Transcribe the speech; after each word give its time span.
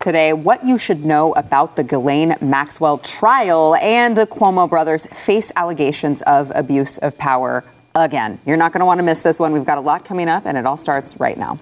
Today, 0.00 0.32
what 0.32 0.64
you 0.64 0.78
should 0.78 1.04
know 1.04 1.34
about 1.34 1.76
the 1.76 1.84
Ghislaine 1.84 2.34
Maxwell 2.40 2.96
trial 2.96 3.74
and 3.74 4.16
the 4.16 4.26
Cuomo 4.26 4.66
brothers 4.66 5.04
face 5.04 5.52
allegations 5.56 6.22
of 6.22 6.50
abuse 6.54 6.96
of 6.96 7.18
power 7.18 7.64
again. 7.94 8.40
You're 8.46 8.56
not 8.56 8.72
going 8.72 8.80
to 8.80 8.86
want 8.86 8.98
to 9.00 9.04
miss 9.04 9.20
this 9.20 9.38
one. 9.38 9.52
We've 9.52 9.62
got 9.62 9.76
a 9.76 9.82
lot 9.82 10.06
coming 10.06 10.30
up, 10.30 10.46
and 10.46 10.56
it 10.56 10.64
all 10.64 10.78
starts 10.78 11.20
right 11.20 11.36
now. 11.36 11.58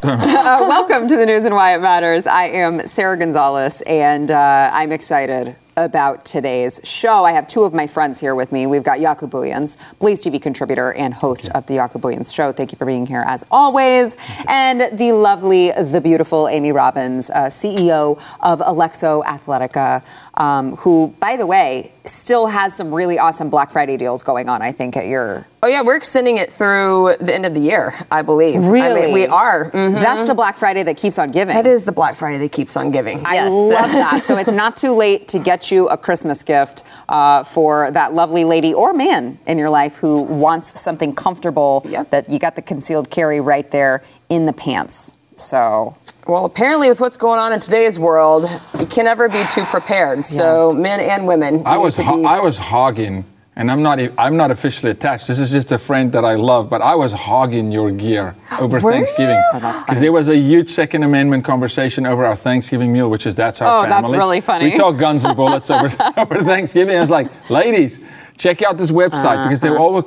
uh, 0.02 0.64
welcome 0.66 1.06
to 1.06 1.14
the 1.14 1.26
news 1.26 1.44
and 1.44 1.54
why 1.54 1.74
it 1.74 1.82
matters. 1.82 2.26
I 2.26 2.44
am 2.44 2.86
Sarah 2.86 3.18
Gonzalez, 3.18 3.82
and 3.82 4.30
uh, 4.30 4.70
I'm 4.72 4.92
excited 4.92 5.56
about 5.76 6.24
today's 6.24 6.80
show. 6.84 7.24
I 7.24 7.32
have 7.32 7.46
two 7.46 7.64
of 7.64 7.74
my 7.74 7.86
friends 7.86 8.18
here 8.18 8.34
with 8.34 8.50
me. 8.50 8.66
We've 8.66 8.82
got 8.82 8.98
Jaco 8.98 9.28
Booyens, 9.28 9.76
Blaze 9.98 10.24
TV 10.24 10.40
contributor 10.40 10.92
and 10.94 11.12
host 11.12 11.50
of 11.50 11.66
the 11.66 11.74
Jaco 11.74 12.00
Booyens 12.00 12.34
Show. 12.34 12.50
Thank 12.50 12.72
you 12.72 12.78
for 12.78 12.86
being 12.86 13.04
here 13.04 13.22
as 13.26 13.44
always. 13.50 14.16
And 14.48 14.98
the 14.98 15.12
lovely, 15.12 15.70
the 15.70 16.00
beautiful 16.02 16.48
Amy 16.48 16.72
Robbins, 16.72 17.28
uh, 17.30 17.46
CEO 17.46 18.20
of 18.40 18.60
Alexo 18.60 19.22
Athletica 19.24 20.02
um, 20.40 20.74
who, 20.76 21.14
by 21.20 21.36
the 21.36 21.44
way, 21.44 21.92
still 22.06 22.46
has 22.46 22.74
some 22.74 22.94
really 22.94 23.18
awesome 23.18 23.50
Black 23.50 23.70
Friday 23.70 23.98
deals 23.98 24.22
going 24.22 24.48
on, 24.48 24.62
I 24.62 24.72
think, 24.72 24.96
at 24.96 25.04
your. 25.04 25.46
Oh, 25.62 25.68
yeah, 25.68 25.82
we're 25.82 25.96
extending 25.96 26.38
it 26.38 26.50
through 26.50 27.16
the 27.20 27.34
end 27.34 27.44
of 27.44 27.52
the 27.52 27.60
year, 27.60 27.92
I 28.10 28.22
believe. 28.22 28.64
Really? 28.64 29.02
I 29.02 29.04
mean, 29.04 29.12
we 29.12 29.26
are. 29.26 29.70
Mm-hmm. 29.70 29.96
That's 29.96 30.30
the 30.30 30.34
Black 30.34 30.56
Friday 30.56 30.82
that 30.82 30.96
keeps 30.96 31.18
on 31.18 31.30
giving. 31.30 31.54
That 31.54 31.66
is 31.66 31.84
the 31.84 31.92
Black 31.92 32.16
Friday 32.16 32.38
that 32.38 32.52
keeps 32.52 32.74
on 32.78 32.90
giving. 32.90 33.18
I 33.26 33.34
yes. 33.34 33.52
love 33.52 33.92
that. 33.92 34.24
so 34.24 34.38
it's 34.38 34.50
not 34.50 34.78
too 34.78 34.94
late 34.94 35.28
to 35.28 35.38
get 35.38 35.70
you 35.70 35.88
a 35.88 35.98
Christmas 35.98 36.42
gift 36.42 36.84
uh, 37.10 37.44
for 37.44 37.90
that 37.90 38.14
lovely 38.14 38.44
lady 38.44 38.72
or 38.72 38.94
man 38.94 39.38
in 39.46 39.58
your 39.58 39.70
life 39.70 39.98
who 39.98 40.22
wants 40.22 40.80
something 40.80 41.14
comfortable 41.14 41.82
yep. 41.84 42.08
that 42.10 42.30
you 42.30 42.38
got 42.38 42.56
the 42.56 42.62
concealed 42.62 43.10
carry 43.10 43.42
right 43.42 43.70
there 43.70 44.02
in 44.30 44.46
the 44.46 44.54
pants. 44.54 45.16
So 45.34 45.98
well, 46.30 46.44
apparently, 46.44 46.88
with 46.88 47.00
what's 47.00 47.16
going 47.16 47.40
on 47.40 47.52
in 47.52 47.58
today's 47.58 47.98
world, 47.98 48.48
you 48.78 48.86
can 48.86 49.04
never 49.04 49.28
be 49.28 49.42
too 49.52 49.64
prepared. 49.64 50.24
So, 50.24 50.72
yeah. 50.72 50.78
men 50.78 51.00
and 51.00 51.26
women. 51.26 51.66
I 51.66 51.76
was 51.76 51.98
ho- 51.98 52.24
I 52.24 52.38
was 52.38 52.56
hogging, 52.56 53.24
and 53.56 53.68
I'm 53.68 53.82
not 53.82 53.98
I'm 54.16 54.36
not 54.36 54.52
officially 54.52 54.92
attached. 54.92 55.26
This 55.26 55.40
is 55.40 55.50
just 55.50 55.72
a 55.72 55.78
friend 55.78 56.12
that 56.12 56.24
I 56.24 56.36
love, 56.36 56.70
but 56.70 56.82
I 56.82 56.94
was 56.94 57.12
hogging 57.12 57.72
your 57.72 57.90
gear 57.90 58.36
over 58.60 58.78
Were 58.78 58.92
Thanksgiving 58.92 59.42
because 59.52 59.84
oh, 59.88 59.94
there 59.94 60.12
was 60.12 60.28
a 60.28 60.36
huge 60.36 60.70
Second 60.70 61.02
Amendment 61.02 61.44
conversation 61.44 62.06
over 62.06 62.24
our 62.24 62.36
Thanksgiving 62.36 62.92
meal, 62.92 63.10
which 63.10 63.26
is 63.26 63.34
that's 63.34 63.60
our 63.60 63.80
oh, 63.80 63.82
family. 63.82 64.00
that's 64.00 64.10
really 64.12 64.40
funny. 64.40 64.66
We 64.66 64.76
talk 64.76 64.98
guns 64.98 65.24
and 65.24 65.36
bullets 65.36 65.68
over 65.68 65.86
over 66.16 66.44
Thanksgiving. 66.44 66.96
I 66.96 67.00
was 67.00 67.10
like, 67.10 67.50
ladies, 67.50 68.00
check 68.38 68.62
out 68.62 68.78
this 68.78 68.92
website 68.92 69.38
uh-huh. 69.38 69.48
because 69.48 69.60
they 69.60 69.70
all 69.70 70.00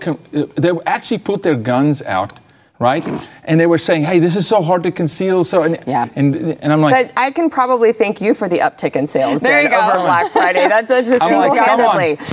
they 0.55 0.71
actually 0.85 1.17
put 1.17 1.43
their 1.43 1.55
guns 1.55 2.01
out 2.01 2.31
right? 2.83 3.31
And 3.45 3.59
they 3.59 3.65
were 3.65 3.77
saying, 3.77 4.03
"Hey, 4.03 4.19
this 4.19 4.35
is 4.35 4.45
so 4.47 4.61
hard 4.61 4.83
to 4.83 4.91
conceal." 4.91 5.43
So, 5.43 5.63
and 5.63 5.79
yeah, 5.87 6.07
and, 6.15 6.35
and 6.35 6.73
I'm 6.73 6.81
like, 6.81 7.07
but 7.07 7.13
I 7.17 7.31
can 7.31 7.49
probably 7.49 7.93
thank 7.93 8.19
you 8.19 8.33
for 8.33 8.49
the 8.49 8.59
uptick 8.59 8.95
in 8.95 9.07
sales 9.07 9.41
there 9.41 9.63
you 9.63 9.69
go. 9.69 9.79
over 9.79 9.99
Black 9.99 10.29
Friday. 10.29 10.67
That, 10.67 10.87
that's 10.87 11.09
just 11.09 11.25
single-handedly. 11.27 12.17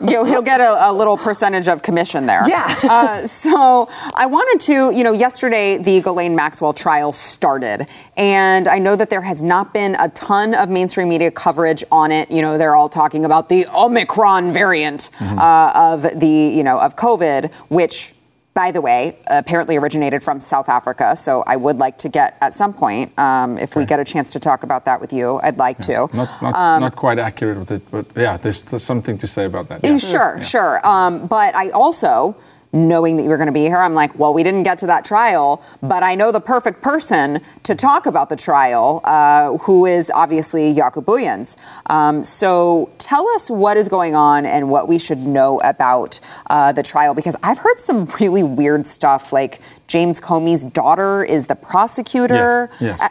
Like, 0.00 0.26
he'll 0.26 0.42
get 0.42 0.60
a, 0.60 0.90
a, 0.90 0.92
little 0.92 1.16
percentage 1.16 1.68
of 1.68 1.82
commission 1.82 2.26
there. 2.26 2.48
Yeah. 2.48 2.64
Uh, 2.94 3.26
so 3.26 3.88
I 4.14 4.26
wanted 4.26 4.60
to, 4.66 4.94
you 4.94 5.02
know, 5.02 5.12
yesterday 5.12 5.78
the 5.78 6.00
Ghislaine 6.00 6.36
Maxwell 6.36 6.72
trial 6.72 7.12
started, 7.12 7.88
and 8.16 8.68
I 8.68 8.78
know 8.78 8.94
that 8.94 9.10
there 9.10 9.22
has 9.22 9.42
not 9.42 9.74
been 9.74 9.96
a 9.98 10.10
ton 10.10 10.54
of 10.54 10.68
mainstream 10.68 11.08
media 11.08 11.30
coverage 11.30 11.82
on 11.90 12.12
it. 12.12 12.30
You 12.30 12.40
know, 12.40 12.56
they're 12.56 12.76
all 12.76 12.88
talking 12.88 13.24
about 13.24 13.48
the 13.48 13.66
Omicron 13.74 14.52
variant 14.52 15.10
mm-hmm. 15.18 15.38
uh, 15.38 15.72
of 15.74 16.02
the, 16.20 16.28
you 16.28 16.62
know, 16.62 16.78
of 16.78 16.94
COVID, 16.94 17.52
which 17.68 18.14
by 18.54 18.70
the 18.70 18.80
way, 18.80 19.18
apparently 19.26 19.76
originated 19.76 20.22
from 20.22 20.38
South 20.38 20.68
Africa. 20.68 21.16
So 21.16 21.42
I 21.46 21.56
would 21.56 21.78
like 21.78 21.98
to 21.98 22.08
get 22.08 22.38
at 22.40 22.54
some 22.54 22.72
point, 22.72 23.16
um, 23.18 23.58
if 23.58 23.72
okay. 23.72 23.80
we 23.80 23.86
get 23.86 23.98
a 23.98 24.04
chance 24.04 24.32
to 24.32 24.38
talk 24.38 24.62
about 24.62 24.84
that 24.84 25.00
with 25.00 25.12
you, 25.12 25.40
I'd 25.42 25.58
like 25.58 25.78
yeah. 25.80 26.06
to. 26.06 26.16
Not, 26.16 26.42
not, 26.42 26.54
um, 26.54 26.80
not, 26.80 26.94
quite 26.94 27.18
accurate 27.18 27.58
with 27.58 27.72
it, 27.72 27.82
but 27.90 28.06
yeah, 28.16 28.36
there's, 28.36 28.62
there's 28.62 28.84
something 28.84 29.18
to 29.18 29.26
say 29.26 29.44
about 29.44 29.68
that. 29.68 29.80
Yeah. 29.82 29.98
Sure, 29.98 30.36
yeah. 30.36 30.42
sure. 30.42 30.88
Um, 30.88 31.26
but 31.26 31.54
I 31.56 31.70
also 31.70 32.36
knowing 32.74 33.16
that 33.16 33.22
you 33.22 33.28
were 33.28 33.36
going 33.36 33.46
to 33.46 33.52
be 33.52 33.62
here, 33.62 33.78
I'm 33.78 33.94
like, 33.94 34.18
well, 34.18 34.34
we 34.34 34.42
didn't 34.42 34.64
get 34.64 34.78
to 34.78 34.86
that 34.86 35.04
trial, 35.04 35.62
but 35.80 36.02
I 36.02 36.16
know 36.16 36.32
the 36.32 36.40
perfect 36.40 36.82
person 36.82 37.40
to 37.62 37.74
talk 37.74 38.04
about 38.04 38.28
the 38.28 38.36
trial, 38.36 39.00
uh, 39.04 39.56
who 39.58 39.86
is 39.86 40.10
obviously 40.10 40.74
Jaco 40.74 41.02
Booyens. 41.02 41.56
Um, 41.88 42.24
so 42.24 42.92
tell 42.98 43.26
us 43.28 43.48
what 43.48 43.76
is 43.76 43.88
going 43.88 44.16
on 44.16 44.44
and 44.44 44.68
what 44.68 44.88
we 44.88 44.98
should 44.98 45.18
know 45.18 45.60
about 45.60 46.18
uh, 46.50 46.72
the 46.72 46.82
trial, 46.82 47.14
because 47.14 47.36
I've 47.44 47.58
heard 47.58 47.78
some 47.78 48.06
really 48.20 48.42
weird 48.42 48.88
stuff, 48.88 49.32
like 49.32 49.60
James 49.86 50.20
Comey's 50.20 50.66
daughter 50.66 51.24
is 51.24 51.46
the 51.46 51.56
prosecutor. 51.56 52.70
Yes. 52.80 52.98
yes. 52.98 53.00
Uh, 53.00 53.08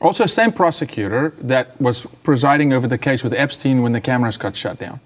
also, 0.00 0.26
same 0.26 0.50
prosecutor 0.50 1.32
that 1.38 1.80
was 1.80 2.06
presiding 2.24 2.72
over 2.72 2.88
the 2.88 2.98
case 2.98 3.22
with 3.22 3.34
Epstein 3.34 3.82
when 3.82 3.92
the 3.92 4.00
cameras 4.00 4.36
got 4.36 4.56
shut 4.56 4.78
down. 4.78 4.98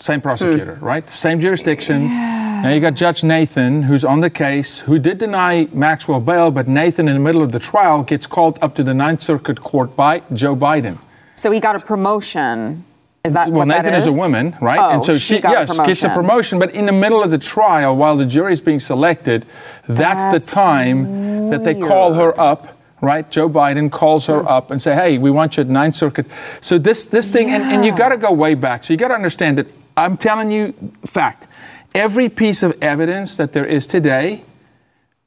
Same 0.00 0.20
prosecutor, 0.20 0.76
hmm. 0.76 0.84
right? 0.84 1.08
Same 1.10 1.38
jurisdiction. 1.38 2.06
Yeah 2.06 2.41
now 2.62 2.70
you 2.70 2.80
got 2.80 2.94
Judge 2.94 3.24
Nathan, 3.24 3.82
who's 3.82 4.04
on 4.04 4.20
the 4.20 4.30
case, 4.30 4.80
who 4.80 4.98
did 4.98 5.18
deny 5.18 5.66
Maxwell 5.72 6.20
bail, 6.20 6.52
but 6.52 6.68
Nathan, 6.68 7.08
in 7.08 7.14
the 7.14 7.20
middle 7.20 7.42
of 7.42 7.50
the 7.50 7.58
trial, 7.58 8.04
gets 8.04 8.26
called 8.26 8.56
up 8.62 8.76
to 8.76 8.84
the 8.84 8.94
Ninth 8.94 9.20
Circuit 9.20 9.60
Court 9.60 9.96
by 9.96 10.22
Joe 10.32 10.54
Biden. 10.54 10.98
So 11.34 11.50
he 11.50 11.58
got 11.58 11.74
a 11.74 11.80
promotion. 11.80 12.84
Is 13.24 13.32
that 13.32 13.50
what 13.50 13.66
that 13.68 13.74
is? 13.74 13.82
well? 13.82 13.82
Nathan 13.82 13.98
is? 13.98 14.06
is? 14.06 14.16
a 14.16 14.16
woman, 14.16 14.56
right? 14.60 14.78
Oh, 14.78 14.90
and 14.90 15.04
so 15.04 15.12
oh, 15.12 15.14
she, 15.16 15.36
she 15.36 15.40
got 15.40 15.68
yes, 15.68 15.76
a 15.76 15.86
gets 15.86 16.04
a 16.04 16.08
promotion. 16.10 16.60
But 16.60 16.70
in 16.72 16.86
the 16.86 16.92
middle 16.92 17.22
of 17.22 17.30
the 17.32 17.38
trial, 17.38 17.96
while 17.96 18.16
the 18.16 18.26
jury 18.26 18.52
is 18.52 18.60
being 18.60 18.80
selected, 18.80 19.44
that's, 19.88 20.22
that's 20.24 20.46
the 20.48 20.54
time 20.54 21.48
weird. 21.48 21.52
that 21.52 21.64
they 21.64 21.78
call 21.78 22.14
her 22.14 22.38
up 22.40 22.78
right? 23.00 23.28
Joe 23.32 23.48
Biden 23.48 23.90
calls 23.90 24.26
her 24.26 24.48
up 24.48 24.70
and 24.70 24.80
say, 24.80 24.94
"Hey, 24.94 25.18
we 25.18 25.28
want 25.28 25.56
you 25.56 25.62
at 25.62 25.68
Ninth 25.68 25.96
Circuit." 25.96 26.24
So 26.60 26.78
this 26.78 27.04
this 27.04 27.32
thing, 27.32 27.48
yeah. 27.48 27.56
and, 27.56 27.64
and 27.64 27.84
you 27.84 27.96
got 27.96 28.10
to 28.10 28.16
go 28.16 28.30
way 28.30 28.54
back. 28.54 28.84
So 28.84 28.94
you 28.94 28.96
got 28.96 29.08
to 29.08 29.14
understand 29.14 29.58
that 29.58 29.66
I'm 29.96 30.16
telling 30.16 30.52
you 30.52 30.72
fact 31.04 31.48
every 31.94 32.28
piece 32.28 32.62
of 32.62 32.76
evidence 32.82 33.36
that 33.36 33.52
there 33.52 33.66
is 33.66 33.86
today, 33.86 34.44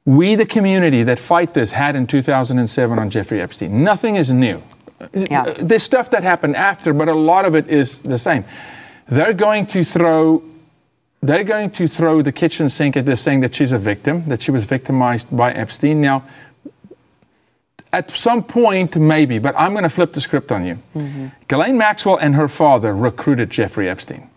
we, 0.04 0.34
the 0.34 0.46
community 0.46 1.02
that 1.02 1.18
fight 1.18 1.54
this, 1.54 1.72
had 1.72 1.96
in 1.96 2.06
2007 2.06 2.98
on 2.98 3.10
Jeffrey 3.10 3.40
Epstein. 3.40 3.82
Nothing 3.82 4.16
is 4.16 4.30
new. 4.32 4.62
Yeah. 5.12 5.54
There's 5.58 5.82
stuff 5.82 6.10
that 6.10 6.22
happened 6.22 6.56
after, 6.56 6.92
but 6.92 7.08
a 7.08 7.14
lot 7.14 7.44
of 7.44 7.54
it 7.54 7.68
is 7.68 7.98
the 7.98 8.18
same. 8.18 8.44
They're 9.08 9.34
going 9.34 9.66
to 9.66 9.84
throw 9.84 10.42
they're 11.22 11.44
going 11.44 11.70
to 11.70 11.88
throw 11.88 12.22
the 12.22 12.30
kitchen 12.30 12.68
sink 12.68 12.96
at 12.96 13.04
this 13.04 13.20
saying 13.20 13.40
that 13.40 13.54
she's 13.54 13.72
a 13.72 13.78
victim, 13.78 14.26
that 14.26 14.42
she 14.42 14.50
was 14.50 14.64
victimized 14.64 15.34
by 15.36 15.52
Epstein. 15.52 16.00
Now, 16.00 16.22
at 17.92 18.10
some 18.10 18.44
point, 18.44 18.96
maybe, 18.96 19.38
but 19.38 19.54
I'm 19.58 19.72
going 19.72 19.82
to 19.82 19.88
flip 19.88 20.12
the 20.12 20.20
script 20.20 20.52
on 20.52 20.66
you. 20.66 20.78
Mm-hmm. 20.94 21.28
Ghislaine 21.48 21.78
Maxwell 21.78 22.16
and 22.16 22.34
her 22.34 22.46
father 22.46 22.94
recruited 22.94 23.50
Jeffrey 23.50 23.88
Epstein. 23.88 24.28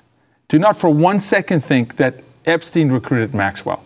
Do 0.50 0.58
not 0.58 0.78
for 0.78 0.90
one 0.90 1.20
second 1.20 1.64
think 1.64 1.98
that 1.98 2.16
Epstein 2.46 2.92
recruited 2.92 3.34
Maxwell. 3.34 3.86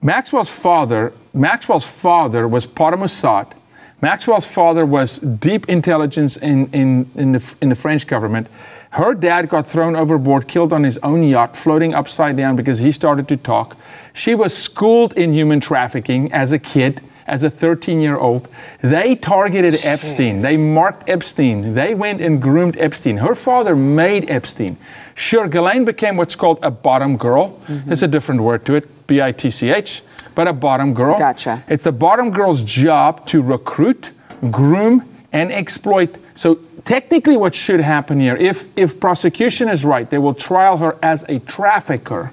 Maxwell's 0.00 0.48
father, 0.48 1.12
Maxwell's 1.34 1.86
father 1.86 2.46
was 2.46 2.66
part 2.66 2.94
of 2.94 3.00
Mossad. 3.00 3.52
Maxwell's 4.00 4.46
father 4.46 4.86
was 4.86 5.18
deep 5.18 5.68
intelligence 5.68 6.36
in, 6.36 6.70
in, 6.70 7.10
in, 7.16 7.32
the, 7.32 7.54
in 7.60 7.68
the 7.68 7.74
French 7.74 8.06
government. 8.06 8.46
Her 8.90 9.12
dad 9.12 9.48
got 9.48 9.66
thrown 9.66 9.96
overboard, 9.96 10.46
killed 10.46 10.72
on 10.72 10.84
his 10.84 10.98
own 10.98 11.24
yacht, 11.24 11.56
floating 11.56 11.94
upside 11.94 12.36
down 12.36 12.54
because 12.54 12.78
he 12.78 12.92
started 12.92 13.26
to 13.28 13.36
talk. 13.36 13.76
She 14.12 14.36
was 14.36 14.56
schooled 14.56 15.12
in 15.14 15.32
human 15.32 15.58
trafficking 15.58 16.32
as 16.32 16.52
a 16.52 16.60
kid 16.60 17.02
as 17.28 17.44
a 17.44 17.50
13 17.50 18.00
year 18.00 18.16
old. 18.16 18.48
They 18.82 19.14
targeted 19.14 19.74
Jeez. 19.74 19.86
Epstein. 19.86 20.38
They 20.40 20.56
marked 20.56 21.08
Epstein. 21.08 21.74
They 21.74 21.94
went 21.94 22.20
and 22.20 22.42
groomed 22.42 22.76
Epstein. 22.78 23.18
Her 23.18 23.34
father 23.34 23.76
made 23.76 24.28
Epstein. 24.30 24.76
Sure, 25.14 25.48
Ghislaine 25.48 25.84
became 25.84 26.16
what's 26.16 26.36
called 26.36 26.58
a 26.62 26.70
bottom 26.70 27.16
girl. 27.16 27.60
Mm-hmm. 27.66 27.88
There's 27.88 28.02
a 28.02 28.08
different 28.08 28.40
word 28.40 28.64
to 28.66 28.74
it, 28.74 29.06
B 29.06 29.20
I 29.20 29.32
T 29.32 29.50
C 29.50 29.70
H, 29.70 30.02
but 30.34 30.48
a 30.48 30.52
bottom 30.52 30.94
girl. 30.94 31.18
Gotcha. 31.18 31.64
It's 31.68 31.84
the 31.84 31.92
bottom 31.92 32.30
girl's 32.30 32.62
job 32.62 33.26
to 33.26 33.42
recruit, 33.42 34.12
groom, 34.50 35.02
and 35.32 35.52
exploit. 35.52 36.16
So 36.36 36.60
technically 36.84 37.36
what 37.36 37.54
should 37.54 37.80
happen 37.80 38.18
here 38.18 38.36
if 38.36 38.66
if 38.74 38.98
prosecution 38.98 39.68
is 39.68 39.84
right 39.84 40.08
they 40.08 40.16
will 40.16 40.32
trial 40.32 40.78
her 40.78 40.96
as 41.02 41.22
a 41.28 41.38
trafficker 41.40 42.32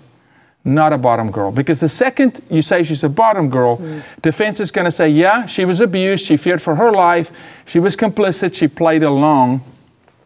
not 0.65 0.91
a 0.91 0.97
bottom 0.97 1.31
girl. 1.31 1.51
Because 1.51 1.79
the 1.79 1.87
second 1.87 2.41
you 2.49 2.61
say 2.61 2.83
she's 2.83 3.03
a 3.03 3.09
bottom 3.09 3.49
girl, 3.49 3.77
mm. 3.77 4.03
defense 4.21 4.59
is 4.59 4.71
going 4.71 4.85
to 4.85 4.91
say, 4.91 5.07
yeah, 5.07 5.45
she 5.45 5.63
was 5.63 5.79
abused, 5.79 6.25
she 6.25 6.35
feared 6.35 6.61
for 6.61 6.75
her 6.75 6.91
life, 6.91 7.31
she 7.65 7.79
was 7.79 7.95
complicit, 7.95 8.55
she 8.55 8.67
played 8.67 9.03
along. 9.03 9.63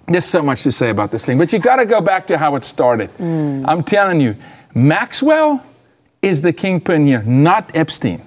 There's 0.08 0.26
so 0.26 0.42
much 0.42 0.64
to 0.64 0.72
say 0.72 0.90
about 0.90 1.12
this 1.12 1.26
thing, 1.26 1.38
but 1.38 1.54
you 1.54 1.60
got 1.60 1.76
to 1.76 1.86
go 1.86 2.02
back 2.02 2.26
to 2.28 2.38
how 2.38 2.56
it 2.56 2.64
started. 2.64 3.14
Mm. 3.18 3.66
I'm 3.68 3.84
telling 3.84 4.22
you, 4.22 4.36
Maxwell 4.74 5.64
is 6.22 6.42
the 6.42 6.54
kingpin 6.54 7.06
here, 7.06 7.22
not 7.24 7.76
Epstein. 7.76 8.22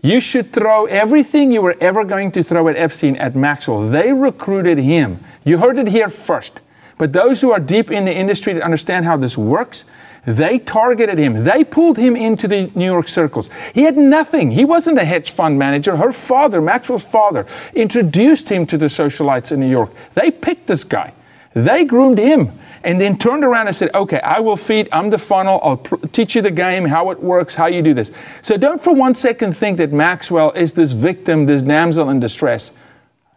You 0.00 0.20
should 0.20 0.52
throw 0.52 0.86
everything 0.86 1.50
you 1.50 1.60
were 1.60 1.76
ever 1.80 2.04
going 2.04 2.30
to 2.32 2.42
throw 2.42 2.68
at 2.68 2.76
Epstein 2.76 3.16
at 3.16 3.34
Maxwell. 3.34 3.88
They 3.88 4.12
recruited 4.12 4.78
him. 4.78 5.18
You 5.44 5.58
heard 5.58 5.76
it 5.76 5.88
here 5.88 6.08
first. 6.08 6.60
But 6.98 7.12
those 7.12 7.40
who 7.40 7.50
are 7.52 7.60
deep 7.60 7.90
in 7.90 8.04
the 8.04 8.14
industry 8.14 8.52
that 8.52 8.62
understand 8.62 9.06
how 9.06 9.16
this 9.16 9.36
works, 9.36 9.86
they 10.36 10.58
targeted 10.58 11.18
him. 11.18 11.44
They 11.44 11.64
pulled 11.64 11.96
him 11.96 12.14
into 12.14 12.46
the 12.46 12.70
New 12.74 12.84
York 12.84 13.08
circles. 13.08 13.48
He 13.74 13.82
had 13.82 13.96
nothing. 13.96 14.50
He 14.50 14.64
wasn't 14.64 14.98
a 14.98 15.04
hedge 15.04 15.30
fund 15.30 15.58
manager. 15.58 15.96
Her 15.96 16.12
father, 16.12 16.60
Maxwell's 16.60 17.04
father, 17.04 17.46
introduced 17.74 18.50
him 18.50 18.66
to 18.66 18.76
the 18.76 18.86
socialites 18.86 19.52
in 19.52 19.60
New 19.60 19.70
York. 19.70 19.90
They 20.14 20.30
picked 20.30 20.66
this 20.66 20.84
guy. 20.84 21.14
They 21.54 21.84
groomed 21.84 22.18
him 22.18 22.52
and 22.84 23.00
then 23.00 23.18
turned 23.18 23.42
around 23.42 23.68
and 23.68 23.76
said, 23.76 23.94
okay, 23.94 24.20
I 24.20 24.40
will 24.40 24.56
feed, 24.56 24.88
I'm 24.92 25.10
the 25.10 25.18
funnel, 25.18 25.60
I'll 25.62 25.78
pr- 25.78 26.06
teach 26.06 26.36
you 26.36 26.42
the 26.42 26.50
game, 26.50 26.84
how 26.84 27.10
it 27.10 27.20
works, 27.20 27.54
how 27.54 27.66
you 27.66 27.82
do 27.82 27.94
this. 27.94 28.12
So 28.42 28.56
don't 28.56 28.82
for 28.82 28.94
one 28.94 29.14
second 29.14 29.56
think 29.56 29.78
that 29.78 29.92
Maxwell 29.92 30.52
is 30.52 30.74
this 30.74 30.92
victim, 30.92 31.46
this 31.46 31.62
damsel 31.62 32.08
in 32.10 32.20
distress. 32.20 32.70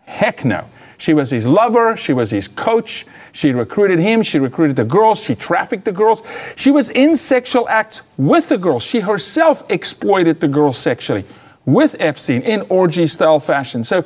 Heck 0.05 0.45
no. 0.45 0.65
She 1.01 1.15
was 1.15 1.31
his 1.31 1.47
lover, 1.47 1.97
she 1.97 2.13
was 2.13 2.29
his 2.29 2.47
coach, 2.47 3.07
she 3.31 3.53
recruited 3.53 3.97
him, 3.97 4.21
she 4.21 4.37
recruited 4.37 4.75
the 4.75 4.83
girls, 4.83 5.23
she 5.23 5.33
trafficked 5.33 5.83
the 5.85 5.91
girls. 5.91 6.21
She 6.55 6.69
was 6.69 6.91
in 6.91 7.17
sexual 7.17 7.67
acts 7.67 8.03
with 8.17 8.49
the 8.49 8.57
girls. 8.59 8.83
She 8.83 8.99
herself 8.99 9.63
exploited 9.67 10.41
the 10.41 10.47
girls 10.47 10.77
sexually 10.77 11.25
with 11.65 11.95
Epstein 11.99 12.43
in 12.43 12.61
orgy 12.69 13.07
style 13.07 13.39
fashion. 13.39 13.83
So 13.83 14.05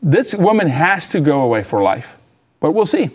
this 0.00 0.32
woman 0.32 0.68
has 0.68 1.08
to 1.08 1.18
go 1.18 1.40
away 1.40 1.64
for 1.64 1.82
life. 1.82 2.16
But 2.60 2.70
we'll 2.70 2.86
see. 2.86 3.10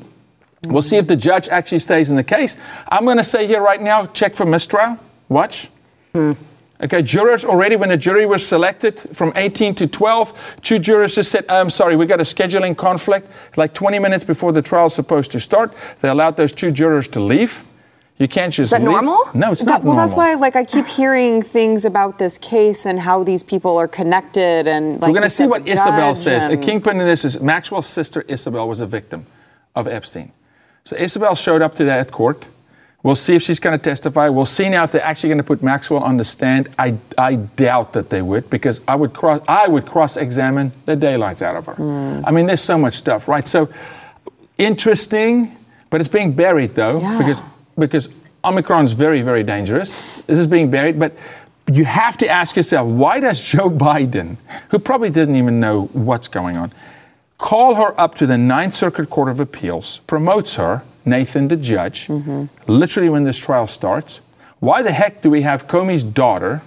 We'll 0.65 0.81
see 0.81 0.97
if 0.97 1.07
the 1.07 1.15
judge 1.15 1.47
actually 1.47 1.79
stays 1.79 2.09
in 2.09 2.17
the 2.17 2.25
case. 2.25 2.57
I'm 2.89 3.05
going 3.05 3.19
to 3.19 3.23
say 3.23 3.47
here 3.47 3.61
right 3.61 3.81
now 3.81 4.05
check 4.07 4.35
for 4.35 4.45
mistrial. 4.45 4.99
Watch. 5.29 5.69
Hmm. 6.11 6.33
Okay, 6.81 7.01
jurors 7.01 7.45
already, 7.45 7.75
when 7.75 7.89
the 7.89 7.97
jury 7.97 8.25
was 8.25 8.45
selected 8.45 8.99
from 9.13 9.31
18 9.35 9.75
to 9.75 9.87
12, 9.87 10.57
two 10.63 10.79
jurors 10.79 11.15
just 11.15 11.31
said, 11.31 11.45
I'm 11.49 11.69
sorry, 11.69 11.95
we 11.95 12.05
got 12.05 12.19
a 12.19 12.23
scheduling 12.23 12.75
conflict. 12.75 13.29
Like 13.55 13.73
20 13.73 13.99
minutes 13.99 14.25
before 14.25 14.51
the 14.51 14.61
trial 14.61 14.87
is 14.87 14.93
supposed 14.93 15.31
to 15.31 15.39
start, 15.39 15.71
they 16.01 16.09
allowed 16.09 16.35
those 16.35 16.51
two 16.51 16.71
jurors 16.71 17.07
to 17.09 17.19
leave. 17.21 17.63
You 18.17 18.27
can't 18.27 18.53
just 18.53 18.65
Is 18.65 18.69
that 18.71 18.81
leave. 18.81 18.91
normal? 18.91 19.17
No, 19.33 19.51
it's 19.53 19.63
That- 19.63 19.71
not 19.71 19.83
well, 19.83 19.93
normal. 19.95 20.05
that's 20.05 20.15
why, 20.17 20.33
like, 20.33 20.55
I 20.55 20.65
keep 20.65 20.85
hearing 20.87 21.41
things 21.41 21.85
about 21.85 22.19
this 22.19 22.37
case 22.37 22.85
and 22.85 22.99
how 22.99 23.23
these 23.23 23.43
people 23.43 23.77
are 23.77 23.87
connected, 23.87 24.67
and 24.67 24.93
like 25.01 25.07
We're 25.09 25.13
going 25.13 25.23
to 25.23 25.29
see 25.29 25.47
what 25.47 25.67
Isabel 25.67 26.15
says. 26.15 26.47
A 26.47 26.57
kingpin 26.57 26.99
in 26.99 27.07
this 27.07 27.23
is 27.23 27.39
Maxwell's 27.39 27.87
sister 27.87 28.23
Isabel 28.27 28.67
was 28.67 28.81
a 28.81 28.85
victim 28.85 29.25
of 29.75 29.87
Epstein. 29.87 30.31
So 30.85 30.95
Isabel 30.97 31.33
showed 31.35 31.61
up 31.61 31.75
to 31.75 31.85
that 31.85 32.11
court. 32.11 32.45
We'll 33.03 33.17
see 33.17 33.35
if 33.35 33.41
she's 33.43 33.59
going 33.59 33.77
to 33.77 33.83
testify. 33.83 34.29
We'll 34.29 34.45
see 34.45 34.69
now 34.69 34.85
if 34.85 34.93
they're 34.93 35.03
actually 35.03 35.27
going 35.29 35.39
to 35.39 35.43
put 35.43 35.61
Maxwell 35.61 36.01
on 36.01 36.15
the 36.15 36.23
stand. 36.23 36.69
I, 36.79 36.95
I 37.17 37.35
doubt 37.35 37.91
that 37.93 38.09
they 38.09 38.21
would 38.21 38.49
because 38.49 38.79
I 38.87 38.95
would 38.95 39.11
cross 39.13 39.41
I 39.45 39.67
would 39.67 39.85
cross 39.85 40.15
examine 40.15 40.71
the 40.85 40.95
daylights 40.95 41.41
out 41.41 41.57
of 41.57 41.65
her. 41.65 41.73
Hmm. 41.73 42.25
I 42.25 42.31
mean, 42.31 42.45
there's 42.45 42.61
so 42.61 42.77
much 42.77 42.93
stuff, 42.93 43.27
right? 43.27 43.45
So 43.45 43.67
interesting, 44.57 45.55
but 45.89 46.01
it's 46.01 46.09
being 46.09 46.33
buried 46.33 46.75
though 46.75 46.99
Yeah. 47.01 47.17
because 47.17 47.41
because 47.77 48.09
Omicron 48.45 48.85
is 48.85 48.93
very 48.93 49.21
very 49.21 49.43
dangerous. 49.43 50.21
This 50.21 50.37
is 50.39 50.47
being 50.47 50.71
buried, 50.71 50.97
but 50.97 51.13
you 51.71 51.85
have 51.85 52.17
to 52.17 52.27
ask 52.27 52.55
yourself 52.55 52.87
why 52.89 53.19
does 53.19 53.43
Joe 53.43 53.69
Biden, 53.69 54.37
who 54.69 54.79
probably 54.79 55.09
didn't 55.09 55.35
even 55.35 55.59
know 55.59 55.85
what's 55.93 56.27
going 56.27 56.57
on, 56.57 56.71
call 57.43 57.75
her 57.75 57.99
up 57.99 58.15
to 58.15 58.25
the 58.25 58.37
Ninth 58.37 58.73
Circuit 58.73 59.09
Court 59.09 59.27
of 59.27 59.41
Appeals, 59.41 59.99
promotes 60.07 60.55
her, 60.55 60.81
Nathan 61.03 61.49
the 61.49 61.57
judge, 61.57 62.07
mm-hmm. 62.07 62.45
literally 62.67 63.09
when 63.09 63.25
this 63.25 63.37
trial 63.37 63.67
starts. 63.67 64.21
Why 64.61 64.81
the 64.81 64.93
heck 64.93 65.21
do 65.21 65.29
we 65.29 65.41
have 65.41 65.67
Comey's 65.67 66.05
daughter 66.05 66.61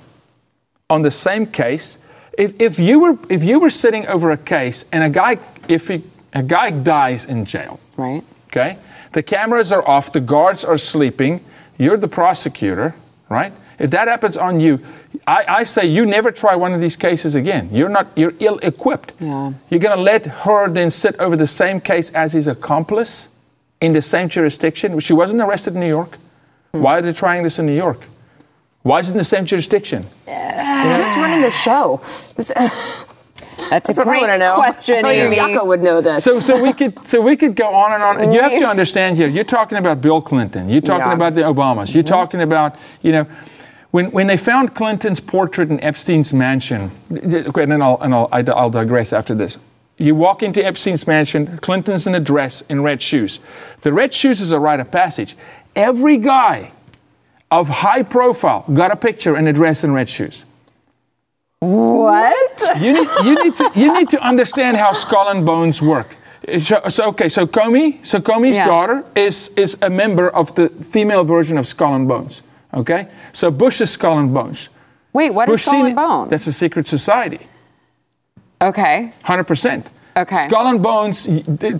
on 0.91 1.01
the 1.01 1.11
same 1.11 1.47
case? 1.47 1.97
If, 2.37 2.61
if 2.61 2.79
you 2.79 3.01
were 3.01 3.19
if 3.31 3.43
you 3.43 3.59
were 3.59 3.71
sitting 3.71 4.07
over 4.07 4.31
a 4.31 4.37
case 4.37 4.85
and 4.93 5.03
a 5.03 5.09
guy 5.09 5.39
if 5.67 5.89
he, 5.89 6.05
a 6.35 6.43
guy 6.43 6.73
dies 6.73 7.25
in 7.25 7.47
jail, 7.47 7.81
right? 7.97 8.23
okay, 8.49 8.77
the 9.13 9.23
cameras 9.23 9.73
are 9.73 9.87
off, 9.89 10.13
the 10.13 10.21
guards 10.21 10.63
are 10.63 10.77
sleeping, 10.77 11.43
you're 11.79 11.97
the 11.97 12.09
prosecutor, 12.09 12.95
right? 13.31 13.55
If 13.79 13.91
that 13.93 14.09
happens 14.09 14.37
on 14.37 14.61
you, 14.61 14.85
I, 15.27 15.45
I 15.49 15.65
say 15.65 15.87
you 15.87 16.07
never 16.07 16.31
try 16.31 16.55
one 16.55 16.73
of 16.73 16.81
these 16.81 16.97
cases 16.97 17.35
again. 17.35 17.69
You're 17.73 17.89
not 17.89 18.07
you're 18.15 18.35
ill 18.39 18.59
equipped. 18.63 19.13
Yeah. 19.19 19.53
You're 19.71 19.81
gonna 19.81 20.01
let 20.01 20.27
her 20.27 20.69
then 20.71 20.91
sit 20.91 21.17
over 21.19 21.37
the 21.37 21.49
same 21.49 21.81
case 21.81 22.13
as 22.13 22.33
his 22.33 22.47
accomplice 22.47 23.29
in 23.81 23.93
the 23.93 24.03
same 24.03 24.29
jurisdiction. 24.29 24.99
She 25.01 25.13
wasn't 25.13 25.43
arrested 25.43 25.75
in 25.75 25.81
New 25.81 25.89
York. 25.89 26.19
Hmm. 26.73 26.83
Why 26.83 26.99
are 26.99 27.03
they 27.03 27.13
trying 27.13 27.43
this 27.43 27.59
in 27.59 27.67
New 27.67 27.75
York? 27.77 28.07
Why 28.83 29.01
is 29.01 29.09
it 29.09 29.13
in 29.13 29.19
the 29.19 29.25
same 29.25 29.47
jurisdiction? 29.47 30.05
Who's 30.27 31.17
running 31.17 31.43
the 31.43 31.51
show? 31.51 32.01
That's, 32.37 32.53
That's 33.71 33.99
a 33.99 34.05
great 34.05 34.27
know. 34.39 34.55
question, 34.55 34.97
I 34.97 35.03
thought 35.03 35.15
Amy. 35.15 35.37
Jaco 35.37 35.67
would 35.67 35.81
know 35.83 36.01
this. 36.01 36.23
So, 36.23 36.39
so 36.39 36.63
we 36.63 36.73
could, 36.73 37.05
so 37.05 37.21
we 37.21 37.37
could 37.37 37.57
go 37.57 37.75
on 37.75 37.95
and 37.95 38.03
on. 38.03 38.21
And 38.21 38.33
you 38.33 38.41
have 38.41 38.53
to 38.53 38.67
understand 38.75 39.17
here. 39.17 39.29
You're 39.29 39.45
talking 39.45 39.79
about 39.79 40.01
Bill 40.01 40.21
Clinton. 40.23 40.69
You're 40.69 40.83
talking 40.83 41.07
Yeah. 41.09 41.15
about 41.15 41.35
the 41.35 41.41
Obamas. 41.41 41.95
You're 41.95 42.03
talking 42.05 42.43
about, 42.43 42.77
you 43.03 43.11
know, 43.13 43.27
when 43.97 44.11
when 44.11 44.27
they 44.27 44.37
found 44.37 44.75
Clinton's 44.75 45.21
portrait 45.21 45.71
in 45.71 45.81
Epstein's 45.81 46.35
mansion. 46.35 46.91
Okay, 47.11 47.63
and 47.63 47.73
then 47.73 47.81
I'll 47.81 47.99
and 48.03 48.15
I'll, 48.15 48.29
I'll 48.31 48.71
digress 48.71 49.13
after 49.15 49.35
this. 49.35 49.57
You 49.97 50.15
walk 50.15 50.43
into 50.43 50.61
Epstein's 50.63 51.07
mansion. 51.07 51.57
Clinton's 51.63 52.07
in 52.07 52.15
a 52.15 52.21
dress 52.21 52.63
in 52.69 52.83
red 52.83 53.01
shoes. 53.01 53.41
The 53.81 53.95
red 53.95 54.13
shoes 54.13 54.43
is 54.43 54.53
a 54.53 54.61
rite 54.61 54.81
of 54.81 54.91
passage. 54.91 55.35
Every 55.75 56.19
guy 56.19 56.73
of 57.51 57.69
high 57.69 58.03
profile 58.03 58.65
got 58.75 58.91
a 58.91 58.97
picture 58.97 59.35
in 59.35 59.47
a 59.47 59.53
dress 59.55 59.83
and 59.85 59.95
red 59.95 60.11
shoes. 60.11 60.45
what? 61.61 62.61
You 62.79 62.93
need, 62.93 63.09
you 63.25 63.45
need 63.45 63.55
to 63.57 63.71
you 63.75 63.99
need 63.99 64.11
to 64.11 64.21
understand 64.21 64.77
how 64.77 64.93
skull 64.93 65.29
and 65.29 65.47
bones 65.47 65.81
work. 65.81 66.17
So, 66.61 66.81
so, 66.91 67.03
okay, 67.13 67.29
so 67.31 67.47
Comey, 67.47 68.05
so 68.07 68.21
Comey's 68.21 68.57
Yeah. 68.57 68.67
daughter 68.67 69.05
is 69.15 69.37
is 69.57 69.79
a 69.81 69.89
member 69.89 70.29
of 70.29 70.55
the 70.55 70.69
female 70.69 71.25
version 71.25 71.59
of 71.59 71.67
Skull 71.67 71.95
and 71.95 72.07
Bones. 72.07 72.43
Okay, 72.77 73.09
so 73.33 73.51
Bush 73.51 73.81
is 73.81 73.91
Skull 73.91 74.19
and 74.19 74.33
Bones. 74.35 74.69
Wait, 75.13 75.33
what 75.33 75.49
is 75.49 75.55
Bush 75.55 75.65
Skull 75.65 75.85
and 75.87 75.97
Bones? 75.97 76.31
That's 76.31 76.47
a 76.47 76.53
secret 76.53 76.87
society. 76.87 77.41
okay. 78.61 79.13
Hundred 79.23 79.45
percent. 79.45 79.89
Okay. 80.17 80.45
Skull 80.49 80.67
and 80.69 80.83
Bones, 80.83 81.25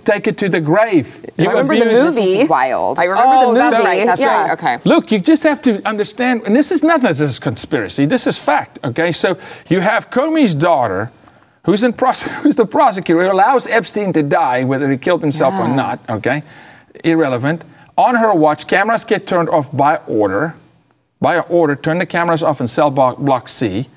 take 0.05 0.27
it 0.27 0.37
to 0.37 0.47
the 0.49 0.61
grave. 0.61 1.25
You 1.37 1.49
I 1.49 1.53
remember 1.53 1.73
the 1.73 1.85
movie. 1.85 2.21
This 2.21 2.33
is 2.35 2.49
wild. 2.49 2.99
I 2.99 3.05
remember 3.05 3.33
oh, 3.33 3.53
the 3.53 3.59
That's 3.59 3.77
movie. 3.77 3.85
right. 3.85 4.05
That's 4.05 4.21
Yeah. 4.21 4.41
right. 4.43 4.51
Okay. 4.51 4.77
Look, 4.85 5.11
you 5.11 5.17
just 5.19 5.41
have 5.43 5.59
to 5.63 5.81
understand, 5.87 6.43
and 6.45 6.55
this 6.55 6.71
is 6.71 6.83
nothing. 6.83 7.07
This 7.09 7.21
is 7.21 7.39
conspiracy. 7.39 8.05
This 8.05 8.27
is 8.27 8.37
fact. 8.37 8.77
Okay, 8.83 9.11
so 9.11 9.37
you 9.69 9.79
have 9.79 10.11
Comey's 10.11 10.53
daughter, 10.53 11.11
who's 11.65 11.83
in 11.83 11.93
pros- 11.93 12.21
who's 12.43 12.55
the 12.57 12.65
prosecutor, 12.67 13.23
who 13.23 13.31
allows 13.31 13.65
Epstein 13.67 14.13
to 14.13 14.21
die, 14.21 14.63
whether 14.65 14.89
he 14.91 14.97
killed 14.97 15.21
himself 15.21 15.55
or 15.55 15.67
not. 15.67 15.99
Okay, 16.07 16.43
irrelevant. 17.03 17.63
On 17.97 18.13
her 18.13 18.31
watch, 18.35 18.67
cameras 18.67 19.03
get 19.03 19.25
turned 19.25 19.49
off 19.49 19.75
by 19.75 19.95
order. 20.07 20.53
By 21.19 21.39
order, 21.39 21.75
turn 21.75 21.97
the 21.97 22.05
cameras 22.05 22.43
off 22.43 22.61
in 22.61 22.67
cell 22.67 22.91
block, 22.91 23.17
block 23.17 23.49
C. 23.49 23.89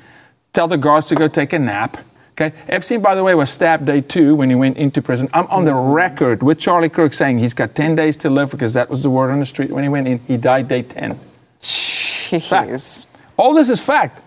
Tell 0.53 0.69
the 0.69 0.79
guards 0.79 1.09
to 1.09 1.15
go 1.15 1.29
take 1.29 1.53
a 1.53 1.59
nap. 1.59 1.99
Okay. 2.33 2.57
Epstein, 2.69 3.03
by 3.03 3.15
the 3.15 3.23
way, 3.23 3.35
was 3.35 3.50
stabbed 3.50 3.85
day 3.85 4.00
two 4.00 4.35
when 4.35 4.49
he 4.49 4.55
went 4.55 4.79
into 4.79 5.03
prison. 5.03 5.29
I'm 5.35 5.47
on 5.49 5.67
the 5.67 5.75
record 5.75 6.43
with 6.43 6.59
Charlie 6.59 6.89
Kirk 6.89 7.12
saying 7.12 7.39
he's 7.39 7.53
got 7.53 7.75
10 7.75 7.95
days 7.95 8.17
to 8.19 8.31
live 8.31 8.50
because 8.50 8.73
that 8.73 8.89
was 8.89 9.03
the 9.03 9.11
word 9.11 9.31
on 9.31 9.41
the 9.41 9.47
street 9.47 9.71
when 9.71 9.83
he 9.83 9.91
went 9.91 10.09
in. 10.09 10.19
He 10.21 10.39
died 10.39 10.69
day 10.69 10.83
10. 10.83 11.17
Fact. 11.17 12.71
Jeez. 12.71 13.07
All 13.37 13.53
this 13.53 13.69
is 13.69 13.81
fact. 13.81 14.23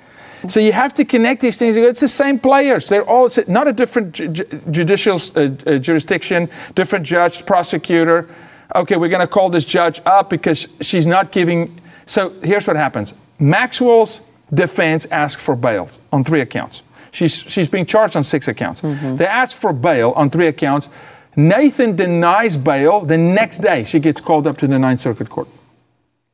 So 0.50 0.60
you 0.60 0.74
have 0.74 0.94
to 0.96 1.06
connect 1.06 1.42
these 1.42 1.58
things. 1.58 1.76
It's 1.76 2.02
the 2.02 2.08
same 2.08 2.38
players. 2.38 2.88
They're 2.90 3.08
all 3.08 3.28
it's 3.28 3.48
not 3.48 3.68
a 3.68 3.74
different 3.74 4.12
ju- 4.12 4.28
judicial 4.70 5.20
uh, 5.36 5.50
uh, 5.66 5.78
jurisdiction, 5.78 6.50
different 6.76 7.06
judge, 7.06 7.46
prosecutor. 7.46 8.28
Okay, 8.76 8.98
we're 8.98 9.10
going 9.10 9.22
to 9.22 9.28
call 9.28 9.50
this 9.50 9.66
judge 9.66 10.02
up 10.06 10.30
because 10.30 10.68
she's 10.82 11.08
not 11.08 11.32
giving. 11.32 11.80
So 12.06 12.34
here's 12.42 12.68
what 12.68 12.76
happens: 12.76 13.14
Maxwell's 13.40 14.22
defense 14.54 15.08
asked 15.12 15.42
for 15.42 15.56
bail 15.56 15.90
on 16.12 16.24
three 16.24 16.42
accounts. 16.42 16.82
She's 17.12 17.34
she's 17.34 17.70
being 17.70 17.86
charged 17.86 18.16
on 18.16 18.24
six 18.24 18.48
accounts. 18.48 18.82
They 18.82 19.28
asked 19.28 19.56
for 19.56 19.74
bail 19.74 20.14
on 20.16 20.30
three 20.30 20.48
accounts. 20.48 20.90
Nathan 21.36 21.96
denies 21.96 22.58
bail. 22.58 23.02
The 23.02 23.18
next 23.18 23.60
day, 23.60 23.84
she 23.84 24.00
gets 24.00 24.22
called 24.22 24.46
up 24.46 24.58
to 24.60 24.68
the 24.68 24.78
Ninth 24.78 25.02
Circuit 25.02 25.30
Court. 25.30 25.48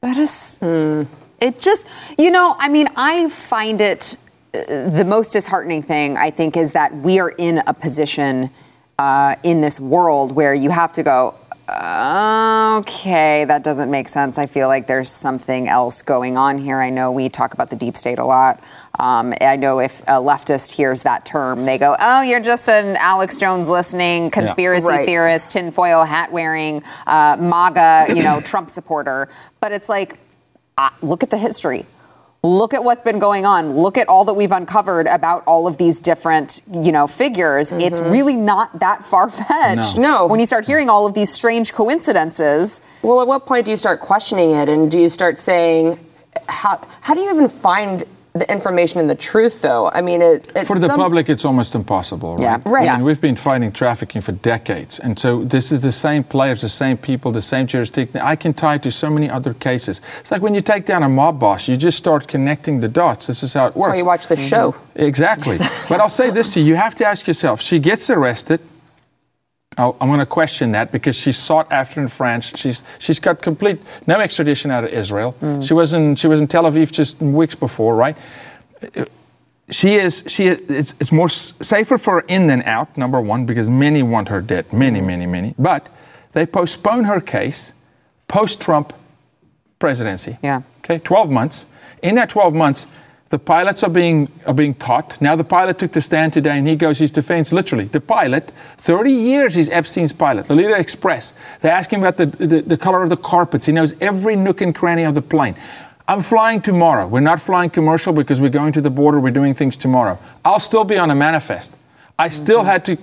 That 0.01 0.17
is. 0.17 0.59
It 1.41 1.59
just, 1.59 1.87
you 2.17 2.31
know, 2.31 2.55
I 2.59 2.67
mean, 2.67 2.87
I 2.97 3.29
find 3.29 3.79
it 3.79 4.17
uh, 4.53 4.89
the 4.89 5.05
most 5.05 5.31
disheartening 5.33 5.81
thing, 5.83 6.17
I 6.17 6.31
think, 6.31 6.57
is 6.57 6.73
that 6.73 6.93
we 6.93 7.19
are 7.19 7.29
in 7.29 7.59
a 7.65 7.73
position 7.73 8.49
uh, 8.97 9.35
in 9.43 9.61
this 9.61 9.79
world 9.79 10.33
where 10.33 10.53
you 10.53 10.69
have 10.69 10.91
to 10.93 11.03
go, 11.03 11.35
okay, 12.79 13.45
that 13.45 13.63
doesn't 13.63 13.89
make 13.91 14.07
sense. 14.07 14.37
I 14.37 14.45
feel 14.45 14.67
like 14.67 14.87
there's 14.87 15.09
something 15.09 15.67
else 15.67 16.01
going 16.01 16.37
on 16.37 16.57
here. 16.57 16.79
I 16.81 16.89
know 16.89 17.11
we 17.11 17.29
talk 17.29 17.53
about 17.53 17.69
the 17.69 17.75
deep 17.75 17.95
state 17.95 18.19
a 18.19 18.25
lot. 18.25 18.61
Um, 18.97 19.33
I 19.39 19.55
know 19.55 19.79
if 19.79 20.01
a 20.01 20.19
leftist 20.19 20.71
hears 20.71 21.03
that 21.03 21.25
term, 21.25 21.65
they 21.65 21.77
go, 21.77 21.95
oh, 21.99 22.21
you're 22.21 22.39
just 22.41 22.67
an 22.69 22.97
Alex 22.97 23.39
Jones 23.39 23.69
listening 23.69 24.29
conspiracy 24.31 24.87
Right. 24.87 25.05
theorist, 25.05 25.51
tinfoil 25.51 26.03
hat 26.03 26.31
wearing, 26.31 26.83
uh, 27.07 27.37
MAGA, 27.39 28.13
you 28.15 28.23
know, 28.23 28.41
Trump 28.41 28.69
supporter. 28.69 29.29
But 29.61 29.71
it's 29.71 29.89
like, 29.89 30.17
uh, 30.77 30.89
look 31.01 31.23
at 31.23 31.29
the 31.29 31.37
history. 31.37 31.85
Look 32.43 32.73
at 32.73 32.83
what's 32.83 33.01
been 33.01 33.19
going 33.19 33.45
on. 33.45 33.73
Look 33.73 33.97
at 33.97 34.07
all 34.07 34.25
that 34.25 34.33
we've 34.33 34.51
uncovered 34.51 35.07
about 35.07 35.43
all 35.45 35.67
of 35.67 35.77
these 35.77 35.99
different, 35.99 36.61
you 36.71 36.91
know, 36.91 37.07
figures. 37.07 37.71
Mm-hmm. 37.71 37.81
It's 37.81 37.99
really 37.99 38.35
not 38.35 38.79
that 38.79 39.05
far 39.05 39.29
fetched. 39.29 39.97
No. 39.97 40.19
no. 40.19 40.27
When 40.27 40.39
you 40.39 40.45
start 40.45 40.65
hearing 40.65 40.89
all 40.89 41.05
of 41.05 41.13
these 41.13 41.31
strange 41.31 41.73
coincidences. 41.73 42.81
Well, 43.01 43.21
at 43.21 43.27
what 43.27 43.45
point 43.45 43.65
do 43.65 43.71
you 43.71 43.77
start 43.77 43.99
questioning 43.99 44.51
it, 44.51 44.69
and 44.69 44.89
do 44.89 44.99
you 44.99 45.09
start 45.09 45.37
saying, 45.37 45.99
how 46.47 46.79
how 47.01 47.13
do 47.13 47.21
you 47.21 47.29
even 47.29 47.49
find 47.49 48.05
the 48.33 48.51
information 48.51 48.99
and 48.99 49.09
the 49.09 49.15
truth, 49.15 49.61
though. 49.61 49.89
I 49.89 50.01
mean, 50.01 50.21
it, 50.21 50.45
for 50.67 50.77
the 50.77 50.87
some... 50.87 50.99
public, 50.99 51.29
it's 51.29 51.45
almost 51.45 51.73
impossible, 51.73 52.35
right? 52.35 52.41
Yeah, 52.43 52.61
right. 52.65 52.87
I 52.87 52.97
mean, 52.97 53.05
we've 53.05 53.19
been 53.19 53.35
fighting 53.35 53.71
trafficking 53.71 54.21
for 54.21 54.33
decades, 54.33 54.99
and 54.99 55.17
so 55.17 55.43
this 55.43 55.71
is 55.71 55.81
the 55.81 55.91
same 55.91 56.23
players, 56.23 56.61
the 56.61 56.69
same 56.69 56.97
people, 56.97 57.31
the 57.31 57.41
same 57.41 57.65
jurisdiction. 57.65 58.21
I 58.21 58.35
can 58.35 58.53
tie 58.53 58.75
it 58.75 58.83
to 58.83 58.91
so 58.91 59.09
many 59.09 59.29
other 59.29 59.53
cases. 59.53 60.01
It's 60.19 60.31
like 60.31 60.41
when 60.41 60.53
you 60.53 60.61
take 60.61 60.85
down 60.85 61.01
a 61.01 61.09
mob 61.09 61.39
boss, 61.39 61.67
you 61.67 61.75
just 61.75 61.97
start 61.97 62.27
connecting 62.27 62.81
the 62.81 62.87
dots. 62.87 63.27
This 63.27 63.41
is 63.41 63.53
how 63.53 63.61
it 63.61 63.67
That's 63.67 63.75
works. 63.75 63.85
That's 63.85 63.93
why 63.93 63.97
you 63.97 64.05
watch 64.05 64.27
the 64.27 64.35
mm-hmm. 64.35 64.47
show. 64.47 64.75
Exactly. 64.95 65.57
but 65.89 65.99
I'll 65.99 66.09
say 66.09 66.29
this 66.29 66.53
to 66.53 66.59
you: 66.59 66.67
you 66.67 66.75
have 66.75 66.95
to 66.95 67.05
ask 67.05 67.27
yourself. 67.27 67.61
She 67.61 67.79
gets 67.79 68.09
arrested 68.09 68.59
i 69.77 69.85
am 70.01 70.07
going 70.07 70.19
to 70.19 70.25
question 70.25 70.71
that 70.71 70.91
because 70.91 71.15
she's 71.15 71.37
sought 71.37 71.71
after 71.71 72.01
in 72.01 72.07
France. 72.07 72.51
She's 72.55 72.83
she's 72.97 73.19
got 73.19 73.41
complete 73.41 73.79
no 74.07 74.19
extradition 74.19 74.71
out 74.71 74.83
of 74.83 74.89
Israel. 74.91 75.35
Mm. 75.41 75.65
She 75.65 75.73
was 75.73 75.93
in 75.93 76.15
she 76.15 76.27
was 76.27 76.41
in 76.41 76.47
Tel 76.47 76.63
Aviv 76.63 76.91
just 76.91 77.21
weeks 77.21 77.55
before, 77.55 77.95
right? 77.95 78.17
She 79.69 79.95
is 79.95 80.23
she 80.27 80.47
is, 80.47 80.61
it's, 80.69 80.93
it's 80.99 81.11
more 81.11 81.29
safer 81.29 81.97
for 81.97 82.21
her 82.21 82.25
in 82.27 82.47
than 82.47 82.63
out. 82.63 82.97
Number 82.97 83.21
one, 83.21 83.45
because 83.45 83.69
many 83.69 84.03
want 84.03 84.29
her 84.29 84.41
dead, 84.41 84.73
many 84.73 85.01
many 85.01 85.25
many. 85.25 85.55
But 85.57 85.87
they 86.33 86.45
postpone 86.45 87.05
her 87.05 87.21
case 87.21 87.73
post 88.27 88.61
Trump 88.61 88.93
presidency. 89.77 90.37
Yeah. 90.41 90.61
Okay, 90.79 90.99
12 90.99 91.29
months. 91.29 91.65
In 92.01 92.15
that 92.15 92.29
12 92.29 92.53
months, 92.53 92.87
the 93.29 93.37
pilots 93.37 93.83
are 93.83 93.89
being, 93.89 94.27
are 94.47 94.53
being 94.53 94.73
taught. 94.73 95.21
Now, 95.21 95.35
the 95.35 95.43
pilot 95.43 95.77
took 95.77 95.91
the 95.91 96.01
stand 96.01 96.33
today 96.33 96.57
and 96.57 96.67
he 96.67 96.75
goes, 96.75 96.97
his 96.97 97.11
defense, 97.11 97.53
literally, 97.53 97.85
the 97.85 98.01
pilot, 98.01 98.51
30 98.77 99.11
years 99.11 99.53
he's 99.53 99.69
Epstein's 99.69 100.13
pilot, 100.13 100.49
Lolita 100.49 100.77
Express. 100.77 101.35
They 101.61 101.69
ask 101.69 101.93
him 101.93 101.99
about 101.99 102.17
the, 102.17 102.25
the, 102.25 102.61
the 102.61 102.77
color 102.77 103.03
of 103.03 103.09
the 103.09 103.17
carpets. 103.17 103.67
He 103.67 103.71
knows 103.71 103.93
every 104.01 104.35
nook 104.35 104.61
and 104.61 104.73
cranny 104.73 105.03
of 105.03 105.13
the 105.13 105.21
plane. 105.21 105.55
I'm 106.07 106.23
flying 106.23 106.59
tomorrow. 106.59 107.07
We're 107.07 107.19
not 107.19 107.39
flying 107.39 107.69
commercial 107.69 108.13
because 108.13 108.41
we're 108.41 108.49
going 108.49 108.73
to 108.73 108.81
the 108.81 108.89
border. 108.89 109.19
We're 109.19 109.29
doing 109.29 109.53
things 109.53 109.77
tomorrow. 109.77 110.17
I'll 110.43 110.59
still 110.59 110.83
be 110.83 110.97
on 110.97 111.11
a 111.11 111.15
manifest. 111.15 111.71
I 112.17 112.29
still 112.29 112.61
mm-hmm. 112.61 112.67
had 112.67 112.85
to 112.85 112.97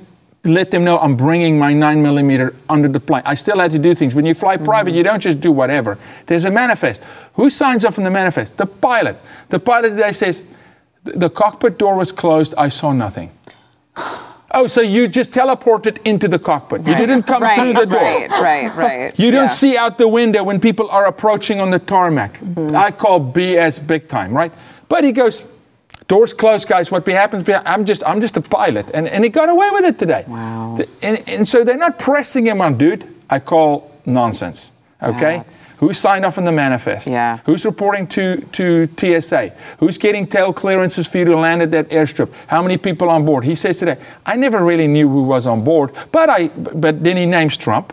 let 0.47 0.71
them 0.71 0.85
know 0.85 0.99
I'm 0.99 1.17
bringing 1.17 1.59
my 1.59 1.73
9 1.73 2.03
millimeter 2.03 2.55
under 2.69 2.89
the 2.89 3.01
plane. 3.01 3.23
I 3.25 3.35
still 3.35 3.59
had 3.59 3.73
to 3.73 3.79
do 3.79 3.95
things. 3.95 4.15
When 4.15 4.27
you 4.27 4.35
fly 4.35 4.57
private, 4.57 4.91
mm-hmm. 4.91 4.99
you 4.99 5.03
don't 5.03 5.21
just 5.21 5.41
do 5.41 5.53
whatever. 5.53 5.99
There's 6.27 6.45
a 6.45 6.51
manifest. 6.51 7.03
Who 7.35 7.51
signs 7.51 7.85
off 7.85 7.99
on 7.99 8.05
the 8.05 8.11
manifest? 8.11 8.57
The 8.57 8.67
pilot. 8.67 9.17
The 9.49 9.59
pilot 9.59 9.91
today 9.91 10.13
says, 10.13 10.43
the 11.05 11.31
cockpit 11.31 11.79
door 11.79 11.97
was 11.97 12.13
closed. 12.13 12.55
I 12.57 12.69
saw 12.69 12.93
nothing. 12.93 13.31
Oh, 14.53 14.69
so 14.69 14.81
you 14.81 15.07
just 15.09 15.33
teleported 15.33 15.99
into 16.07 16.29
the 16.29 16.39
cockpit. 16.39 16.87
You 16.87 16.95
didn't 16.95 17.25
come 17.25 17.43
right, 17.43 17.59
through 17.59 17.75
the 17.75 17.85
door. 17.85 18.01
Right, 18.01 18.31
right, 18.31 18.75
right. 18.75 19.19
you 19.19 19.31
don't 19.31 19.47
yeah. 19.47 19.49
see 19.49 19.77
out 19.77 19.99
the 19.99 20.09
window 20.09 20.45
when 20.45 20.61
people 20.61 20.89
are 20.89 21.05
approaching 21.07 21.61
on 21.61 21.71
the 21.71 21.81
tarmac. 21.81 22.39
Mm-hmm. 22.39 22.75
I 22.75 22.91
call 22.93 23.21
BS 23.21 23.87
big 23.87 24.09
time, 24.09 24.33
right? 24.33 24.53
But 24.89 25.05
he 25.05 25.13
goes, 25.13 25.45
Doors 26.09 26.33
closed, 26.33 26.69
guys. 26.69 26.91
What 26.91 27.07
happens? 27.07 27.49
I'm 27.49 27.85
just, 27.85 28.05
I'm 28.07 28.21
just 28.21 28.37
a 28.37 28.41
pilot, 28.41 28.91
and, 28.95 29.09
and 29.09 29.25
he 29.25 29.31
got 29.31 29.49
away 29.49 29.71
with 29.73 29.85
it 29.85 29.99
today. 29.99 30.25
Wow. 30.29 30.79
And, 31.03 31.29
and 31.29 31.49
so 31.49 31.65
they're 31.65 31.77
not 31.77 31.99
pressing 31.99 32.47
him 32.47 32.61
on, 32.61 32.79
dude. 32.79 33.13
I 33.29 33.41
call 33.41 33.91
nonsense. 34.07 34.73
Okay, 35.03 35.39
That's... 35.39 35.79
who 35.79 35.93
signed 35.93 36.25
off 36.25 36.39
on 36.39 36.45
the 36.45 36.53
manifest? 36.53 37.07
Yeah. 37.07 37.41
Who's 37.45 37.67
reporting 37.67 38.07
to 38.09 38.41
to 38.53 38.89
TSA? 38.97 39.53
Who's 39.79 39.99
getting 39.99 40.27
tail 40.27 40.55
clearances 40.55 41.07
for 41.07 41.19
you 41.19 41.27
to 41.27 41.37
land 41.37 41.61
at 41.61 41.71
that 41.73 41.91
airstrip? 41.91 42.33
How 42.47 42.63
many 42.63 42.79
people 42.79 43.11
on 43.11 43.27
board? 43.27 43.45
He 43.45 43.55
says 43.55 43.79
today, 43.79 43.99
I 44.25 44.37
never 44.37 44.65
really 44.65 44.87
knew 44.87 45.07
who 45.07 45.25
was 45.25 45.47
on 45.47 45.65
board, 45.65 45.93
but 46.13 46.31
I, 46.31 46.49
but 46.49 47.05
then 47.05 47.19
he 47.19 47.27
names 47.27 47.59
Trump. 47.59 47.93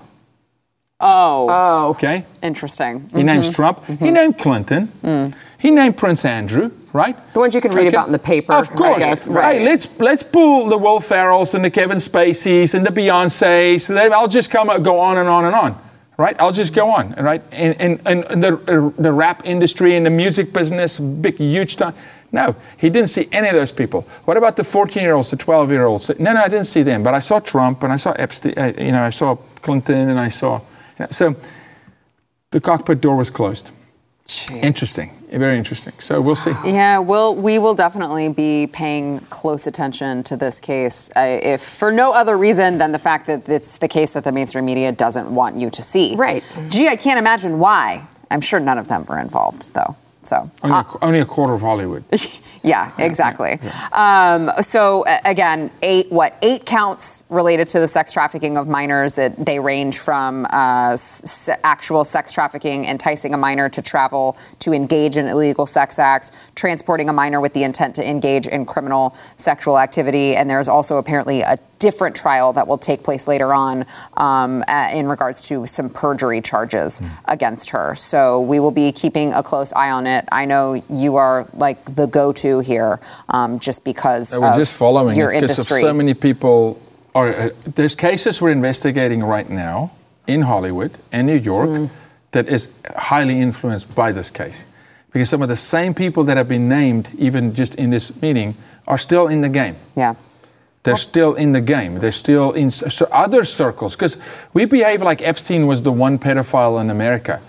Oh. 1.01 1.47
Oh. 1.49 1.89
Okay. 1.89 2.25
Interesting. 2.41 3.01
He 3.01 3.17
mm-hmm. 3.17 3.25
names 3.25 3.49
Trump. 3.49 3.79
Mm-hmm. 3.79 4.05
He 4.05 4.11
named 4.11 4.37
Clinton. 4.39 4.87
Mm. 5.03 5.33
He 5.57 5.71
named 5.71 5.97
Prince 5.97 6.23
Andrew 6.23 6.71
right? 6.93 7.33
The 7.33 7.39
ones 7.39 7.55
you 7.55 7.61
can 7.61 7.71
read 7.71 7.87
okay. 7.87 7.89
about 7.89 8.05
in 8.05 8.13
the 8.13 8.19
paper. 8.19 8.53
Of 8.53 8.69
course, 8.69 8.99
guess, 8.99 9.27
right. 9.27 9.57
right. 9.57 9.61
Let's 9.61 9.99
let's 9.99 10.23
pull 10.23 10.69
the 10.69 10.77
Will 10.77 10.99
Ferrells 10.99 11.55
and 11.55 11.65
the 11.65 11.71
Kevin 11.71 11.97
Spaceys 11.97 12.75
and 12.75 12.85
the 12.85 12.91
Beyonces. 12.91 13.89
I'll 14.11 14.27
just 14.27 14.51
come 14.51 14.67
go 14.83 14.99
on 14.99 15.17
and 15.17 15.27
on 15.27 15.45
and 15.45 15.55
on, 15.55 15.77
right? 16.17 16.35
I'll 16.39 16.51
just 16.51 16.73
go 16.73 16.91
on, 16.91 17.13
right? 17.13 17.41
And 17.51 17.75
and, 18.05 18.25
and 18.27 18.43
the 18.43 18.93
the 18.97 19.11
rap 19.11 19.41
industry 19.43 19.95
and 19.95 20.05
the 20.05 20.11
music 20.11 20.53
business, 20.53 20.99
big 20.99 21.37
huge 21.37 21.75
time. 21.75 21.95
No, 22.31 22.55
he 22.77 22.89
didn't 22.89 23.09
see 23.09 23.29
any 23.31 23.47
of 23.47 23.53
those 23.53 23.71
people. 23.71 24.07
What 24.25 24.37
about 24.37 24.55
the 24.55 24.63
14-year-olds, 24.63 25.29
the 25.29 25.37
12-year-olds? 25.37 26.17
No, 26.17 26.33
no, 26.33 26.41
I 26.41 26.47
didn't 26.47 26.65
see 26.65 26.81
them. 26.81 27.03
But 27.03 27.13
I 27.13 27.19
saw 27.19 27.39
Trump 27.39 27.83
and 27.83 27.93
I 27.93 27.97
saw 27.97 28.13
Epstein. 28.13 28.55
Uh, 28.57 28.73
you 28.75 28.91
know, 28.91 29.03
I 29.03 29.11
saw 29.11 29.35
Clinton 29.61 30.09
and 30.09 30.19
I 30.19 30.29
saw. 30.29 30.59
You 30.97 31.05
know, 31.05 31.07
so 31.11 31.35
the 32.49 32.59
cockpit 32.59 33.01
door 33.01 33.15
was 33.17 33.29
closed. 33.29 33.69
Jeez. 34.27 34.63
Interesting, 34.63 35.11
very 35.39 35.57
interesting. 35.57 35.93
So 35.99 36.21
we'll 36.21 36.35
see. 36.35 36.53
Yeah, 36.65 36.99
we'll 36.99 37.35
we 37.35 37.59
will 37.59 37.73
definitely 37.73 38.29
be 38.29 38.67
paying 38.67 39.19
close 39.29 39.67
attention 39.67 40.23
to 40.23 40.37
this 40.37 40.59
case, 40.59 41.09
uh, 41.15 41.39
if 41.41 41.61
for 41.61 41.91
no 41.91 42.13
other 42.13 42.37
reason 42.37 42.77
than 42.77 42.91
the 42.91 42.99
fact 42.99 43.27
that 43.27 43.47
it's 43.49 43.77
the 43.77 43.87
case 43.87 44.11
that 44.11 44.23
the 44.23 44.31
mainstream 44.31 44.65
media 44.65 44.91
doesn't 44.91 45.33
want 45.33 45.59
you 45.59 45.69
to 45.69 45.81
see. 45.81 46.15
Right. 46.15 46.43
Gee, 46.69 46.87
I 46.87 46.95
can't 46.95 47.19
imagine 47.19 47.59
why. 47.59 48.07
I'm 48.29 48.41
sure 48.41 48.59
none 48.59 48.77
of 48.77 48.87
them 48.87 49.05
were 49.05 49.19
involved, 49.19 49.73
though. 49.73 49.95
So 50.23 50.49
only, 50.63 50.75
uh, 50.75 50.83
a, 50.83 51.05
only 51.05 51.19
a 51.19 51.25
quarter 51.25 51.53
of 51.53 51.61
Hollywood. 51.61 52.03
Yeah, 52.63 52.91
exactly. 52.97 53.59
Um, 53.91 54.49
so 54.61 55.03
again, 55.25 55.69
eight 55.81 56.09
what 56.09 56.37
eight 56.41 56.65
counts 56.65 57.25
related 57.29 57.67
to 57.67 57.79
the 57.81 57.87
sex 57.89 58.13
trafficking 58.13 58.57
of 58.57 58.69
minors. 58.69 59.15
That 59.15 59.45
they 59.45 59.59
range 59.59 59.99
from 59.99 60.45
uh, 60.45 60.91
s- 60.93 61.49
actual 61.63 62.05
sex 62.05 62.33
trafficking, 62.33 62.85
enticing 62.85 63.33
a 63.33 63.37
minor 63.37 63.67
to 63.67 63.81
travel 63.81 64.37
to 64.59 64.71
engage 64.71 65.17
in 65.17 65.27
illegal 65.27 65.65
sex 65.65 65.99
acts, 65.99 66.31
transporting 66.55 67.09
a 67.09 67.13
minor 67.13 67.41
with 67.41 67.53
the 67.53 67.63
intent 67.63 67.95
to 67.95 68.09
engage 68.09 68.47
in 68.47 68.65
criminal 68.65 69.13
sexual 69.35 69.77
activity, 69.77 70.35
and 70.35 70.49
there's 70.49 70.69
also 70.69 70.97
apparently 70.97 71.41
a 71.41 71.57
different 71.79 72.15
trial 72.15 72.53
that 72.53 72.65
will 72.65 72.77
take 72.77 73.03
place 73.03 73.27
later 73.27 73.53
on 73.53 73.85
um, 74.15 74.63
in 74.93 75.05
regards 75.05 75.49
to 75.49 75.67
some 75.67 75.89
perjury 75.89 76.39
charges 76.39 77.01
mm. 77.01 77.09
against 77.25 77.71
her. 77.71 77.93
So 77.93 78.39
we 78.39 78.61
will 78.61 78.71
be 78.71 78.93
keeping 78.93 79.33
a 79.33 79.43
close 79.43 79.73
eye 79.73 79.91
on 79.91 80.07
it. 80.07 80.23
I 80.31 80.45
know 80.45 80.81
you 80.89 81.17
are 81.17 81.45
like 81.55 81.83
the 81.95 82.05
go-to 82.05 82.52
here, 82.59 82.99
um, 83.29 83.59
just 83.59 83.83
because 83.83 84.37
we're 84.39 84.55
just 84.55 84.75
following 84.75 85.17
your 85.17 85.31
industry. 85.31 85.81
so 85.81 85.93
many 85.93 86.13
people 86.13 86.81
are. 87.15 87.29
Uh, 87.29 87.49
there's 87.75 87.95
cases 87.95 88.41
we're 88.41 88.51
investigating 88.51 89.23
right 89.23 89.49
now 89.49 89.91
in 90.27 90.43
Hollywood 90.43 90.91
and 91.11 91.27
New 91.27 91.37
York 91.37 91.69
mm. 91.69 91.89
that 92.31 92.47
is 92.47 92.69
highly 92.95 93.39
influenced 93.39 93.93
by 93.95 94.11
this 94.11 94.31
case, 94.31 94.65
because 95.11 95.29
some 95.29 95.41
of 95.41 95.49
the 95.49 95.57
same 95.57 95.93
people 95.93 96.23
that 96.23 96.37
have 96.37 96.47
been 96.47 96.67
named, 96.69 97.09
even 97.17 97.53
just 97.53 97.75
in 97.75 97.89
this 97.89 98.21
meeting, 98.21 98.55
are 98.87 98.97
still 98.97 99.27
in 99.27 99.41
the 99.41 99.49
game. 99.49 99.75
Yeah. 99.95 100.15
They're 100.83 100.97
still 100.97 101.33
in 101.33 101.53
the 101.53 101.61
game. 101.61 101.99
They're 101.99 102.11
still 102.11 102.51
in 102.51 102.69
so 102.69 103.07
other 103.09 103.45
circles 103.45 103.95
because 103.95 104.17
we 104.53 104.65
behave 104.65 105.01
like 105.01 105.21
Epstein 105.21 105.65
was 105.65 105.83
the 105.83 105.93
one 105.93 106.19
pedophile 106.19 106.79
in 106.81 106.89
America. 106.89 107.41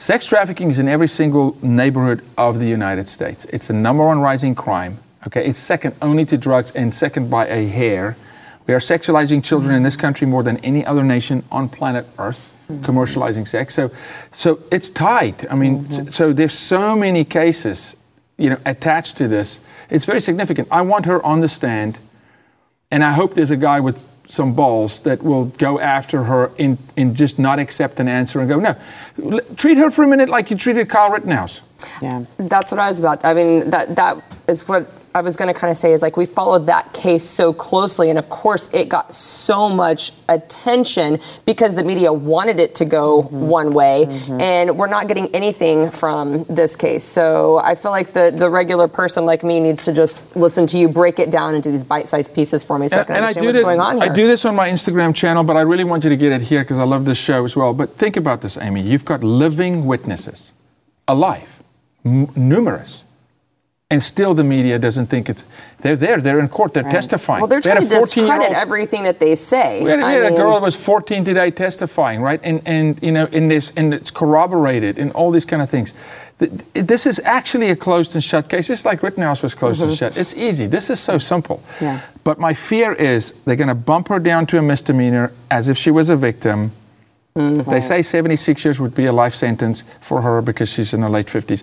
Sex 0.00 0.26
trafficking 0.26 0.70
is 0.70 0.78
in 0.78 0.88
every 0.88 1.06
single 1.06 1.58
neighborhood 1.60 2.24
of 2.38 2.58
the 2.58 2.64
United 2.64 3.06
States. 3.06 3.44
It's 3.52 3.68
the 3.68 3.74
number 3.74 4.06
one 4.06 4.18
rising 4.18 4.54
crime. 4.54 4.96
Okay, 5.26 5.44
it's 5.44 5.60
second 5.60 5.94
only 6.00 6.24
to 6.24 6.38
drugs 6.38 6.70
and 6.70 6.94
second 6.94 7.28
by 7.28 7.46
a 7.48 7.68
hair. 7.68 8.16
We 8.66 8.72
are 8.72 8.78
sexualizing 8.78 9.44
children 9.44 9.74
in 9.74 9.82
this 9.82 9.96
country 9.96 10.26
more 10.26 10.42
than 10.42 10.56
any 10.64 10.86
other 10.86 11.04
nation 11.04 11.44
on 11.52 11.68
planet 11.68 12.06
Earth, 12.18 12.56
mm-hmm. 12.70 12.82
commercializing 12.82 13.46
sex. 13.46 13.74
So, 13.74 13.90
so 14.32 14.62
it's 14.72 14.88
tied. 14.88 15.46
I 15.48 15.54
mean, 15.54 15.84
mm-hmm. 15.84 16.10
so 16.12 16.32
there's 16.32 16.54
so 16.54 16.96
many 16.96 17.22
cases, 17.22 17.94
you 18.38 18.48
know, 18.48 18.58
attached 18.64 19.18
to 19.18 19.28
this. 19.28 19.60
It's 19.90 20.06
very 20.06 20.22
significant. 20.22 20.68
I 20.70 20.80
want 20.80 21.04
her 21.04 21.22
on 21.22 21.40
the 21.40 21.48
stand 21.50 21.98
and 22.90 23.04
I 23.04 23.12
hope 23.12 23.34
there's 23.34 23.50
a 23.50 23.56
guy 23.56 23.80
with 23.80 24.06
some 24.30 24.54
balls 24.54 25.00
that 25.00 25.22
will 25.22 25.46
go 25.46 25.80
after 25.80 26.24
her 26.24 26.52
and, 26.58 26.78
and 26.96 27.16
just 27.16 27.38
not 27.38 27.58
accept 27.58 27.98
an 27.98 28.08
answer 28.08 28.40
and 28.40 28.48
go, 28.48 28.60
no, 28.60 29.40
treat 29.56 29.76
her 29.76 29.90
for 29.90 30.04
a 30.04 30.08
minute 30.08 30.28
like 30.28 30.50
you 30.50 30.56
treated 30.56 30.88
Kyle 30.88 31.10
Rittenhouse. 31.10 31.62
Yeah, 32.00 32.24
that's 32.36 32.70
what 32.70 32.78
I 32.78 32.88
was 32.88 33.00
about. 33.00 33.24
I 33.24 33.34
mean, 33.34 33.70
that 33.70 33.96
that 33.96 34.22
is 34.46 34.68
what 34.68 34.86
I 35.14 35.22
was 35.22 35.34
going 35.36 35.52
to 35.52 35.58
kind 35.58 35.70
of 35.70 35.76
say 35.76 35.92
is 35.92 36.02
like 36.02 36.16
we 36.16 36.24
followed 36.24 36.66
that 36.66 36.92
case 36.92 37.24
so 37.24 37.52
closely, 37.52 38.10
and 38.10 38.18
of 38.18 38.28
course 38.28 38.68
it 38.72 38.88
got 38.88 39.12
so 39.12 39.68
much 39.68 40.12
attention 40.28 41.18
because 41.46 41.74
the 41.74 41.82
media 41.82 42.12
wanted 42.12 42.60
it 42.60 42.76
to 42.76 42.84
go 42.84 43.22
mm-hmm. 43.22 43.40
one 43.48 43.74
way, 43.74 44.06
mm-hmm. 44.08 44.40
and 44.40 44.78
we're 44.78 44.86
not 44.86 45.08
getting 45.08 45.34
anything 45.34 45.90
from 45.90 46.44
this 46.44 46.76
case. 46.76 47.02
So 47.02 47.58
I 47.58 47.74
feel 47.74 47.90
like 47.90 48.12
the 48.12 48.32
the 48.34 48.48
regular 48.48 48.86
person 48.86 49.26
like 49.26 49.42
me 49.42 49.58
needs 49.58 49.84
to 49.86 49.92
just 49.92 50.36
listen 50.36 50.66
to 50.68 50.78
you 50.78 50.88
break 50.88 51.18
it 51.18 51.30
down 51.30 51.56
into 51.56 51.70
these 51.70 51.84
bite-sized 51.84 52.32
pieces 52.32 52.62
for 52.62 52.78
me, 52.78 52.86
so 52.86 53.00
and, 53.00 53.02
I 53.02 53.04
can 53.04 53.16
understand 53.16 53.46
I 53.46 53.48
what's 53.48 53.58
going 53.58 53.80
on 53.80 53.96
here. 54.00 54.12
I 54.12 54.14
do 54.14 54.28
this 54.28 54.44
on 54.44 54.54
my 54.54 54.68
Instagram 54.68 55.14
channel, 55.14 55.42
but 55.42 55.56
I 55.56 55.62
really 55.62 55.84
want 55.84 56.04
you 56.04 56.10
to 56.10 56.16
get 56.16 56.32
it 56.32 56.42
here 56.42 56.60
because 56.60 56.78
I 56.78 56.84
love 56.84 57.04
this 57.04 57.18
show 57.18 57.44
as 57.44 57.56
well. 57.56 57.74
But 57.74 57.96
think 57.96 58.16
about 58.16 58.42
this, 58.42 58.56
Amy. 58.56 58.82
You've 58.82 59.04
got 59.04 59.24
living 59.24 59.86
witnesses, 59.86 60.52
alive, 61.08 61.62
m- 62.04 62.30
numerous 62.36 63.04
And 63.90 64.04
still, 64.04 64.34
the 64.34 64.44
media 64.44 64.78
doesn't 64.78 65.06
think 65.06 65.28
it's. 65.28 65.42
They're 65.80 65.96
there. 65.96 66.20
They're 66.20 66.38
in 66.38 66.48
court. 66.48 66.74
They're 66.74 66.84
testifying. 66.84 67.40
Well, 67.40 67.48
they're 67.48 67.58
We 67.58 67.70
had 67.70 67.78
trying 67.78 67.88
to 67.88 67.94
14-year-old 67.96 68.04
discredit 68.04 68.52
everything 68.52 69.02
that 69.02 69.18
they 69.18 69.34
say. 69.34 69.82
we 69.82 69.90
had, 69.90 69.98
we 69.98 70.04
I 70.04 70.12
had 70.12 70.32
a 70.32 70.36
girl 70.36 70.52
that 70.52 70.62
was 70.62 70.76
14 70.76 71.24
today 71.24 71.50
testifying, 71.50 72.22
right? 72.22 72.40
And 72.44 72.62
and 72.64 73.02
you 73.02 73.10
know, 73.10 73.26
in 73.26 73.48
this, 73.48 73.72
and 73.76 73.92
it's 73.92 74.12
corroborated, 74.12 74.96
and 74.96 75.10
all 75.12 75.32
these 75.32 75.44
kind 75.44 75.60
of 75.60 75.68
things. 75.68 75.92
This 76.72 77.04
is 77.04 77.20
actually 77.24 77.68
a 77.68 77.76
closed 77.76 78.14
and 78.14 78.24
shut 78.24 78.48
case. 78.48 78.70
It's 78.70 78.86
like 78.86 79.02
Rittenhouse 79.02 79.42
was 79.42 79.54
closed 79.54 79.82
and 79.82 79.90
mm-hmm. 79.90 79.96
shut. 79.96 80.16
It's 80.16 80.34
easy. 80.36 80.66
This 80.66 80.88
is 80.88 80.98
so 80.98 81.18
simple. 81.18 81.62
Yeah. 81.80 82.00
But 82.24 82.38
my 82.38 82.54
fear 82.54 82.94
is 82.94 83.32
they're 83.44 83.56
going 83.56 83.68
to 83.68 83.74
bump 83.74 84.08
her 84.08 84.18
down 84.18 84.46
to 84.46 84.58
a 84.58 84.62
misdemeanor 84.62 85.32
as 85.50 85.68
if 85.68 85.76
she 85.76 85.90
was 85.90 86.08
a 86.08 86.16
victim. 86.16 86.72
Mm-hmm. 87.36 87.70
They 87.70 87.82
say 87.82 88.00
76 88.00 88.64
years 88.64 88.80
would 88.80 88.94
be 88.94 89.04
a 89.04 89.12
life 89.12 89.34
sentence 89.34 89.84
for 90.00 90.22
her 90.22 90.40
because 90.40 90.70
she's 90.70 90.94
in 90.94 91.02
her 91.02 91.10
late 91.10 91.26
50s. 91.26 91.62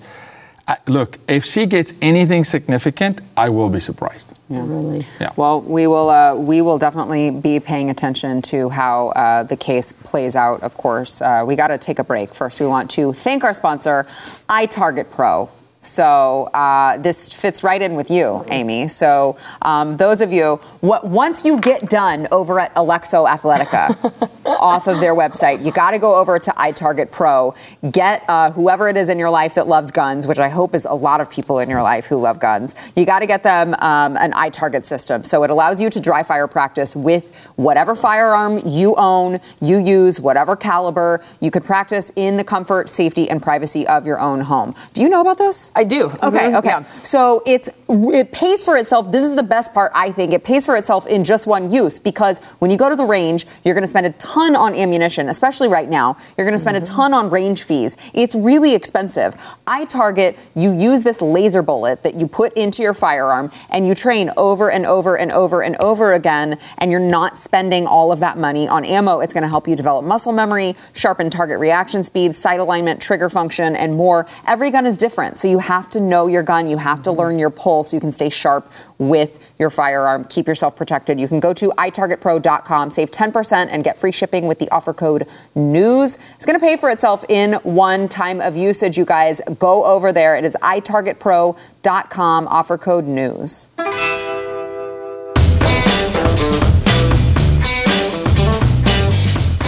I, 0.70 0.78
look, 0.88 1.18
if 1.30 1.46
she 1.46 1.66
gets 1.66 1.94
anything 2.02 2.44
significant, 2.44 3.22
I 3.38 3.48
will 3.48 3.70
be 3.70 3.80
surprised. 3.80 4.38
Yeah, 4.50 4.66
Really. 4.66 5.06
Yeah. 5.20 5.32
Well, 5.38 5.62
we 5.62 5.88
will 5.88 6.10
uh, 6.10 6.36
we 6.36 6.62
will 6.62 6.78
definitely 6.78 7.32
be 7.32 7.60
paying 7.60 7.90
attention 7.90 8.42
to 8.44 8.70
how 8.70 9.10
uh, 9.10 9.44
the 9.44 9.56
case 9.56 9.94
plays 9.94 10.36
out. 10.36 10.62
Of 10.64 10.76
course, 10.76 11.22
uh, 11.22 11.44
we 11.48 11.56
got 11.56 11.68
to 11.68 11.78
take 11.78 12.00
a 12.00 12.04
break. 12.04 12.34
First, 12.34 12.60
we 12.60 12.68
want 12.68 12.92
to 12.92 13.14
thank 13.14 13.46
our 13.46 13.54
sponsor, 13.54 14.06
iTarget 14.50 15.10
Pro. 15.10 15.50
So 15.80 16.46
uh, 16.54 16.98
this 16.98 17.34
fits 17.34 17.64
right 17.64 17.82
in 17.82 17.96
with 17.96 18.10
you, 18.10 18.44
Amy. 18.50 18.88
So 18.88 19.38
um, 19.62 19.98
those 19.98 20.22
of 20.22 20.34
you, 20.34 20.56
what, 20.82 21.08
once 21.08 21.46
you 21.46 21.60
get 21.60 21.90
done 21.90 22.28
over 22.32 22.60
at 22.60 22.74
Alexo 22.76 23.28
Athletica, 23.28 24.30
off 24.46 24.88
of 24.88 25.00
their 25.00 25.14
website, 25.14 25.64
you 25.64 25.72
got 25.72 25.92
to 25.92 26.00
go 26.00 26.16
over 26.16 26.40
to 26.40 26.52
iTarget 26.52 27.12
Pro. 27.12 27.54
Get 27.92 28.24
uh, 28.28 28.52
whoever 28.52 28.88
it 28.88 28.98
is 28.98 29.10
in 29.10 29.20
your 29.20 29.30
life 29.30 29.56
that 29.56 29.68
loves 29.68 29.92
guns, 29.92 30.26
which 30.26 30.40
I 30.40 30.50
hope 30.50 30.74
is 30.74 30.86
a 30.86 30.94
lot 30.94 31.22
of 31.22 31.30
people 31.30 31.60
in 31.60 31.70
your 31.70 31.82
life 31.82 32.08
who 32.08 32.18
love 32.18 32.40
guns. 32.40 32.76
You 32.96 33.06
got 33.06 33.20
to 33.20 33.28
get 33.28 33.44
them 33.44 33.74
um, 33.76 34.18
an 34.18 34.32
iTarget 34.32 34.84
system. 34.84 35.24
So 35.24 35.44
it 35.44 35.50
allows 35.50 35.82
you 35.82 35.90
to 35.90 36.00
dry 36.00 36.24
fire 36.24 36.48
practice 36.48 36.96
with 36.96 37.36
whatever 37.56 37.96
firearm 37.96 38.62
you 38.66 38.96
own, 38.98 39.40
you 39.62 39.78
use, 39.78 40.20
whatever 40.20 40.56
caliber. 40.56 41.22
You 41.40 41.52
could 41.52 41.64
practice 41.64 42.12
in 42.16 42.38
the 42.38 42.44
comfort, 42.44 42.90
safety, 42.90 43.30
and 43.30 43.42
privacy 43.42 43.86
of 43.88 44.06
your 44.06 44.20
own 44.20 44.42
home. 44.42 44.74
Do 44.94 45.02
you 45.02 45.10
know 45.10 45.22
about 45.22 45.38
this? 45.38 45.67
I 45.76 45.84
do. 45.84 46.06
Okay, 46.24 46.50
Mhm, 46.50 46.56
okay. 46.58 46.70
yeah. 46.70 46.84
So 47.04 47.42
it's 47.46 47.70
it 47.90 48.32
pays 48.32 48.64
for 48.66 48.76
itself. 48.78 49.12
This 49.12 49.26
is 49.26 49.36
the 49.36 49.44
best 49.44 49.74
part, 49.74 49.92
I 49.96 50.12
think. 50.12 50.34
It 50.34 50.44
pays 50.44 50.66
for 50.66 50.76
itself 50.76 51.08
in 51.08 51.24
just 51.24 51.48
one 51.48 51.72
use 51.72 52.00
because 52.00 52.40
when 52.60 52.70
you 52.70 52.78
go 52.78 52.90
to 52.90 52.96
the 52.96 53.06
range, 53.06 53.48
you're 53.64 53.74
going 53.76 53.84
to 53.84 53.88
spend 53.88 54.06
a 54.06 54.12
ton 54.12 54.56
on 54.56 54.76
ammunition, 54.76 55.30
especially 55.30 55.70
right 55.70 55.90
now. 55.90 56.18
You're 56.38 56.46
going 56.46 56.56
to 56.56 56.60
spend 56.60 56.78
a 56.78 56.82
ton 56.82 57.14
on 57.14 57.30
range 57.30 57.64
fees. 57.64 57.96
It's 58.14 58.36
really 58.36 58.74
expensive. 58.76 59.36
iTarget. 59.68 60.38
You 60.56 60.74
use 60.74 61.04
this 61.04 61.22
laser 61.22 61.62
bullet 61.62 62.04
that 62.04 62.20
you 62.20 62.28
put 62.28 62.54
into 62.54 62.82
your 62.84 62.94
firearm, 62.94 63.52
and 63.70 63.88
you 63.88 63.94
train 63.96 64.32
over 64.38 64.70
and 64.72 64.86
over 64.86 65.18
and 65.18 65.32
over 65.32 65.62
and 65.62 65.76
over 65.78 66.14
again, 66.14 66.58
and 66.78 66.92
you're 66.92 67.00
not 67.00 67.38
spending 67.38 67.86
all 67.88 68.12
of 68.12 68.20
that 68.20 68.38
money 68.38 68.68
on 68.68 68.84
ammo. 68.86 69.20
It's 69.20 69.34
going 69.34 69.44
to 69.44 69.50
help 69.50 69.68
you 69.68 69.76
develop 69.76 70.06
muscle 70.06 70.32
memory, 70.34 70.76
sharpen 70.94 71.30
target 71.30 71.60
reaction 71.60 72.04
speed, 72.04 72.36
sight 72.36 72.60
alignment, 72.60 73.02
trigger 73.02 73.30
function, 73.30 73.76
and 73.76 73.96
more. 73.96 74.26
Every 74.46 74.72
gun 74.72 74.86
is 74.86 74.98
different, 74.98 75.38
so 75.38 75.48
you 75.48 75.57
have 75.60 75.90
to 75.90 76.00
know 76.00 76.28
your 76.28 76.44
gun. 76.44 76.68
You 76.68 76.78
have 76.78 77.02
to 77.04 77.10
mm-hmm. 77.10 77.20
learn 77.20 77.40
your 77.40 77.50
pull 77.50 77.84
so 77.84 77.96
you 77.96 78.02
can 78.02 78.12
stay 78.12 78.30
sharp 78.30 78.72
with 78.98 79.54
your 79.60 79.70
firearm. 79.70 80.26
Keep 80.26 80.48
yourself 80.48 80.76
protected. 80.76 81.20
You 81.20 81.28
can 81.28 81.40
go 81.40 81.54
to 81.54 81.70
itargetpro.com, 81.78 82.92
save 82.92 83.12
10%, 83.12 83.68
and 83.70 83.84
get 83.84 83.98
free 83.98 84.12
shipping 84.12 84.48
with 84.48 84.60
the 84.60 84.70
offer 84.70 84.94
code 84.94 85.28
NEWS. 85.56 86.18
It's 86.36 86.46
going 86.46 86.60
to 86.60 86.66
pay 86.66 86.78
for 86.78 86.90
itself 86.90 87.24
in 87.30 87.54
one 87.64 88.08
time 88.08 88.42
of 88.42 88.56
usage, 88.58 88.98
you 88.98 89.06
guys. 89.06 89.42
Go 89.60 89.86
over 89.86 90.12
there. 90.12 90.36
It 90.36 90.46
is 90.46 90.56
itargetpro.com, 90.62 92.48
offer 92.48 92.78
code 92.78 93.06
NEWS. 93.06 94.07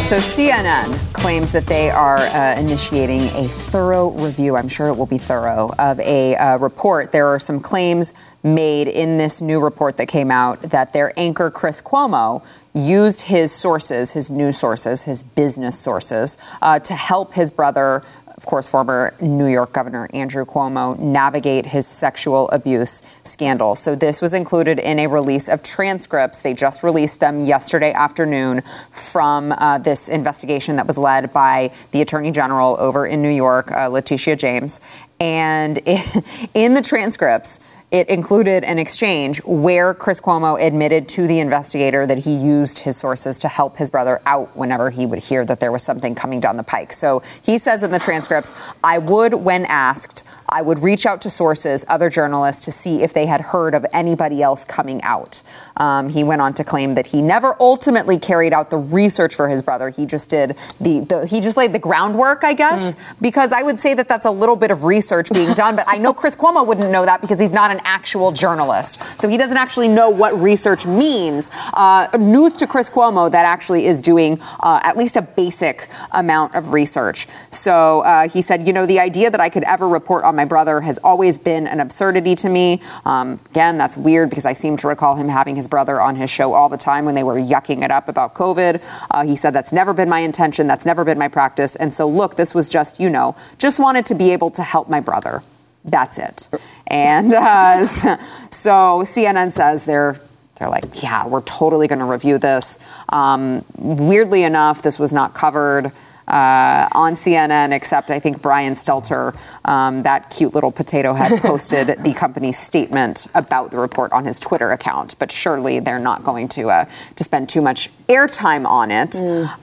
So 0.09 0.17
CNN 0.17 1.13
claims 1.13 1.51
that 1.51 1.67
they 1.67 1.91
are 1.91 2.17
uh, 2.17 2.59
initiating 2.59 3.21
a 3.35 3.47
thorough 3.47 4.09
review. 4.09 4.55
I'm 4.55 4.67
sure 4.67 4.87
it 4.87 4.95
will 4.95 5.05
be 5.05 5.19
thorough 5.19 5.71
of 5.77 5.99
a 5.99 6.35
uh, 6.35 6.57
report. 6.57 7.11
There 7.11 7.27
are 7.27 7.37
some 7.37 7.59
claims 7.59 8.15
made 8.41 8.87
in 8.87 9.17
this 9.17 9.39
new 9.39 9.59
report 9.59 9.97
that 9.97 10.07
came 10.07 10.31
out 10.31 10.63
that 10.63 10.93
their 10.93 11.13
anchor 11.15 11.51
Chris 11.51 11.79
Cuomo 11.79 12.43
used 12.73 13.27
his 13.27 13.51
sources, 13.51 14.13
his 14.13 14.31
news 14.31 14.57
sources, 14.57 15.03
his 15.03 15.21
business 15.21 15.77
sources, 15.77 16.39
uh, 16.63 16.79
to 16.79 16.95
help 16.95 17.35
his 17.35 17.51
brother 17.51 18.01
of 18.39 18.45
course, 18.45 18.69
former 18.69 19.13
New 19.19 19.47
York 19.47 19.73
Governor 19.73 20.09
Andrew 20.13 20.45
Cuomo 20.45 20.97
navigate 20.97 21.65
his 21.65 21.85
sexual 21.85 22.49
abuse 22.51 23.01
scandal. 23.23 23.75
So, 23.75 23.95
this 23.95 24.21
was 24.21 24.33
included 24.33 24.79
in 24.79 24.97
a 24.97 25.07
release 25.07 25.49
of 25.49 25.61
transcripts. 25.61 26.41
They 26.41 26.53
just 26.53 26.81
released 26.81 27.19
them 27.19 27.41
yesterday 27.41 27.91
afternoon 27.91 28.61
from 28.91 29.51
uh, 29.51 29.79
this 29.79 30.07
investigation 30.07 30.77
that 30.77 30.87
was 30.87 30.97
led 30.97 31.33
by 31.33 31.73
the 31.91 31.99
Attorney 32.01 32.31
General 32.31 32.77
over 32.79 33.05
in 33.05 33.21
New 33.21 33.27
York, 33.27 33.73
uh, 33.73 33.89
Letitia 33.89 34.37
James. 34.37 34.79
And 35.19 35.77
in 36.53 36.75
the 36.75 36.81
transcripts, 36.81 37.59
it 37.91 38.07
included 38.07 38.63
an 38.63 38.77
exchange 38.77 39.41
where 39.45 39.93
Chris 39.93 40.21
Cuomo 40.21 40.61
admitted 40.61 41.07
to 41.09 41.25
the 41.25 41.39
investigator 41.39 42.05
that 42.05 42.19
he 42.19 42.35
used 42.35 42.79
his 42.79 42.95
sources 42.97 43.39
to 43.39 43.47
help 43.47 43.77
his 43.77 43.89
brother 43.89 44.21
out 44.25 44.55
whenever 44.55 44.91
he 44.91 45.05
would 45.07 45.19
hear 45.19 45.43
that 45.45 45.59
there 45.59 45.71
was 45.71 45.81
something 45.81 46.13
coming 46.13 46.39
down 46.39 46.55
the 46.57 46.63
pike. 46.63 46.93
So 46.93 47.23
he 47.43 47.57
says 47.57 47.81
in 47.81 47.91
the 47.91 47.99
transcripts, 47.99 48.53
I 48.83 48.99
would, 48.99 49.33
when 49.33 49.65
asked, 49.65 50.23
I 50.51 50.61
would 50.61 50.79
reach 50.79 51.05
out 51.05 51.21
to 51.21 51.29
sources, 51.29 51.85
other 51.87 52.09
journalists, 52.09 52.65
to 52.65 52.71
see 52.71 53.01
if 53.01 53.13
they 53.13 53.25
had 53.25 53.41
heard 53.41 53.75
of 53.75 53.85
anybody 53.93 54.41
else 54.41 54.65
coming 54.65 55.01
out. 55.03 55.43
Um, 55.77 56.09
he 56.09 56.23
went 56.23 56.41
on 56.41 56.53
to 56.55 56.63
claim 56.63 56.95
that 56.95 57.07
he 57.07 57.21
never 57.21 57.55
ultimately 57.59 58.17
carried 58.17 58.53
out 58.53 58.69
the 58.69 58.77
research 58.77 59.35
for 59.35 59.49
his 59.49 59.61
brother. 59.61 59.89
He 59.89 60.05
just 60.05 60.29
did 60.29 60.57
the, 60.79 61.01
the 61.01 61.27
he 61.27 61.39
just 61.39 61.57
laid 61.57 61.73
the 61.73 61.79
groundwork, 61.79 62.43
I 62.43 62.53
guess, 62.53 62.95
because 63.21 63.51
I 63.53 63.61
would 63.61 63.79
say 63.79 63.93
that 63.93 64.07
that's 64.07 64.25
a 64.25 64.31
little 64.31 64.55
bit 64.55 64.71
of 64.71 64.85
research 64.85 65.29
being 65.31 65.53
done. 65.53 65.75
But 65.75 65.85
I 65.87 65.97
know 65.97 66.13
Chris 66.13 66.35
Cuomo 66.35 66.65
wouldn't 66.65 66.91
know 66.91 67.05
that 67.05 67.21
because 67.21 67.39
he's 67.39 67.53
not 67.53 67.71
an 67.71 67.79
actual 67.83 68.31
journalist, 68.31 69.01
so 69.19 69.29
he 69.29 69.37
doesn't 69.37 69.57
actually 69.57 69.87
know 69.87 70.09
what 70.09 70.39
research 70.39 70.85
means. 70.85 71.49
Uh, 71.73 72.07
news 72.19 72.53
to 72.53 72.67
Chris 72.67 72.89
Cuomo 72.89 73.31
that 73.31 73.45
actually 73.45 73.85
is 73.85 74.01
doing 74.01 74.39
uh, 74.61 74.79
at 74.83 74.97
least 74.97 75.15
a 75.15 75.21
basic 75.21 75.89
amount 76.11 76.55
of 76.55 76.73
research. 76.73 77.27
So 77.51 78.01
uh, 78.01 78.29
he 78.29 78.41
said, 78.41 78.65
you 78.65 78.73
know, 78.73 78.85
the 78.85 78.99
idea 78.99 79.29
that 79.29 79.39
I 79.39 79.49
could 79.49 79.63
ever 79.63 79.87
report 79.87 80.23
on 80.23 80.38
my 80.39 80.45
brother 80.45 80.79
has 80.79 80.97
always 80.99 81.37
been 81.37 81.67
an 81.67 81.81
absurdity 81.81 82.33
to 82.33 82.47
me. 82.47 82.81
Um, 83.03 83.41
again, 83.49 83.77
that's 83.77 83.97
weird 83.97 84.29
because 84.29 84.45
I 84.45 84.53
seem 84.53 84.77
to 84.77 84.87
recall 84.87 85.17
him 85.17 85.27
having 85.27 85.57
his 85.57 85.67
brother 85.67 85.99
on 85.99 86.15
his 86.15 86.29
show 86.29 86.53
all 86.53 86.69
the 86.69 86.77
time 86.77 87.03
when 87.03 87.13
they 87.13 87.23
were 87.23 87.35
yucking 87.35 87.83
it 87.83 87.91
up 87.91 88.07
about 88.07 88.35
COVID. 88.35 88.81
Uh, 89.11 89.25
he 89.25 89.35
said, 89.35 89.51
that's 89.51 89.73
never 89.73 89.91
been 89.91 90.07
my 90.07 90.19
intention. 90.19 90.65
That's 90.65 90.85
never 90.85 91.03
been 91.03 91.17
my 91.19 91.27
practice. 91.27 91.75
And 91.75 91.93
so, 91.93 92.07
look, 92.07 92.37
this 92.37 92.55
was 92.55 92.69
just, 92.69 93.01
you 93.01 93.09
know, 93.09 93.35
just 93.57 93.81
wanted 93.81 94.05
to 94.05 94.15
be 94.15 94.31
able 94.31 94.49
to 94.51 94.63
help 94.63 94.87
my 94.87 95.01
brother. 95.01 95.43
That's 95.83 96.17
it. 96.17 96.47
And 96.87 97.33
uh, 97.33 97.83
so 98.49 99.03
CNN 99.03 99.51
says 99.51 99.83
they're 99.83 100.21
they're 100.55 100.69
like, 100.69 101.03
yeah, 101.03 101.25
we're 101.27 101.41
totally 101.41 101.87
going 101.87 101.99
to 101.99 102.05
review 102.05 102.37
this. 102.37 102.79
Um, 103.09 103.65
weirdly 103.77 104.43
enough, 104.43 104.81
this 104.81 104.99
was 104.99 105.11
not 105.11 105.33
covered 105.33 105.91
uh, 106.29 106.87
on 106.91 107.13
CNN, 107.13 107.73
except 107.73 108.11
I 108.11 108.19
think 108.19 108.41
Brian 108.41 108.73
Stelter, 108.73 109.37
um, 109.65 110.03
that 110.03 110.29
cute 110.29 110.53
little 110.53 110.71
potato 110.71 111.13
head, 111.13 111.39
posted 111.41 111.87
the 112.03 112.13
company's 112.13 112.57
statement 112.57 113.27
about 113.33 113.71
the 113.71 113.77
report 113.77 114.11
on 114.11 114.25
his 114.25 114.39
Twitter 114.39 114.71
account. 114.71 115.17
But 115.19 115.31
surely 115.31 115.79
they're 115.79 115.99
not 115.99 116.23
going 116.23 116.47
to 116.49 116.69
uh, 116.69 116.85
to 117.15 117.23
spend 117.23 117.49
too 117.49 117.61
much 117.61 117.89
airtime 118.07 118.65
on 118.65 118.91
it. 118.91 119.15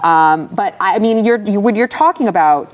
Um, 0.05 0.49
but 0.49 0.77
I 0.81 0.99
mean, 0.99 1.25
you're, 1.25 1.41
you, 1.43 1.61
when 1.61 1.75
you're 1.75 1.89
talking 1.89 2.29
about 2.29 2.73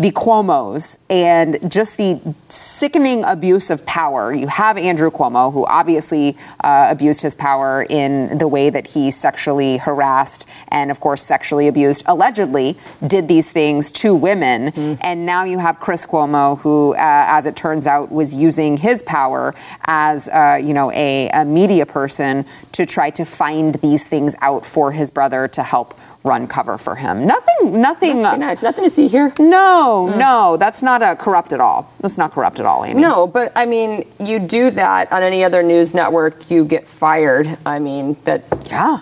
the 0.00 0.12
Cuomo's 0.12 0.96
and 1.10 1.58
just 1.68 1.96
the 1.96 2.20
sickening 2.48 3.24
abuse 3.24 3.68
of 3.68 3.84
power. 3.84 4.32
You 4.32 4.46
have 4.46 4.76
Andrew 4.78 5.10
Cuomo, 5.10 5.52
who 5.52 5.66
obviously 5.66 6.36
uh, 6.62 6.86
abused 6.88 7.20
his 7.20 7.34
power 7.34 7.84
in 7.88 8.38
the 8.38 8.46
way 8.46 8.70
that 8.70 8.86
he 8.88 9.10
sexually 9.10 9.78
harassed 9.78 10.48
and, 10.68 10.92
of 10.92 11.00
course, 11.00 11.22
sexually 11.22 11.66
abused, 11.66 12.04
allegedly 12.06 12.78
did 13.04 13.26
these 13.26 13.50
things 13.50 13.90
to 13.90 14.14
women. 14.14 14.68
And 15.00 15.26
now 15.26 15.42
you 15.42 15.58
have 15.58 15.80
Chris 15.80 16.06
Cuomo, 16.06 16.60
who, 16.60 16.94
uh, 16.94 16.96
as 16.98 17.46
it 17.46 17.56
turns 17.56 17.88
out, 17.88 18.12
was 18.12 18.36
using 18.36 18.76
his 18.76 19.02
power 19.02 19.52
as, 19.86 20.28
uh, 20.28 20.60
you 20.62 20.74
know, 20.74 20.92
a, 20.92 21.28
a 21.30 21.44
media 21.44 21.86
person 21.86 22.46
to 22.70 22.86
try 22.86 23.10
to 23.10 23.24
find 23.24 23.74
these 23.76 24.06
things 24.06 24.36
out 24.42 24.64
for 24.64 24.92
his 24.92 25.10
brother 25.10 25.48
to 25.48 25.62
help 25.64 25.98
run 26.24 26.46
cover 26.46 26.76
for 26.76 26.96
him. 26.96 27.26
Nothing, 27.26 27.80
nothing. 27.80 28.20
Nice. 28.20 28.60
Nothing 28.60 28.84
to 28.84 28.90
see 28.90 29.08
here. 29.08 29.32
No, 29.38 29.87
no, 29.88 30.06
no, 30.16 30.56
that's 30.56 30.82
not 30.82 31.02
uh, 31.02 31.14
corrupt 31.16 31.52
at 31.52 31.60
all. 31.60 31.90
That's 32.00 32.18
not 32.18 32.32
corrupt 32.32 32.58
at 32.60 32.66
all, 32.66 32.84
Amy. 32.84 33.00
No, 33.00 33.26
but 33.26 33.52
I 33.56 33.64
mean, 33.66 34.04
you 34.20 34.38
do 34.38 34.70
that 34.72 35.12
on 35.12 35.22
any 35.22 35.42
other 35.44 35.62
news 35.62 35.94
network, 35.94 36.50
you 36.50 36.64
get 36.64 36.86
fired. 36.86 37.46
I 37.64 37.78
mean, 37.78 38.16
that 38.24 38.44
Yeah. 38.70 38.98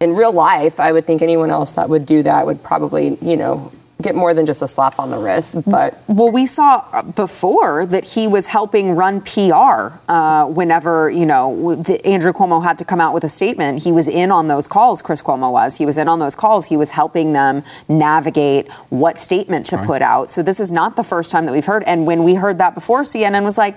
in 0.00 0.14
real 0.14 0.32
life, 0.32 0.80
I 0.80 0.92
would 0.92 1.04
think 1.06 1.20
anyone 1.22 1.50
else 1.50 1.72
that 1.72 1.88
would 1.88 2.06
do 2.06 2.22
that 2.22 2.46
would 2.46 2.62
probably, 2.62 3.18
you 3.20 3.36
know, 3.36 3.70
get 4.00 4.14
more 4.14 4.34
than 4.34 4.46
just 4.46 4.62
a 4.62 4.68
slap 4.68 4.98
on 4.98 5.10
the 5.10 5.18
wrist. 5.18 5.56
But 5.66 6.02
well, 6.08 6.30
we 6.30 6.46
saw 6.46 7.02
before 7.02 7.86
that 7.86 8.04
he 8.04 8.26
was 8.28 8.46
helping 8.48 8.92
run 8.92 9.20
PR 9.20 9.94
uh, 10.08 10.46
whenever 10.46 11.10
you 11.10 11.26
know 11.26 11.76
the, 11.76 12.04
Andrew 12.06 12.32
Cuomo 12.32 12.62
had 12.62 12.78
to 12.78 12.84
come 12.84 13.00
out 13.00 13.14
with 13.14 13.24
a 13.24 13.28
statement. 13.28 13.82
He 13.82 13.92
was 13.92 14.08
in 14.08 14.30
on 14.30 14.48
those 14.48 14.66
calls. 14.66 15.02
Chris 15.02 15.22
Cuomo 15.22 15.52
was. 15.52 15.76
He 15.76 15.86
was 15.86 15.98
in 15.98 16.08
on 16.08 16.18
those 16.18 16.34
calls. 16.34 16.66
He 16.66 16.76
was 16.76 16.90
helping 16.90 17.32
them 17.32 17.62
navigate 17.88 18.70
what 18.88 19.18
statement 19.18 19.66
to 19.68 19.78
put 19.78 20.02
out. 20.02 20.30
So 20.30 20.42
this 20.42 20.60
is 20.60 20.72
not 20.72 20.96
the 20.96 21.04
first 21.04 21.30
time 21.30 21.44
that 21.44 21.52
we've 21.52 21.66
heard. 21.66 21.82
And 21.84 22.06
when 22.06 22.24
we 22.24 22.34
heard 22.34 22.58
that 22.58 22.74
before, 22.74 23.02
CNN 23.02 23.44
was 23.44 23.58
like. 23.58 23.76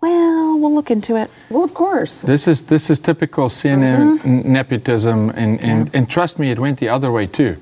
Well, 0.00 0.56
we'll 0.60 0.72
look 0.72 0.92
into 0.92 1.16
it. 1.16 1.28
Well, 1.50 1.64
of 1.64 1.74
course. 1.74 2.22
This 2.22 2.46
is 2.46 2.62
this 2.62 2.88
is 2.88 3.00
typical 3.00 3.48
CNN 3.48 4.20
mm-hmm. 4.20 4.52
nepotism, 4.52 5.30
and, 5.30 5.60
and, 5.60 5.86
yeah. 5.86 5.98
and 5.98 6.08
trust 6.08 6.38
me, 6.38 6.52
it 6.52 6.58
went 6.60 6.78
the 6.78 6.88
other 6.88 7.10
way 7.10 7.26
too. 7.26 7.56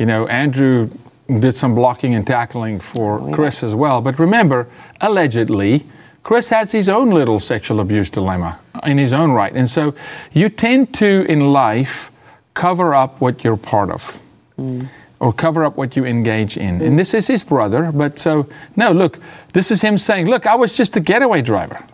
You 0.00 0.06
know, 0.06 0.26
Andrew 0.26 0.90
did 1.28 1.54
some 1.54 1.74
blocking 1.74 2.14
and 2.14 2.26
tackling 2.26 2.80
for 2.80 3.32
Chris 3.32 3.62
as 3.62 3.74
well. 3.74 4.00
But 4.00 4.18
remember, 4.18 4.66
allegedly, 5.00 5.84
Chris 6.22 6.50
has 6.50 6.72
his 6.72 6.88
own 6.88 7.10
little 7.10 7.38
sexual 7.38 7.78
abuse 7.80 8.10
dilemma 8.10 8.58
in 8.84 8.98
his 8.98 9.12
own 9.12 9.32
right, 9.32 9.52
and 9.52 9.70
so 9.70 9.94
you 10.32 10.48
tend 10.48 10.94
to 10.94 11.24
in 11.28 11.52
life 11.52 12.10
cover 12.54 12.94
up 12.94 13.20
what 13.20 13.44
you're 13.44 13.56
part 13.56 13.90
of. 13.90 14.18
Mm 14.58 14.88
or 15.20 15.34
cover 15.34 15.64
up 15.64 15.76
what 15.76 15.96
you 15.96 16.04
engage 16.06 16.56
in. 16.56 16.80
And 16.80 16.98
this 16.98 17.12
is 17.12 17.26
his 17.26 17.44
brother, 17.44 17.92
but 17.92 18.18
so, 18.18 18.48
no, 18.74 18.90
look, 18.90 19.18
this 19.52 19.70
is 19.70 19.82
him 19.82 19.98
saying, 19.98 20.26
look, 20.26 20.46
I 20.46 20.54
was 20.54 20.74
just 20.74 20.96
a 20.96 21.00
getaway 21.00 21.42
driver. 21.42 21.86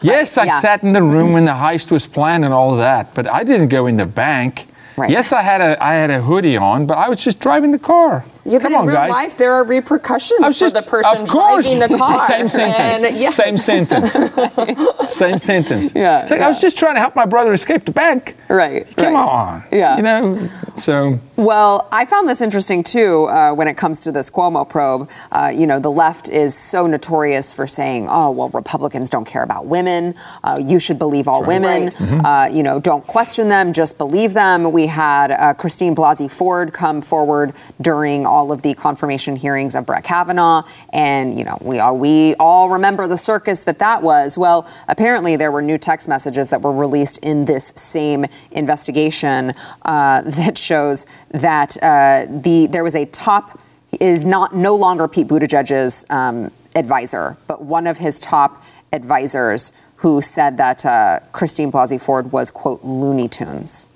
Yes, 0.00 0.38
I 0.38 0.44
yeah. 0.44 0.60
sat 0.60 0.82
in 0.82 0.94
the 0.94 1.02
room 1.02 1.34
when 1.34 1.44
the 1.44 1.52
heist 1.52 1.90
was 1.90 2.06
planned 2.06 2.44
and 2.44 2.54
all 2.54 2.76
that, 2.76 3.14
but 3.14 3.26
I 3.26 3.44
didn't 3.44 3.68
go 3.68 3.86
in 3.86 3.96
the 3.96 4.06
bank. 4.06 4.66
Right. 4.96 5.10
Yes, 5.10 5.32
I 5.32 5.42
had 5.42 5.60
a 5.60 5.82
I 5.82 5.94
had 5.94 6.10
a 6.10 6.22
hoodie 6.22 6.56
on, 6.56 6.86
but 6.86 6.96
I 6.96 7.08
was 7.08 7.22
just 7.22 7.38
driving 7.38 7.72
the 7.72 7.78
car. 7.78 8.24
Yeah, 8.46 8.58
but 8.58 8.70
Come 8.70 8.82
in 8.82 8.86
real 8.86 8.96
guys. 8.96 9.10
life, 9.10 9.36
there 9.36 9.52
are 9.52 9.64
repercussions 9.64 10.40
just, 10.40 10.58
for 10.60 10.70
the 10.70 10.82
person 10.82 11.24
driving 11.24 11.80
the 11.80 11.88
car. 11.88 12.26
Same 12.26 12.48
sentence. 12.48 13.02
And, 13.02 13.16
yes. 13.16 13.34
Same 13.34 13.56
sentence. 13.56 14.12
Same 15.10 15.38
sentence. 15.38 15.94
Yeah, 15.94 16.26
like 16.30 16.38
yeah. 16.38 16.46
I 16.46 16.48
was 16.48 16.60
just 16.60 16.78
trying 16.78 16.94
to 16.94 17.00
help 17.00 17.16
my 17.16 17.26
brother 17.26 17.52
escape 17.52 17.84
the 17.84 17.92
bank. 17.92 18.36
Right. 18.48 18.86
Come 18.96 19.14
right. 19.14 19.28
on. 19.28 19.64
Yeah. 19.72 19.96
You 19.96 20.02
know. 20.02 20.48
So. 20.76 21.18
Well, 21.36 21.88
I 21.92 22.04
found 22.04 22.28
this 22.28 22.40
interesting 22.40 22.82
too 22.82 23.24
uh, 23.24 23.52
when 23.52 23.68
it 23.68 23.76
comes 23.76 24.00
to 24.00 24.12
this 24.12 24.30
Cuomo 24.30 24.68
probe. 24.68 25.10
Uh, 25.30 25.52
you 25.54 25.66
know, 25.66 25.78
the 25.78 25.90
left 25.90 26.28
is 26.28 26.56
so 26.56 26.86
notorious 26.86 27.52
for 27.52 27.66
saying, 27.66 28.06
"Oh, 28.08 28.30
well, 28.30 28.48
Republicans 28.50 29.10
don't 29.10 29.26
care 29.26 29.42
about 29.42 29.66
women. 29.66 30.14
Uh, 30.44 30.56
you 30.60 30.78
should 30.78 30.98
believe 30.98 31.28
all 31.28 31.40
right. 31.40 31.48
women. 31.48 31.82
Right. 31.84 31.94
Mm-hmm. 31.94 32.24
Uh, 32.24 32.46
you 32.46 32.62
know, 32.62 32.80
don't 32.80 33.06
question 33.06 33.48
them, 33.48 33.72
just 33.72 33.98
believe 33.98 34.34
them." 34.34 34.70
We 34.72 34.86
had 34.86 35.30
uh, 35.32 35.54
Christine 35.54 35.94
Blasey 35.94 36.30
Ford 36.30 36.72
come 36.72 37.02
forward 37.02 37.52
during 37.80 38.26
all 38.36 38.52
of 38.52 38.60
the 38.60 38.74
confirmation 38.74 39.34
hearings 39.34 39.74
of 39.74 39.86
Brett 39.86 40.04
Kavanaugh, 40.04 40.62
and 40.92 41.38
you 41.38 41.44
know 41.44 41.56
we 41.62 41.78
all 41.78 41.96
we 41.96 42.34
all 42.38 42.68
remember 42.68 43.08
the 43.08 43.16
circus 43.16 43.64
that 43.64 43.78
that 43.78 44.02
was. 44.02 44.36
Well, 44.36 44.70
apparently 44.88 45.36
there 45.36 45.50
were 45.50 45.62
new 45.62 45.78
text 45.78 46.06
messages 46.06 46.50
that 46.50 46.60
were 46.60 46.72
released 46.72 47.18
in 47.24 47.46
this 47.46 47.72
same 47.76 48.26
investigation 48.50 49.54
uh, 49.82 50.20
that 50.22 50.58
shows 50.58 51.06
that 51.30 51.82
uh, 51.82 52.26
the 52.28 52.68
there 52.70 52.84
was 52.84 52.94
a 52.94 53.06
top 53.06 53.58
is 54.00 54.26
not 54.26 54.54
no 54.54 54.74
longer 54.74 55.08
Pete 55.08 55.28
Buttigieg's 55.28 56.04
um, 56.10 56.50
advisor, 56.74 57.38
but 57.46 57.62
one 57.62 57.86
of 57.86 57.96
his 57.96 58.20
top 58.20 58.62
advisors 58.92 59.72
who 59.96 60.20
said 60.20 60.58
that 60.58 60.84
uh, 60.84 61.20
Christine 61.32 61.72
Blasey 61.72 61.98
Ford 61.98 62.32
was 62.32 62.50
quote 62.50 62.84
Looney 62.84 63.28
Tunes. 63.28 63.90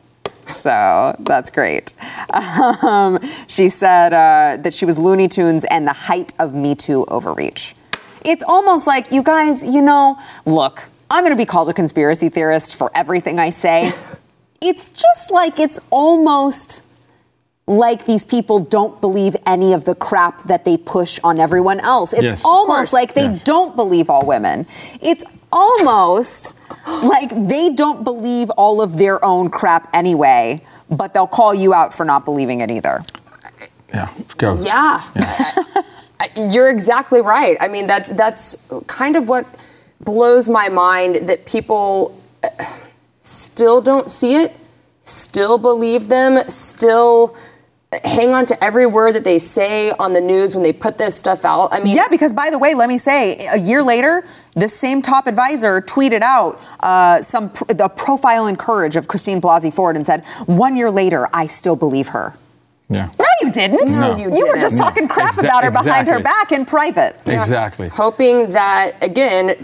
So 0.51 1.17
that's 1.21 1.51
great. 1.51 1.95
Um, 2.33 3.19
she 3.49 3.69
said 3.69 4.13
uh, 4.13 4.61
that 4.63 4.73
she 4.73 4.85
was 4.85 4.99
Looney 4.99 5.29
Tunes 5.29 5.65
and 5.67 5.87
the 5.87 5.93
height 5.93 6.33
of 6.39 6.55
Me 6.55 6.75
Too 6.75 7.05
overreach. 7.09 7.75
It's 8.25 8.45
almost 8.47 8.87
like, 8.87 9.13
you 9.13 9.23
guys, 9.23 9.63
you 9.63 9.81
know, 9.81 10.19
look, 10.45 10.89
I'm 11.11 11.25
going 11.25 11.37
to 11.37 11.41
be 11.41 11.47
called 11.47 11.69
a 11.69 11.75
conspiracy 11.75 12.29
theorist 12.29 12.77
for 12.77 12.91
everything 12.95 13.39
I 13.39 13.51
say. 13.51 13.93
it's 14.63 14.91
just 14.91 15.31
like 15.31 15.59
it's 15.59 15.81
almost 15.91 16.85
like 17.67 18.05
these 18.05 18.25
people 18.25 18.59
don't 18.59 19.01
believe 19.01 19.37
any 19.47 19.73
of 19.73 19.85
the 19.85 19.95
crap 19.95 20.43
that 20.45 20.65
they 20.65 20.77
push 20.77 21.19
on 21.23 21.39
everyone 21.39 21.81
else. 21.81 22.13
It's 22.13 22.23
yes, 22.23 22.43
almost 22.45 22.93
like 22.93 23.15
they 23.15 23.25
yeah. 23.25 23.39
don't 23.45 23.77
believe 23.77 24.11
all 24.11 24.27
women. 24.27 24.67
It's 25.01 25.25
almost 25.53 26.57
like 26.87 27.31
they 27.31 27.71
don't 27.71 28.05
believe 28.05 28.51
all 28.51 28.83
of 28.83 28.99
their 28.99 29.23
own 29.25 29.51
crap 29.51 29.89
anyway, 29.95 30.61
but 30.91 31.15
they'll 31.15 31.27
call 31.27 31.55
you 31.55 31.75
out 31.75 31.95
for 31.95 32.05
not 32.05 32.25
believing 32.25 32.61
it 32.61 32.71
either. 32.71 33.05
Yeah, 33.89 34.13
go. 34.39 34.55
Yeah. 34.55 35.03
yeah. 35.17 35.53
You're 36.51 36.71
exactly 36.71 37.21
right. 37.21 37.57
I 37.61 37.69
mean, 37.69 37.87
that's 37.87 38.11
that's 38.11 38.67
kind 38.87 39.17
of 39.17 39.29
what 39.29 39.47
blows 40.01 40.49
my 40.49 40.69
mind 40.69 41.29
that 41.29 41.47
people 41.47 42.21
uh, 42.43 42.49
still 43.21 43.81
don't 43.81 44.11
see 44.11 44.37
it, 44.37 44.55
still 45.03 45.59
believe 45.59 46.09
them, 46.09 46.49
still 46.49 47.37
hang 48.05 48.33
on 48.33 48.47
to 48.47 48.65
every 48.65 48.87
word 48.87 49.15
that 49.15 49.25
they 49.25 49.39
say 49.39 49.91
on 49.93 50.13
the 50.13 50.21
news 50.21 50.55
when 50.55 50.63
they 50.63 50.73
put 50.73 50.99
this 50.99 51.17
stuff 51.17 51.45
out. 51.45 51.73
I 51.73 51.81
mean, 51.81 51.95
yeah, 51.95 52.07
because 52.09 52.33
by 52.33 52.51
the 52.51 52.59
way, 52.59 52.75
let 52.75 52.89
me 52.89 52.99
say, 52.99 53.37
a 53.53 53.59
year 53.59 53.83
later, 53.83 54.25
this 54.55 54.77
same 54.77 55.03
top 55.03 55.27
advisor 55.27 55.81
tweeted 55.81 56.23
out 56.23 56.61
uh, 56.81 57.23
some 57.23 57.51
pr- 57.51 57.65
the 57.73 57.89
profile 57.89 58.47
and 58.47 58.59
courage 58.59 58.97
of 58.97 59.09
Christine 59.09 59.41
Blasey 59.41 59.73
Ford 59.73 59.97
and 59.97 60.07
said, 60.07 60.25
"One 60.47 60.77
year 60.77 60.91
later, 60.91 61.29
I 61.33 61.47
still 61.47 61.77
believe 61.77 62.09
her." 62.09 62.35
Yeah. 62.89 63.09
No, 63.19 63.25
you 63.43 63.53
didn't. 63.53 63.89
No, 64.01 64.17
you, 64.17 64.35
you 64.35 64.47
were 64.49 64.59
just 64.59 64.77
talking 64.77 65.07
crap 65.07 65.35
Exa- 65.35 65.45
about 65.45 65.63
her 65.63 65.71
behind 65.71 66.09
exactly. 66.09 66.13
her 66.13 66.21
back 66.21 66.53
in 66.53 66.65
private. 66.65 67.17
Exactly. 67.29 67.89
Hoping 67.89 68.51
that 68.51 68.93
again 69.03 69.55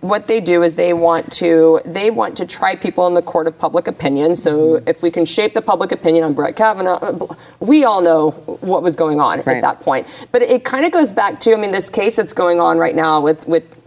what 0.00 0.26
they 0.26 0.40
do 0.42 0.62
is 0.62 0.74
they 0.74 0.92
want 0.92 1.32
to 1.32 1.80
they 1.86 2.10
want 2.10 2.36
to 2.36 2.46
try 2.46 2.76
people 2.76 3.06
in 3.06 3.14
the 3.14 3.22
court 3.22 3.46
of 3.46 3.58
public 3.58 3.88
opinion. 3.88 4.36
So 4.36 4.58
mm-hmm. 4.58 4.88
if 4.88 5.02
we 5.02 5.10
can 5.10 5.24
shape 5.24 5.54
the 5.54 5.62
public 5.62 5.90
opinion 5.90 6.24
on 6.24 6.34
Brett 6.34 6.54
Kavanaugh, 6.54 7.28
we 7.60 7.84
all 7.84 8.02
know 8.02 8.32
what 8.60 8.82
was 8.82 8.94
going 8.94 9.20
on 9.20 9.38
right. 9.38 9.56
at 9.56 9.62
that 9.62 9.80
point. 9.80 10.06
But 10.32 10.42
it 10.42 10.64
kind 10.64 10.84
of 10.84 10.92
goes 10.92 11.12
back 11.12 11.40
to 11.40 11.54
I 11.54 11.56
mean 11.56 11.70
this 11.70 11.88
case 11.88 12.16
that's 12.16 12.34
going 12.34 12.60
on 12.60 12.76
right 12.76 12.94
now 12.94 13.20
with 13.20 13.48
with 13.48 13.79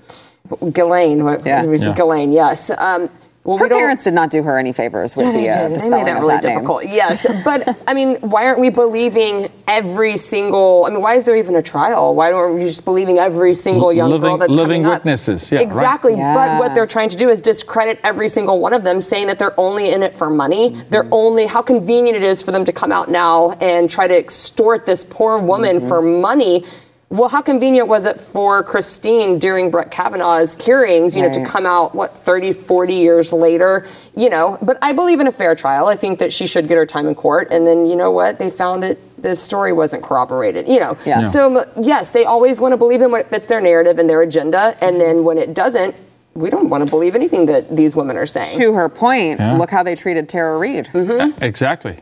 Ghislaine. 0.49 1.19
Yeah. 1.19 1.38
yeah. 1.45 1.65
Ghislaine, 1.65 2.32
yes. 2.32 2.69
Um, 2.69 3.10
well, 3.43 3.58
her 3.58 3.67
parents 3.67 4.06
did 4.06 4.13
not 4.13 4.29
do 4.29 4.41
her 4.43 4.58
any 4.58 4.71
favors 4.71 5.17
with 5.17 5.34
the, 5.34 5.49
uh, 5.49 5.67
the 5.67 5.79
spelling 5.82 6.06
made 6.06 6.08
that 6.08 6.21
really 6.21 6.36
that 6.36 6.41
difficult. 6.41 6.86
Name. 6.86 6.93
Yes, 7.03 7.27
but 7.43 7.77
I 7.88 7.93
mean, 7.93 8.15
why 8.21 8.45
aren't 8.45 8.60
we 8.60 8.69
believing 8.69 9.49
every 9.67 10.15
single? 10.15 10.86
I 10.88 10.91
mean, 10.91 11.01
why 11.01 11.15
is 11.15 11.25
there 11.25 11.36
even 11.36 11.56
a 11.56 11.62
trial? 11.62 12.15
Why 12.15 12.32
aren't 12.32 12.56
we 12.56 12.62
just 12.62 12.86
believing 12.86 13.17
every 13.17 13.53
single 13.53 13.91
young 13.91 14.12
living, 14.12 14.29
girl 14.29 14.38
that's 14.38 14.51
living 14.51 14.84
coming 14.84 14.95
witnesses? 14.95 15.51
Yeah, 15.51 15.60
exactly. 15.60 16.13
Right. 16.13 16.19
Yeah. 16.19 16.34
But 16.36 16.60
what 16.60 16.73
they're 16.73 16.88
trying 16.88 17.10
to 17.10 17.17
do 17.17 17.27
is 17.29 17.41
discredit 17.41 17.99
every 18.03 18.29
single 18.29 18.62
one 18.62 18.71
of 18.71 18.86
them, 18.86 19.01
saying 19.01 19.27
that 19.27 19.39
they're 19.39 19.60
only 19.60 19.91
in 19.91 20.03
it 20.03 20.13
for 20.13 20.29
money. 20.29 20.69
Mm-hmm. 20.69 20.89
They're 20.89 21.08
only 21.12 21.45
how 21.45 21.62
convenient 21.62 22.15
it 22.15 22.23
is 22.23 22.41
for 22.41 22.51
them 22.51 22.63
to 22.63 22.71
come 22.71 22.93
out 22.93 23.12
now 23.12 23.51
and 23.53 23.89
try 23.89 24.08
to 24.08 24.17
extort 24.17 24.86
this 24.86 25.03
poor 25.03 25.38
woman 25.38 25.77
mm-hmm. 25.77 25.88
for 25.89 26.01
money 26.01 26.63
well, 27.13 27.30
how 27.30 27.41
convenient 27.41 27.88
was 27.88 28.08
it 28.08 28.19
for 28.19 28.63
Christine 28.63 29.38
during 29.38 29.69
Brett 29.69 29.91
Kavanaugh's 29.91 30.56
hearings, 30.65 31.15
you 31.15 31.23
right. 31.23 31.36
know, 31.36 31.43
to 31.43 31.49
come 31.49 31.65
out, 31.67 31.93
what, 31.93 32.17
30, 32.17 32.52
40 32.52 32.95
years 32.95 33.32
later, 33.32 33.86
you 34.15 34.32
know? 34.32 34.58
But 34.63 34.80
I 34.82 34.93
believe 34.93 35.19
in 35.19 35.28
a 35.28 35.32
fair 35.32 35.54
trial. 35.54 35.86
I 35.88 35.95
think 35.95 36.17
that 36.17 36.34
she 36.34 36.47
should 36.47 36.67
get 36.67 36.76
her 36.76 36.88
time 36.88 37.06
in 37.08 37.13
court. 37.13 37.49
And 37.52 37.67
then, 37.67 37.86
you 37.86 37.95
know 37.95 38.10
what? 38.10 38.39
They 38.39 38.49
found 38.49 38.84
it 38.84 38.99
the 39.21 39.36
story 39.36 39.71
wasn't 39.71 40.04
corroborated, 40.04 40.67
you 40.67 40.80
know. 40.80 40.97
Yeah. 41.06 41.23
So 41.23 41.65
yes, 41.82 42.10
they 42.10 42.26
always 42.26 42.60
want 42.60 42.73
to 42.73 42.78
believe 42.78 43.02
in 43.02 43.10
what 43.10 43.30
fits 43.30 43.45
their 43.45 43.62
narrative 43.62 43.97
and 43.97 44.10
their 44.10 44.21
agenda, 44.21 44.78
and 44.82 44.99
then 44.99 45.23
when 45.23 45.38
it 45.38 45.54
doesn't, 45.54 45.97
we 46.34 46.49
don't 46.49 46.69
want 46.69 46.84
to 46.84 46.89
believe 46.89 47.15
anything 47.15 47.45
that 47.45 47.76
these 47.76 47.95
women 47.95 48.17
are 48.17 48.26
saying. 48.26 48.58
To 48.58 48.73
her 48.73 48.89
point, 48.89 49.39
yeah. 49.39 49.56
look 49.56 49.69
how 49.69 49.84
they 49.84 49.95
treated 49.95 50.28
Tara 50.28 50.58
Reade. 50.58 50.88
Mm-hmm. 50.88 51.43
Exactly, 51.43 51.99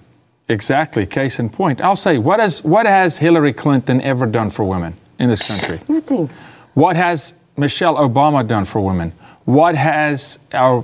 exactly. 0.48 1.06
Case 1.06 1.40
in 1.40 1.50
point. 1.50 1.82
I'll 1.82 1.96
say, 1.96 2.18
what 2.18 2.40
has 2.40 2.64
what 2.64 2.86
has 2.86 3.20
Hillary 3.20 3.54
Clinton 3.54 4.02
ever 4.02 4.26
done 4.26 4.50
for 4.50 4.64
women? 4.64 4.98
in 5.22 5.30
this 5.30 5.48
country? 5.48 5.80
Nothing. 5.94 6.30
What 6.74 6.96
has 6.96 7.34
Michelle 7.56 7.96
Obama 7.96 8.46
done 8.46 8.66
for 8.66 8.82
women? 8.82 9.14
What 9.46 9.76
has 9.76 10.40
our 10.52 10.84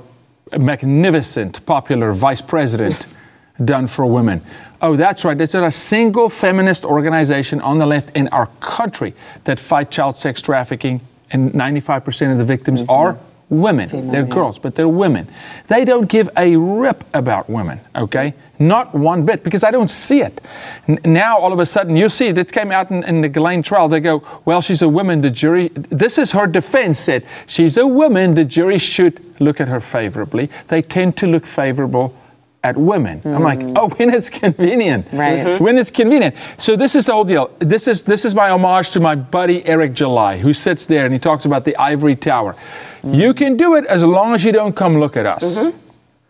magnificent, 0.58 1.66
popular 1.66 2.14
vice 2.14 2.42
president 2.42 3.06
done 3.66 3.88
for 3.88 4.06
women? 4.06 4.42
Oh, 4.82 4.96
that's 4.96 5.26
right. 5.26 5.36
There's 5.36 5.56
not 5.56 5.64
a 5.64 5.72
single 5.72 6.30
feminist 6.30 6.86
organization 6.86 7.60
on 7.62 7.80
the 7.80 7.88
left 7.88 8.16
in 8.16 8.28
our 8.28 8.46
country 8.60 9.14
that 9.46 9.60
fight 9.60 9.90
child 9.90 10.18
sex 10.18 10.42
trafficking, 10.42 11.02
and 11.32 11.52
95% 11.52 12.32
of 12.32 12.38
the 12.38 12.44
victims 12.44 12.82
mm-hmm. 12.82 12.92
are 12.92 13.18
women. 13.50 13.90
Female, 13.90 14.12
they're 14.12 14.28
yeah. 14.28 14.34
girls, 14.34 14.60
but 14.60 14.76
they're 14.76 14.88
women. 14.88 15.28
They 15.68 15.84
don't 15.84 16.08
give 16.08 16.30
a 16.38 16.56
rip 16.58 17.04
about 17.16 17.50
women, 17.50 17.80
okay? 17.96 18.36
Not 18.60 18.94
one 18.96 19.26
bit, 19.26 19.44
because 19.44 19.64
I 19.64 19.72
don't 19.72 19.90
see 19.90 20.22
it. 20.22 20.42
N- 20.88 21.00
now, 21.06 21.38
all 21.38 21.54
of 21.54 21.60
a 21.60 21.66
sudden, 21.66 21.96
you 21.96 22.10
see, 22.10 22.32
that 22.32 22.52
came 22.52 22.72
out 22.72 22.90
in, 22.90 23.04
in 23.04 23.22
the 23.22 23.30
Ghislaine 23.30 23.62
trial. 23.62 23.88
They 23.88 24.00
go, 24.00 24.24
well, 24.46 24.62
she's 24.62 24.82
a 24.82 24.90
woman. 24.90 25.22
The 25.22 25.30
jury, 25.30 25.70
this 25.76 26.18
is 26.18 26.32
her 26.32 26.48
defense, 26.48 26.98
said, 27.00 27.26
she's 27.46 27.78
a 27.78 27.86
woman. 27.86 28.34
The 28.34 28.46
jury 28.46 28.80
should 28.80 29.22
look 29.40 29.62
at 29.62 29.68
her 29.68 29.80
favorably. 29.80 30.50
They 30.70 30.82
tend 30.82 31.18
to 31.18 31.28
look 31.28 31.46
favorable 31.46 32.16
at 32.64 32.76
women. 32.76 33.22
I'm 33.24 33.44
like, 33.44 33.60
mm. 33.60 33.78
oh, 33.78 33.90
when 33.98 34.10
it's 34.10 34.30
convenient. 34.30 35.08
Right. 35.14 35.40
Mhm. 35.40 35.60
When 35.60 35.78
it's 35.78 35.92
convenient. 35.92 36.36
So 36.58 36.76
this 36.76 36.96
is 36.96 37.06
the 37.06 37.14
whole 37.14 37.24
deal. 37.24 37.52
This 37.60 37.88
is 37.88 38.04
this 38.04 38.26
is 38.26 38.34
my 38.36 38.50
homage 38.50 38.92
to 38.92 39.00
my 39.00 39.16
buddy 39.16 39.66
Eric 39.66 39.94
July, 39.94 40.40
who 40.40 40.54
sits 40.54 40.86
there 40.86 41.06
and 41.06 41.14
he 41.14 41.20
talks 41.20 41.46
about 41.46 41.64
the 41.66 41.78
ivory 41.78 42.16
tower. 42.16 42.54
Mm-hmm. 42.54 43.14
You 43.14 43.34
can 43.34 43.58
do 43.58 43.76
it 43.76 43.86
as 43.86 44.04
long 44.04 44.34
as 44.34 44.44
you 44.44 44.52
don't 44.52 44.76
come 44.76 45.00
look 45.00 45.16
at 45.16 45.26
us. 45.26 45.44
Mm-hmm. 45.44 45.78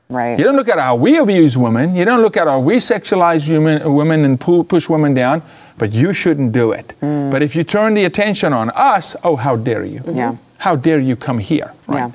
Right. 0.10 0.38
You 0.39 0.46
don't 0.46 0.56
look 0.56 0.70
at 0.70 0.80
how 0.80 0.96
we 0.96 1.17
abuse 1.17 1.58
women. 1.58 1.96
You 1.96 2.06
don't 2.06 2.22
look 2.22 2.38
at 2.38 2.48
how 2.48 2.60
we 2.60 2.78
sexualize 2.78 3.50
women, 3.52 3.93
women 3.93 4.24
and 4.26 4.39
pu- 4.39 4.63
push 4.63 4.88
women 4.89 5.13
down. 5.13 5.41
But 5.78 5.91
you 5.93 6.12
shouldn't 6.13 6.54
do 6.54 6.72
it. 6.72 6.93
Mm. 7.02 7.30
But 7.32 7.43
if 7.43 7.56
you 7.56 7.63
turn 7.63 7.93
the 7.93 8.06
attention 8.06 8.52
on 8.54 8.72
us, 8.72 9.15
oh, 9.24 9.36
how 9.36 9.56
dare 9.56 9.86
you? 9.86 10.02
Yeah. 10.08 10.38
How 10.58 10.76
dare 10.76 11.00
you 11.00 11.15
come 11.15 11.38
here? 11.38 11.72
Right? 11.88 12.00
Yeah. 12.00 12.12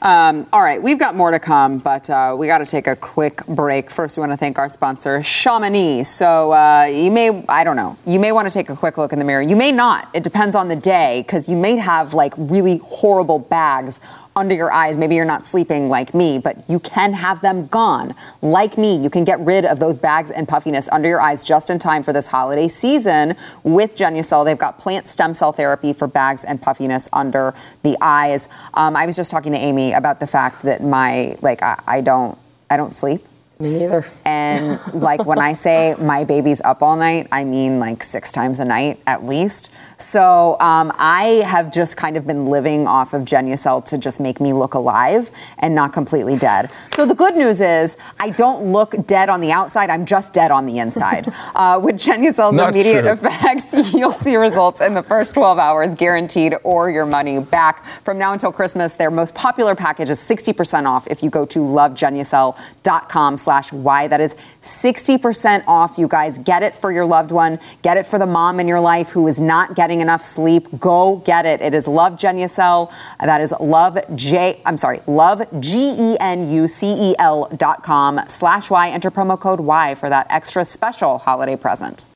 Um, 0.00 0.46
all 0.52 0.62
right, 0.62 0.80
we've 0.80 0.98
got 0.98 1.16
more 1.16 1.30
to 1.30 1.40
come, 1.40 1.78
but 1.78 2.08
uh, 2.08 2.34
we 2.38 2.46
got 2.46 2.58
to 2.58 2.66
take 2.66 2.86
a 2.86 2.94
quick 2.94 3.44
break. 3.46 3.90
First, 3.90 4.16
we 4.16 4.20
want 4.20 4.32
to 4.32 4.36
thank 4.36 4.58
our 4.58 4.68
sponsor, 4.68 5.22
Chamonix. 5.22 6.04
So 6.04 6.52
uh, 6.52 6.84
you 6.84 7.10
may, 7.10 7.44
I 7.48 7.64
don't 7.64 7.76
know, 7.76 7.96
you 8.06 8.20
may 8.20 8.30
want 8.30 8.48
to 8.48 8.54
take 8.54 8.70
a 8.70 8.76
quick 8.76 8.96
look 8.96 9.12
in 9.12 9.18
the 9.18 9.24
mirror. 9.24 9.42
You 9.42 9.56
may 9.56 9.72
not. 9.72 10.08
It 10.14 10.22
depends 10.22 10.54
on 10.54 10.68
the 10.68 10.76
day, 10.76 11.24
because 11.26 11.48
you 11.48 11.56
may 11.56 11.76
have 11.76 12.14
like 12.14 12.32
really 12.36 12.80
horrible 12.84 13.38
bags 13.40 14.00
under 14.36 14.54
your 14.54 14.70
eyes. 14.70 14.96
Maybe 14.96 15.16
you're 15.16 15.24
not 15.24 15.44
sleeping 15.44 15.88
like 15.88 16.14
me, 16.14 16.38
but 16.38 16.56
you 16.68 16.78
can 16.78 17.12
have 17.12 17.40
them 17.40 17.66
gone. 17.66 18.14
Like 18.40 18.78
me, 18.78 18.96
you 18.96 19.10
can 19.10 19.24
get 19.24 19.40
rid 19.40 19.64
of 19.64 19.80
those 19.80 19.98
bags 19.98 20.30
and 20.30 20.46
puffiness 20.46 20.88
under 20.90 21.08
your 21.08 21.20
eyes 21.20 21.42
just 21.42 21.70
in 21.70 21.80
time 21.80 22.04
for 22.04 22.12
this 22.12 22.28
holiday 22.28 22.68
season 22.68 23.34
with 23.64 23.96
Genucel. 23.96 24.44
They've 24.44 24.56
got 24.56 24.78
plant 24.78 25.08
stem 25.08 25.34
cell 25.34 25.52
therapy 25.52 25.92
for 25.92 26.06
bags 26.06 26.44
and 26.44 26.62
puffiness 26.62 27.08
under 27.12 27.52
the 27.82 27.96
eyes. 28.00 28.48
Um, 28.74 28.94
I 28.94 29.06
was 29.06 29.16
just 29.16 29.32
talking 29.32 29.47
to 29.52 29.58
Amy 29.58 29.92
about 29.92 30.20
the 30.20 30.26
fact 30.26 30.62
that 30.62 30.82
my 30.82 31.36
like 31.42 31.62
I, 31.62 31.80
I 31.86 32.00
don't 32.00 32.38
I 32.70 32.76
don't 32.76 32.94
sleep. 32.94 33.26
Me 33.60 33.76
neither. 33.76 34.04
And 34.24 34.78
like 34.94 35.26
when 35.26 35.40
I 35.40 35.52
say 35.52 35.96
my 35.98 36.22
baby's 36.22 36.60
up 36.60 36.80
all 36.80 36.96
night, 36.96 37.26
I 37.32 37.44
mean 37.44 37.80
like 37.80 38.04
six 38.04 38.30
times 38.30 38.60
a 38.60 38.64
night 38.64 39.00
at 39.06 39.24
least. 39.24 39.70
So 39.96 40.56
um, 40.60 40.92
I 40.96 41.42
have 41.44 41.72
just 41.72 41.96
kind 41.96 42.16
of 42.16 42.24
been 42.24 42.46
living 42.46 42.86
off 42.86 43.14
of 43.14 43.22
Genucel 43.22 43.84
to 43.86 43.98
just 43.98 44.20
make 44.20 44.40
me 44.40 44.52
look 44.52 44.74
alive 44.74 45.32
and 45.58 45.74
not 45.74 45.92
completely 45.92 46.36
dead. 46.36 46.70
So 46.92 47.04
the 47.04 47.16
good 47.16 47.34
news 47.34 47.60
is 47.60 47.96
I 48.20 48.30
don't 48.30 48.66
look 48.66 48.94
dead 49.08 49.28
on 49.28 49.40
the 49.40 49.50
outside. 49.50 49.90
I'm 49.90 50.06
just 50.06 50.32
dead 50.32 50.52
on 50.52 50.66
the 50.66 50.78
inside. 50.78 51.26
uh, 51.56 51.80
with 51.82 51.96
Genucel's 51.96 52.54
Not 52.54 52.70
immediate 52.70 53.02
true. 53.02 53.10
effects, 53.10 53.92
you'll 53.92 54.12
see 54.12 54.36
results 54.36 54.80
in 54.80 54.94
the 54.94 55.02
first 55.02 55.34
12 55.34 55.58
hours, 55.58 55.96
guaranteed, 55.96 56.54
or 56.62 56.90
your 56.90 57.06
money 57.06 57.40
back. 57.40 57.84
From 57.84 58.18
now 58.18 58.32
until 58.32 58.52
Christmas, 58.52 58.92
their 58.92 59.10
most 59.10 59.34
popular 59.34 59.74
package 59.74 60.10
is 60.10 60.20
60% 60.20 60.86
off 60.86 61.08
if 61.08 61.24
you 61.24 61.30
go 61.30 61.44
to 61.46 61.58
lovegenucel.com 61.58 63.36
slash 63.48 63.72
WHY. 63.72 64.08
That 64.08 64.20
is 64.20 64.36
60% 64.60 65.64
off, 65.66 65.96
you 65.96 66.06
guys. 66.06 66.38
Get 66.38 66.62
it 66.62 66.74
for 66.74 66.92
your 66.92 67.06
loved 67.06 67.32
one. 67.32 67.58
Get 67.80 67.96
it 67.96 68.04
for 68.04 68.18
the 68.18 68.26
mom 68.26 68.60
in 68.60 68.68
your 68.68 68.80
life 68.80 69.08
who 69.12 69.26
is 69.26 69.40
not 69.40 69.74
getting 69.74 70.02
enough 70.02 70.20
sleep. 70.20 70.66
Go 70.78 71.22
get 71.24 71.46
it. 71.46 71.62
It 71.62 71.72
is 71.72 71.88
Love 71.88 72.16
Genucel. 72.16 72.92
That 73.18 73.40
is 73.40 73.54
love 73.58 73.96
J, 74.14 74.60
I'm 74.66 74.76
sorry, 74.76 75.00
love 75.06 75.40
G-E-N-U-C-E-L 75.60 77.48
dot 77.56 77.82
com 77.82 78.20
slash 78.28 78.68
WHY. 78.68 78.90
Enter 78.90 79.10
promo 79.10 79.40
code 79.40 79.60
WHY 79.60 79.94
for 79.94 80.10
that 80.10 80.26
extra 80.28 80.66
special 80.66 81.16
holiday 81.16 81.56
present. 81.56 82.07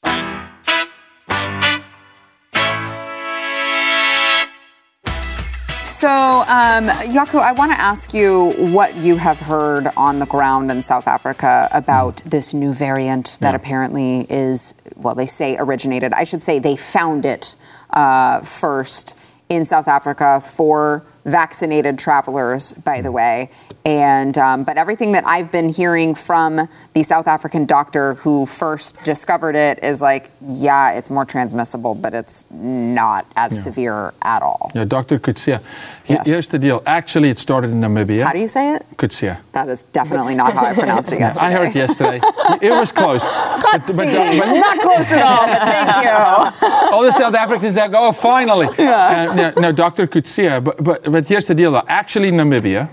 So, 6.03 6.09
um, 6.09 6.89
Jaco, 7.15 7.39
I 7.39 7.53
want 7.53 7.71
to 7.71 7.81
ask 7.81 8.13
you 8.13 8.51
what 8.59 8.97
you 8.97 9.19
have 9.19 9.39
heard 9.39 9.87
on 9.97 10.19
the 10.19 10.27
ground 10.27 10.69
in 10.73 10.83
South 10.83 11.07
Africa 11.07 11.69
about 11.71 12.17
this 12.27 12.53
new 12.53 12.73
variant 12.73 13.39
that 13.39 13.51
Yeah. 13.51 13.55
apparently 13.55 14.27
is, 14.29 14.75
well, 14.97 15.15
they 15.15 15.27
say 15.27 15.57
originated. 15.57 16.13
I 16.13 16.25
should 16.25 16.43
say 16.43 16.59
they 16.59 16.75
found 16.75 17.25
it 17.25 17.55
uh, 17.91 18.41
first 18.41 19.17
in 19.49 19.65
South 19.65 19.87
Africa 19.87 20.41
for 20.41 21.05
vaccinated 21.25 21.99
travelers, 21.99 22.73
by 22.73 23.01
the 23.01 23.13
way. 23.13 23.51
And 23.85 24.39
um, 24.39 24.63
but 24.63 24.77
everything 24.77 25.11
that 25.13 25.27
I've 25.27 25.51
been 25.51 25.69
hearing 25.69 26.15
from 26.15 26.69
the 26.93 27.03
South 27.03 27.27
African 27.27 27.67
doctor 27.67 28.15
who 28.15 28.47
first 28.47 29.03
discovered 29.05 29.57
it 29.57 29.83
is 29.83 30.01
like, 30.01 30.31
yeah, 30.41 30.93
it's 30.93 31.11
more 31.11 31.25
transmissible, 31.25 31.97
but 31.97 32.15
it's 32.15 32.45
not 32.53 33.27
as 33.35 33.61
severe 33.65 34.15
at 34.23 34.41
all. 34.43 34.71
Yeah, 34.75 34.85
Dr. 34.85 35.19
Coetzee. 35.19 35.61
Yes. 36.09 36.27
Here's 36.27 36.49
the 36.49 36.59
deal. 36.59 36.83
Actually, 36.87 37.31
it 37.31 37.39
started 37.39 37.71
in 37.71 37.81
Namibia. 37.81 38.25
How 38.25 38.33
do 38.33 38.39
you 38.41 38.49
say 38.49 38.75
it? 38.75 38.85
Coetzee. 38.97 39.37
That 39.53 39.69
is 39.69 39.83
definitely 39.85 40.35
not 40.35 40.53
how 40.53 40.65
I 40.67 40.75
pronounced 40.75 41.13
it 41.13 41.21
yesterday. 41.21 41.47
I 41.47 41.51
heard 41.53 41.75
yesterday. 41.75 42.21
it 42.61 42.71
was 42.71 42.93
close. 42.93 43.25
But- 43.25 43.83
but- 43.87 43.97
but- 43.97 44.53
not 44.53 44.79
close 44.81 45.11
at 45.13 45.23
all, 45.23 45.47
but 45.47 45.63
thank 45.63 46.05
you. 46.05 46.93
all 46.93 47.03
the 47.03 47.13
South 47.13 47.35
Africans 47.35 47.77
like, 47.77 47.93
oh, 47.95 48.13
finally. 48.13 48.67
Uh, 48.79 49.35
no, 49.35 49.53
no, 49.59 49.73
Dr. 49.73 50.07
Coetzee. 50.07 50.63
But, 50.63 50.83
but, 50.83 51.11
but 51.13 51.29
here's 51.29 51.47
the 51.47 51.55
deal. 51.55 51.73
though. 51.73 51.85
Actually, 51.87 52.33
Namibia, 52.33 52.89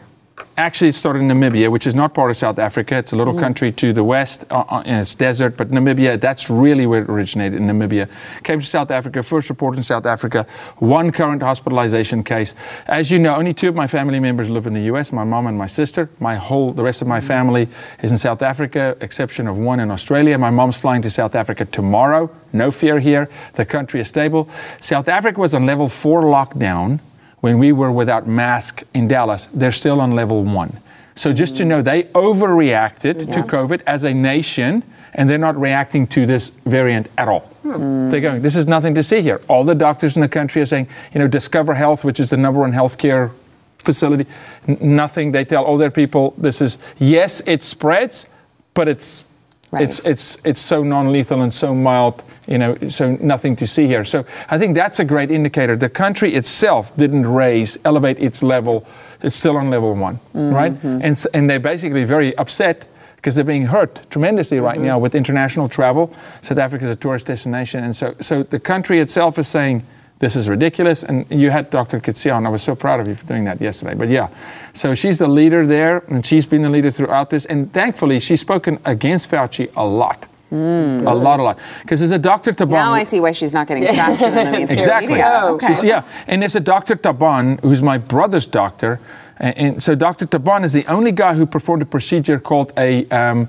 actually 0.58 0.90
it 0.90 0.96
started 0.96 1.20
in 1.20 1.30
Namibia, 1.30 1.72
which 1.72 1.88
is 1.88 1.96
not 1.96 2.14
part 2.14 2.32
of 2.32 2.38
South 2.38 2.60
Africa. 2.60 2.98
It's 2.98 3.14
a 3.14 3.16
little 3.16 3.38
country 3.38 3.72
to 3.72 3.94
the 3.94 4.04
west, 4.04 4.46
uh, 4.52 4.66
uh, 4.70 4.84
and 4.86 5.02
it's 5.02 5.16
desert. 5.16 5.56
But 5.56 5.72
Namibia, 5.72 6.20
that's 6.20 6.50
really 6.50 6.86
where 6.86 7.02
it 7.02 7.10
originated 7.10 7.60
in 7.60 7.68
Namibia. 7.68 8.10
Came 8.44 8.60
to 8.60 8.66
South 8.66 8.92
Africa, 8.92 9.24
first 9.24 9.50
report 9.50 9.78
in 9.78 9.84
South 9.84 10.06
Africa, 10.06 10.46
one 10.78 11.12
current 11.12 11.42
hospitalization 11.42 12.24
case. 12.24 12.56
As 12.88 13.10
you 13.10 13.20
know, 13.20 13.36
only 13.36 13.54
two 13.54 13.70
of 13.70 13.76
my 13.76 13.88
family 13.88 14.20
members 14.20 14.50
live 14.50 14.68
in 14.68 14.74
the 14.74 14.84
U.S., 14.84 15.12
my 15.12 15.24
mom 15.24 15.48
and 15.48 15.58
my 15.58 15.68
sister. 15.68 16.10
My 16.20 16.36
whole, 16.36 16.74
the 16.74 16.84
rest 16.84 17.02
of 17.02 17.08
my 17.08 17.22
family 17.22 17.70
is 18.04 18.12
in 18.12 18.18
South 18.18 18.42
Africa, 18.42 18.98
exception 19.02 19.48
of 19.48 19.58
one 19.58 19.80
in 19.80 19.92
Australia. 19.92 20.38
My 20.38 20.52
mom's 20.52 20.78
flying 20.78 21.02
to 21.04 21.10
South 21.10 21.36
Africa 21.36 21.66
tomorrow. 21.66 22.30
No 22.52 22.72
fear 22.72 23.00
here. 23.00 23.30
The 23.54 23.66
country 23.66 24.02
is 24.02 24.08
stable. 24.08 24.50
South 24.82 25.08
Africa 25.08 25.40
was 25.40 25.56
on 25.56 25.66
level 25.66 25.88
four 25.88 26.24
lockdown 26.24 27.00
when 27.42 27.58
we 27.60 27.72
were 27.72 27.92
without 27.92 28.28
mask 28.28 28.84
in 28.94 29.08
Dallas, 29.08 29.48
they're 29.48 29.72
still 29.72 30.02
on 30.02 30.12
level 30.12 30.44
one. 30.44 30.82
So 31.16 31.34
just 31.34 31.58
to 31.58 31.64
mm. 31.64 31.68
know, 31.68 31.82
they 31.82 32.04
overreacted 32.04 33.34
to 33.34 33.44
COVID 33.44 33.82
as 33.86 34.04
a 34.04 34.14
nation, 34.14 34.84
and 35.14 35.30
they're 35.30 35.38
not 35.38 35.60
reacting 35.60 36.08
to 36.08 36.26
this 36.26 36.50
variant 36.66 37.08
at 37.18 37.28
all. 37.28 37.42
Hmm. 37.64 38.10
They're 38.10 38.22
going, 38.22 38.42
this 38.42 38.56
is 38.56 38.68
nothing 38.68 38.94
to 38.96 39.04
see 39.04 39.22
here. 39.22 39.42
All 39.48 39.64
the 39.64 39.76
doctors 39.76 40.16
in 40.16 40.22
the 40.22 40.30
country 40.30 40.62
are 40.62 40.66
saying, 40.66 40.88
you 41.14 41.20
know, 41.20 41.28
Discover 41.28 41.74
Health, 41.74 42.04
which 42.04 42.20
is 42.20 42.30
the 42.30 42.38
number 42.38 42.60
one 42.60 42.72
healthcare 42.72 43.32
facility, 43.80 44.28
n- 44.68 44.78
nothing. 44.82 45.32
They 45.32 45.44
tell 45.46 45.64
all 45.66 45.78
their 45.78 45.92
people, 45.92 46.36
this 46.38 46.62
is, 46.62 46.78
yes, 47.00 47.42
it 47.48 47.64
spreads, 47.64 48.28
but 48.74 48.88
it's 48.88 49.24
Right. 49.72 49.84
it's 49.84 50.00
it's 50.00 50.38
it's 50.44 50.62
so 50.62 50.84
non-lethal 50.84 51.42
and 51.42 51.54
so 51.54 51.76
mild, 51.76 52.24
you 52.48 52.58
know, 52.58 52.76
so 52.90 53.16
nothing 53.22 53.56
to 53.58 53.68
see 53.68 53.86
here. 53.86 54.04
So 54.04 54.26
I 54.50 54.58
think 54.58 54.76
that's 54.76 55.00
a 55.00 55.06
great 55.06 55.30
indicator. 55.30 55.76
The 55.76 55.90
country 55.90 56.34
itself 56.34 56.96
didn't 56.98 57.28
raise, 57.28 57.78
elevate 57.86 58.18
its 58.20 58.42
level. 58.42 58.88
It's 59.22 59.38
still 59.38 59.58
on 59.58 59.70
level 59.70 59.94
one, 59.94 60.16
mm-hmm. 60.34 60.54
right? 60.54 60.74
And 60.84 61.26
and 61.34 61.50
they're 61.50 61.60
basically 61.60 62.04
very 62.04 62.36
upset 62.38 62.88
because 63.18 63.36
they're 63.36 63.44
being 63.44 63.68
hurt 63.68 64.10
tremendously 64.10 64.60
right 64.60 64.78
mm-hmm. 64.78 64.86
now 64.86 64.98
with 64.98 65.14
international 65.14 65.70
travel. 65.70 66.12
South 66.42 66.58
Africa 66.58 66.86
is 66.86 66.92
a 66.92 66.96
tourist 66.96 67.28
destination, 67.28 67.84
and 67.84 67.96
so 67.96 68.16
so 68.22 68.44
the 68.44 68.60
country 68.60 69.00
itself 69.00 69.38
is 69.38 69.48
saying. 69.48 69.84
This 70.20 70.36
is 70.36 70.50
ridiculous. 70.50 71.04
And 71.04 71.26
you 71.30 71.50
had 71.50 71.70
Dr. 71.70 72.00
Kitsion. 72.00 72.46
I 72.46 72.50
was 72.50 72.62
so 72.62 72.76
proud 72.76 73.00
of 73.00 73.08
you 73.08 73.16
for 73.16 73.26
doing 73.26 73.46
that 73.46 73.60
yesterday. 73.62 73.96
But 73.96 74.10
yeah, 74.10 74.28
so 74.74 74.94
she's 74.94 75.18
the 75.18 75.28
leader 75.28 75.66
there, 75.66 76.04
and 76.10 76.26
she's 76.26 76.46
been 76.46 76.62
the 76.62 76.70
leader 76.70 76.92
throughout 76.92 77.30
this. 77.30 77.46
And 77.46 77.72
thankfully, 77.72 78.20
she's 78.20 78.42
spoken 78.42 78.80
against 78.86 79.32
Fauci 79.32 79.70
a 79.76 79.86
lot. 79.86 80.26
A 80.52 80.56
lot, 80.56 81.40
a 81.40 81.44
lot. 81.44 81.60
Because 81.84 82.00
there's 82.00 82.12
a 82.12 82.18
Dr. 82.18 82.54
Taban. 82.54 82.72
Now 82.72 82.92
I 82.92 83.04
see 83.04 83.20
why 83.20 83.34
she's 83.34 83.54
not 83.54 83.68
getting 83.68 83.86
traction 83.94 84.36
in 84.36 84.46
the 84.46 84.52
mainstream 84.52 84.80
Exactly. 84.80 85.08
media. 85.14 85.42
Okay. 85.44 85.68
She's- 85.68 85.84
yeah, 85.84 86.04
and 86.28 86.42
there's 86.42 86.56
a 86.56 86.60
Dr. 86.60 86.96
Taban 86.96 87.60
who's 87.62 87.84
my 87.84 88.00
brother's 88.00 88.48
doctor, 88.48 89.00
and, 89.38 89.58
and 89.58 89.84
so 89.84 89.94
Dr. 89.94 90.26
Taban 90.26 90.64
is 90.66 90.74
the 90.74 90.88
only 90.88 91.12
guy 91.12 91.36
who 91.36 91.46
performed 91.46 91.84
a 91.84 91.86
procedure 91.86 92.40
called 92.40 92.74
a 92.78 93.08
um, 93.10 93.48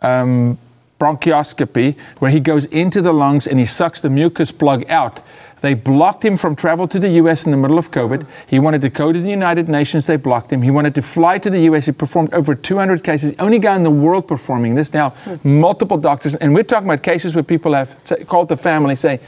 um, 0.00 0.56
bronchioscopy, 0.98 1.96
where 2.18 2.30
he 2.30 2.40
goes 2.40 2.64
into 2.66 3.02
the 3.02 3.12
lungs 3.12 3.46
and 3.46 3.58
he 3.60 3.66
sucks 3.66 4.00
the 4.00 4.10
mucus 4.10 4.50
plug 4.50 4.88
out. 4.88 5.20
They 5.60 5.74
blocked 5.74 6.24
him 6.24 6.36
from 6.36 6.54
travel 6.54 6.86
to 6.88 6.98
the 6.98 7.08
U.S. 7.10 7.44
in 7.44 7.50
the 7.50 7.56
middle 7.56 7.78
of 7.78 7.90
COVID. 7.90 8.26
He 8.46 8.58
wanted 8.58 8.80
to 8.82 8.90
go 8.90 9.12
to 9.12 9.20
the 9.20 9.30
United 9.30 9.68
Nations. 9.68 10.06
They 10.06 10.16
blocked 10.16 10.52
him. 10.52 10.62
He 10.62 10.70
wanted 10.70 10.94
to 10.94 11.02
fly 11.02 11.38
to 11.38 11.50
the 11.50 11.60
U.S. 11.62 11.86
He 11.86 11.92
performed 11.92 12.32
over 12.32 12.54
200 12.54 13.02
cases. 13.02 13.34
Only 13.38 13.58
guy 13.58 13.74
in 13.76 13.82
the 13.82 13.90
world 13.90 14.28
performing 14.28 14.74
this. 14.74 14.92
Now, 14.92 15.14
multiple 15.42 15.98
doctors, 15.98 16.34
and 16.36 16.54
we're 16.54 16.62
talking 16.62 16.88
about 16.88 17.02
cases 17.02 17.34
where 17.34 17.42
people 17.42 17.74
have 17.74 18.02
t- 18.04 18.24
called 18.24 18.48
the 18.48 18.56
family, 18.56 18.94
say, 18.94 19.20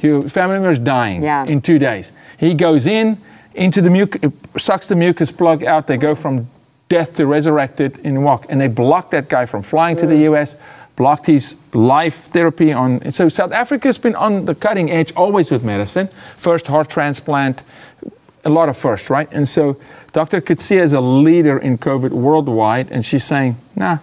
your 0.00 0.28
family 0.28 0.54
member 0.56 0.70
is 0.70 0.78
dying 0.78 1.22
Yeah. 1.22 1.44
in 1.46 1.60
two 1.60 1.78
days. 1.78 2.12
He 2.38 2.54
goes 2.54 2.86
in 2.86 3.18
into 3.54 3.80
the 3.80 3.90
mucus, 3.90 4.32
sucks 4.58 4.86
the 4.86 4.96
mucus 4.96 5.32
plug 5.32 5.64
out. 5.64 5.86
They 5.86 5.96
go 5.96 6.14
from 6.14 6.48
death 6.88 7.14
to 7.14 7.26
resurrected 7.26 7.98
in 8.04 8.22
walk, 8.22 8.46
and 8.48 8.60
they 8.60 8.68
blocked 8.68 9.10
that 9.12 9.28
guy 9.28 9.46
from 9.46 9.62
flying 9.62 9.96
to 9.96 10.06
the 10.06 10.14
mm. 10.14 10.22
U.S. 10.30 10.56
Blocked 10.96 11.26
his 11.26 11.56
life 11.72 12.26
therapy 12.26 12.72
on. 12.72 13.12
So 13.12 13.28
South 13.28 13.52
Africa's 13.52 13.98
been 13.98 14.14
on 14.14 14.44
the 14.44 14.54
cutting 14.54 14.90
edge 14.90 15.12
always 15.14 15.50
with 15.50 15.64
medicine. 15.64 16.08
First 16.36 16.68
heart 16.68 16.88
transplant, 16.88 17.62
a 18.44 18.50
lot 18.50 18.68
of 18.68 18.76
first, 18.76 19.10
right? 19.10 19.28
And 19.32 19.48
so 19.48 19.76
Dr. 20.12 20.40
Coetzee 20.40 20.80
is 20.80 20.92
a 20.92 21.00
leader 21.00 21.58
in 21.58 21.78
COVID 21.78 22.10
worldwide, 22.10 22.92
and 22.92 23.04
she's 23.04 23.24
saying, 23.24 23.56
nah, 23.74 23.98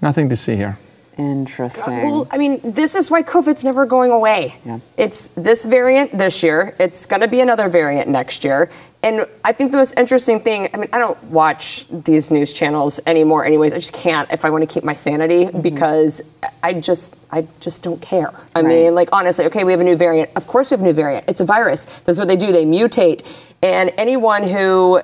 Nothing 0.00 0.28
to 0.28 0.36
see 0.36 0.56
here. 0.56 0.78
Interesting. 1.18 1.94
Uh, 1.94 2.10
well, 2.10 2.28
I 2.30 2.36
mean, 2.36 2.60
this 2.62 2.94
is 2.94 3.10
why 3.10 3.22
COVID's 3.22 3.64
never 3.64 3.86
going 3.86 4.10
away. 4.10 4.58
Yeah. 4.64 4.80
It's 4.98 5.28
this 5.28 5.64
variant 5.64 6.16
this 6.16 6.42
year. 6.42 6.76
It's 6.78 7.06
going 7.06 7.22
to 7.22 7.28
be 7.28 7.40
another 7.40 7.68
variant 7.68 8.08
next 8.08 8.44
year. 8.44 8.70
And 9.02 9.26
I 9.44 9.52
think 9.52 9.70
the 9.70 9.78
most 9.78 9.98
interesting 9.98 10.40
thing, 10.40 10.68
I 10.74 10.78
mean, 10.78 10.88
I 10.92 10.98
don't 10.98 11.22
watch 11.24 11.86
these 11.88 12.30
news 12.30 12.52
channels 12.52 13.00
anymore 13.06 13.44
anyways. 13.44 13.72
I 13.72 13.76
just 13.78 13.94
can't 13.94 14.30
if 14.32 14.44
I 14.44 14.50
want 14.50 14.62
to 14.62 14.66
keep 14.66 14.84
my 14.84 14.94
sanity 14.94 15.44
mm-hmm. 15.44 15.60
because 15.60 16.22
I 16.62 16.72
just 16.74 17.14
I 17.30 17.46
just 17.60 17.82
don't 17.82 18.02
care. 18.02 18.32
I 18.54 18.60
Right. 18.60 18.66
mean, 18.66 18.94
like 18.94 19.08
honestly, 19.12 19.44
okay, 19.46 19.64
we 19.64 19.72
have 19.72 19.80
a 19.80 19.84
new 19.84 19.96
variant. 19.96 20.30
Of 20.34 20.46
course 20.46 20.70
we 20.70 20.74
have 20.74 20.80
a 20.82 20.86
new 20.86 20.92
variant. 20.92 21.24
It's 21.28 21.40
a 21.40 21.44
virus. 21.44 21.86
That's 22.04 22.18
what 22.18 22.28
they 22.28 22.36
do. 22.36 22.52
They 22.52 22.64
mutate. 22.64 23.24
And 23.62 23.92
anyone 23.96 24.42
who 24.42 25.00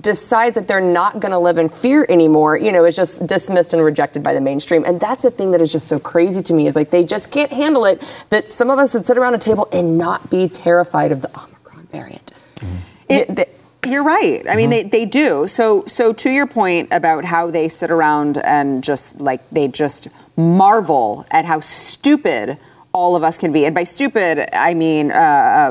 decides 0.00 0.54
that 0.56 0.68
they're 0.68 0.80
not 0.80 1.20
going 1.20 1.32
to 1.32 1.38
live 1.38 1.58
in 1.58 1.68
fear 1.68 2.06
anymore, 2.08 2.56
you 2.56 2.72
know, 2.72 2.84
is 2.84 2.96
just 2.96 3.26
dismissed 3.26 3.72
and 3.72 3.82
rejected 3.82 4.22
by 4.22 4.34
the 4.34 4.40
mainstream. 4.40 4.84
And 4.84 5.00
that's 5.00 5.22
the 5.22 5.30
thing 5.30 5.50
that 5.52 5.60
is 5.60 5.72
just 5.72 5.88
so 5.88 5.98
crazy 5.98 6.42
to 6.42 6.52
me 6.52 6.66
is 6.66 6.76
like 6.76 6.90
they 6.90 7.04
just 7.04 7.30
can't 7.30 7.52
handle 7.52 7.84
it 7.84 8.02
that 8.30 8.50
some 8.50 8.70
of 8.70 8.78
us 8.78 8.94
would 8.94 9.04
sit 9.04 9.16
around 9.18 9.34
a 9.34 9.38
table 9.38 9.68
and 9.72 9.96
not 9.98 10.30
be 10.30 10.48
terrified 10.48 11.12
of 11.12 11.22
the 11.22 11.28
Omicron 11.38 11.86
variant. 11.92 12.32
Mm-hmm. 12.56 12.76
It- 13.08 13.28
Yeah, 13.28 13.34
they- 13.34 13.50
You're 13.84 14.02
right. 14.02 14.42
I 14.48 14.56
mean, 14.56 14.70
mm-hmm. 14.70 14.88
they, 14.88 15.04
they 15.04 15.06
do. 15.06 15.46
So 15.46 15.84
so 15.86 16.12
to 16.12 16.30
your 16.30 16.48
point 16.48 16.88
about 16.90 17.24
how 17.24 17.50
they 17.52 17.68
sit 17.68 17.90
around 17.90 18.38
and 18.38 18.82
just 18.82 19.20
like 19.20 19.48
they 19.50 19.68
just 19.68 20.08
marvel 20.36 21.24
at 21.30 21.44
how 21.44 21.60
stupid 21.60 22.58
all 22.92 23.14
of 23.14 23.22
us 23.22 23.38
can 23.38 23.52
be. 23.52 23.64
And 23.64 23.74
by 23.74 23.84
stupid, 23.84 24.48
I 24.52 24.74
mean, 24.74 25.12
uh, 25.12 25.14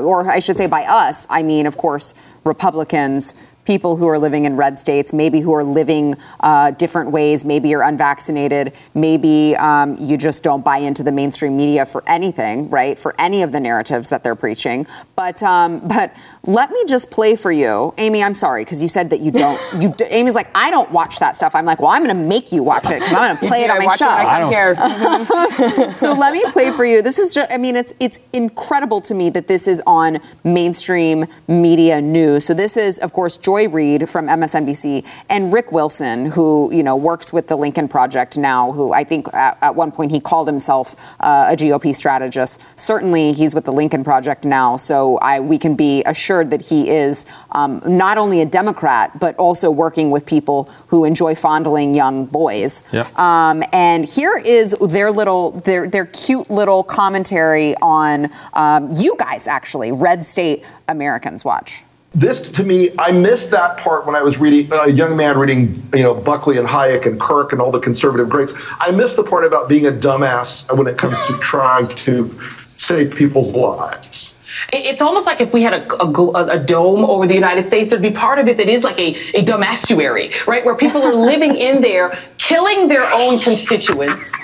or 0.02 0.30
I 0.30 0.38
should 0.38 0.56
say 0.56 0.66
by 0.66 0.84
us, 0.84 1.26
I 1.28 1.42
mean, 1.42 1.66
of 1.66 1.76
course, 1.76 2.14
Republicans. 2.44 3.34
People 3.66 3.96
who 3.96 4.06
are 4.08 4.18
living 4.18 4.44
in 4.44 4.56
red 4.56 4.78
states, 4.78 5.12
maybe 5.12 5.40
who 5.40 5.52
are 5.52 5.64
living 5.64 6.14
uh, 6.40 6.70
different 6.72 7.10
ways, 7.10 7.44
maybe 7.44 7.68
you're 7.68 7.82
unvaccinated, 7.82 8.72
maybe 8.94 9.54
um, 9.56 9.96
you 9.98 10.16
just 10.16 10.42
don't 10.42 10.64
buy 10.64 10.78
into 10.78 11.02
the 11.02 11.12
mainstream 11.12 11.56
media 11.56 11.84
for 11.84 12.02
anything, 12.06 12.70
right? 12.70 12.98
For 12.98 13.14
any 13.18 13.42
of 13.42 13.52
the 13.52 13.60
narratives 13.60 14.08
that 14.10 14.22
they're 14.22 14.36
preaching. 14.36 14.86
But 15.16 15.42
um, 15.42 15.80
but 15.86 16.16
let 16.44 16.70
me 16.70 16.82
just 16.86 17.10
play 17.10 17.34
for 17.36 17.50
you, 17.52 17.92
Amy. 17.98 18.22
I'm 18.22 18.34
sorry 18.34 18.64
because 18.64 18.80
you 18.80 18.88
said 18.88 19.10
that 19.10 19.20
you 19.20 19.30
don't. 19.32 19.60
You 19.82 19.92
d- 19.92 20.04
Amy's 20.10 20.34
like 20.34 20.48
I 20.54 20.70
don't 20.70 20.90
watch 20.92 21.18
that 21.18 21.34
stuff. 21.36 21.54
I'm 21.54 21.64
like, 21.64 21.80
well, 21.80 21.90
I'm 21.90 22.04
going 22.04 22.16
to 22.16 22.22
make 22.22 22.52
you 22.52 22.62
watch 22.62 22.88
it 22.90 23.00
'cause 23.00 23.12
I'm 23.12 23.28
going 23.28 23.36
to 23.38 23.46
play 23.48 23.64
it 23.64 23.70
on 23.70 23.78
my 23.78 23.96
show. 23.96 24.06
I 24.08 24.38
don't- 24.38 24.52
care. 24.52 25.92
so 25.92 26.12
let 26.12 26.32
me 26.32 26.42
play 26.52 26.70
for 26.70 26.84
you. 26.84 27.02
This 27.02 27.18
is 27.18 27.34
just, 27.34 27.52
I 27.52 27.58
mean, 27.58 27.74
it's 27.76 27.92
it's 28.00 28.20
incredible 28.32 29.00
to 29.02 29.14
me 29.14 29.30
that 29.30 29.46
this 29.48 29.66
is 29.66 29.82
on 29.86 30.18
mainstream 30.44 31.26
media 31.48 32.00
news. 32.00 32.44
So 32.44 32.54
this 32.54 32.76
is, 32.76 32.98
of 33.00 33.12
course, 33.12 33.36
Joy 33.56 33.68
Reid 33.68 34.08
from 34.08 34.26
MSNBC 34.28 35.06
and 35.30 35.50
Rick 35.50 35.72
Wilson, 35.72 36.26
who 36.26 36.68
you 36.70 36.82
know 36.82 36.94
works 36.94 37.32
with 37.32 37.48
the 37.48 37.56
Lincoln 37.56 37.88
Project 37.88 38.36
now. 38.36 38.72
Who 38.72 38.92
I 38.92 39.02
think 39.02 39.32
at, 39.32 39.56
at 39.62 39.74
one 39.74 39.90
point 39.90 40.10
he 40.10 40.20
called 40.20 40.46
himself 40.46 40.94
uh, 41.20 41.48
a 41.48 41.56
GOP 41.56 41.94
strategist. 41.94 42.60
Certainly, 42.78 43.32
he's 43.32 43.54
with 43.54 43.64
the 43.64 43.72
Lincoln 43.72 44.04
Project 44.04 44.44
now. 44.44 44.76
So 44.76 45.16
I 45.18 45.40
we 45.40 45.56
can 45.56 45.74
be 45.74 46.02
assured 46.04 46.50
that 46.50 46.60
he 46.60 46.90
is 46.90 47.24
um, 47.52 47.80
not 47.86 48.18
only 48.18 48.42
a 48.42 48.44
Democrat 48.44 49.18
but 49.18 49.34
also 49.36 49.70
working 49.70 50.10
with 50.10 50.26
people 50.26 50.64
who 50.88 51.06
enjoy 51.06 51.34
fondling 51.34 51.94
young 51.94 52.26
boys. 52.26 52.84
Um, 53.18 53.62
and 53.72 54.04
here 54.04 54.36
is 54.36 54.72
their 54.80 55.10
little, 55.10 55.52
their 55.52 55.88
their 55.88 56.04
cute 56.04 56.50
little 56.50 56.82
commentary 56.82 57.74
on 57.76 58.30
um, 58.52 58.90
you 58.92 59.14
guys 59.18 59.46
actually, 59.46 59.92
Red 59.92 60.26
State 60.26 60.66
Americans. 60.88 61.42
Watch. 61.42 61.84
This 62.12 62.50
to 62.52 62.62
me, 62.64 62.90
I 62.98 63.12
missed 63.12 63.50
that 63.50 63.76
part 63.78 64.06
when 64.06 64.16
I 64.16 64.22
was 64.22 64.38
reading 64.38 64.70
a 64.72 64.88
young 64.90 65.16
man 65.16 65.36
reading, 65.38 65.86
you 65.94 66.02
know, 66.02 66.14
Buckley 66.14 66.56
and 66.56 66.66
Hayek 66.66 67.04
and 67.06 67.20
Kirk 67.20 67.52
and 67.52 67.60
all 67.60 67.70
the 67.70 67.80
conservative 67.80 68.28
greats. 68.30 68.54
I 68.80 68.90
missed 68.90 69.16
the 69.16 69.22
part 69.22 69.44
about 69.44 69.68
being 69.68 69.86
a 69.86 69.90
dumbass 69.90 70.74
when 70.76 70.86
it 70.86 70.96
comes 70.96 71.14
to 71.26 71.34
trying 71.40 71.88
to 71.88 72.34
save 72.76 73.14
people's 73.14 73.52
lives. 73.52 74.32
It's 74.72 75.02
almost 75.02 75.26
like 75.26 75.42
if 75.42 75.52
we 75.52 75.62
had 75.62 75.74
a, 75.74 76.02
a 76.02 76.06
a- 76.08 76.58
a 76.60 76.64
dome 76.64 77.04
over 77.04 77.26
the 77.26 77.34
United 77.34 77.66
States, 77.66 77.90
there'd 77.90 78.00
be 78.00 78.10
part 78.10 78.38
of 78.38 78.48
it 78.48 78.56
that 78.56 78.68
is 78.68 78.84
like 78.84 78.98
a, 78.98 79.14
a 79.34 79.42
dumb 79.42 79.62
estuary, 79.62 80.30
right? 80.46 80.64
Where 80.64 80.74
people 80.76 81.02
are 81.02 81.14
living 81.14 81.56
in 81.68 81.82
there, 81.82 82.12
killing 82.38 82.88
their 82.88 83.04
own 83.12 83.38
constituents, 83.40 84.34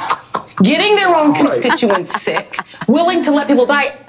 getting 0.62 0.96
their 0.96 1.14
own 1.14 1.32
constituents 1.32 2.20
sick, 2.20 2.58
willing 2.88 3.22
to 3.22 3.30
let 3.30 3.46
people 3.46 3.64
die. 3.64 3.96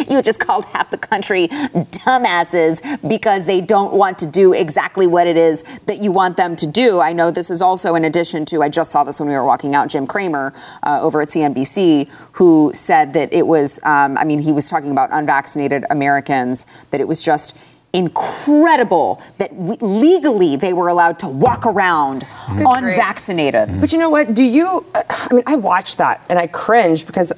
You 0.08 0.22
just 0.22 0.40
called 0.40 0.64
half 0.66 0.90
the 0.90 0.98
country 0.98 1.48
dumbasses 1.48 2.80
because 3.08 3.46
they 3.46 3.60
don't 3.60 3.94
want 3.94 4.18
to 4.18 4.26
do 4.26 4.52
exactly 4.52 5.06
what 5.06 5.26
it 5.26 5.36
is 5.36 5.62
that 5.86 5.98
you 6.00 6.12
want 6.12 6.36
them 6.36 6.56
to 6.56 6.66
do. 6.66 7.00
I 7.00 7.12
know 7.12 7.30
this 7.30 7.50
is 7.50 7.62
also 7.62 7.94
in 7.94 8.04
addition 8.04 8.44
to, 8.46 8.62
I 8.62 8.68
just 8.68 8.90
saw 8.90 9.04
this 9.04 9.20
when 9.20 9.28
we 9.28 9.34
were 9.34 9.44
walking 9.44 9.74
out, 9.74 9.88
Jim 9.88 10.06
Cramer 10.06 10.52
uh, 10.82 11.00
over 11.02 11.22
at 11.22 11.28
CNBC, 11.28 12.08
who 12.32 12.72
said 12.74 13.12
that 13.14 13.32
it 13.32 13.46
was, 13.46 13.80
um, 13.84 14.18
I 14.18 14.24
mean, 14.24 14.40
he 14.40 14.52
was 14.52 14.68
talking 14.68 14.90
about 14.90 15.10
unvaccinated 15.12 15.84
Americans, 15.90 16.66
that 16.90 17.00
it 17.00 17.08
was 17.08 17.22
just 17.22 17.56
incredible 17.92 19.22
that 19.38 19.54
we, 19.54 19.76
legally 19.80 20.56
they 20.56 20.72
were 20.72 20.88
allowed 20.88 21.18
to 21.20 21.28
walk 21.28 21.66
around 21.66 22.24
unvaccinated. 22.48 23.80
But 23.80 23.92
you 23.92 23.98
know 23.98 24.10
what? 24.10 24.34
Do 24.34 24.44
you? 24.44 24.84
I 24.94 25.32
mean, 25.32 25.44
I 25.46 25.56
watched 25.56 25.98
that 25.98 26.20
and 26.28 26.38
I 26.38 26.46
cringed 26.46 27.06
because 27.06 27.32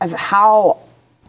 of 0.00 0.12
how 0.12 0.80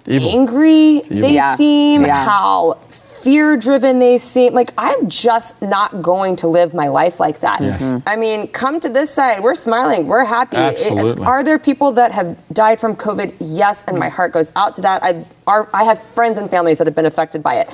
Evil. 0.05 0.29
angry 0.29 1.01
they 1.09 1.31
Yeah. 1.33 1.55
seem, 1.55 2.05
Yeah. 2.05 2.25
how 2.25 2.77
fear-driven 2.89 3.99
they 3.99 4.17
seem. 4.17 4.53
Like 4.53 4.71
I'm 4.77 5.07
just 5.07 5.61
not 5.61 6.01
going 6.01 6.35
to 6.37 6.47
live 6.47 6.73
my 6.73 6.89
life 6.89 7.19
like 7.21 7.39
that. 7.39 7.61
Yes. 7.61 7.81
Mhm. 7.81 8.03
I 8.05 8.15
mean, 8.17 8.47
come 8.49 8.79
to 8.81 8.89
this 8.89 9.11
side. 9.11 9.41
We're 9.41 9.55
smiling. 9.55 10.07
We're 10.07 10.25
happy. 10.25 10.57
Absolutely. 10.57 11.25
are 11.25 11.41
there 11.43 11.57
people 11.57 11.93
that 11.93 12.11
have 12.11 12.35
died 12.51 12.79
from 12.81 12.95
COVID? 12.97 13.33
Yes, 13.39 13.83
and 13.87 13.97
my 13.97 14.09
heart 14.09 14.33
goes 14.33 14.51
out 14.57 14.75
to 14.75 14.81
that. 14.81 15.03
I 15.03 15.23
are 15.47 15.67
I 15.73 15.83
have 15.85 15.99
friends 16.03 16.37
and 16.37 16.49
families 16.49 16.77
that 16.79 16.87
have 16.87 16.95
been 16.95 17.05
affected 17.05 17.41
by 17.41 17.55
it. 17.55 17.69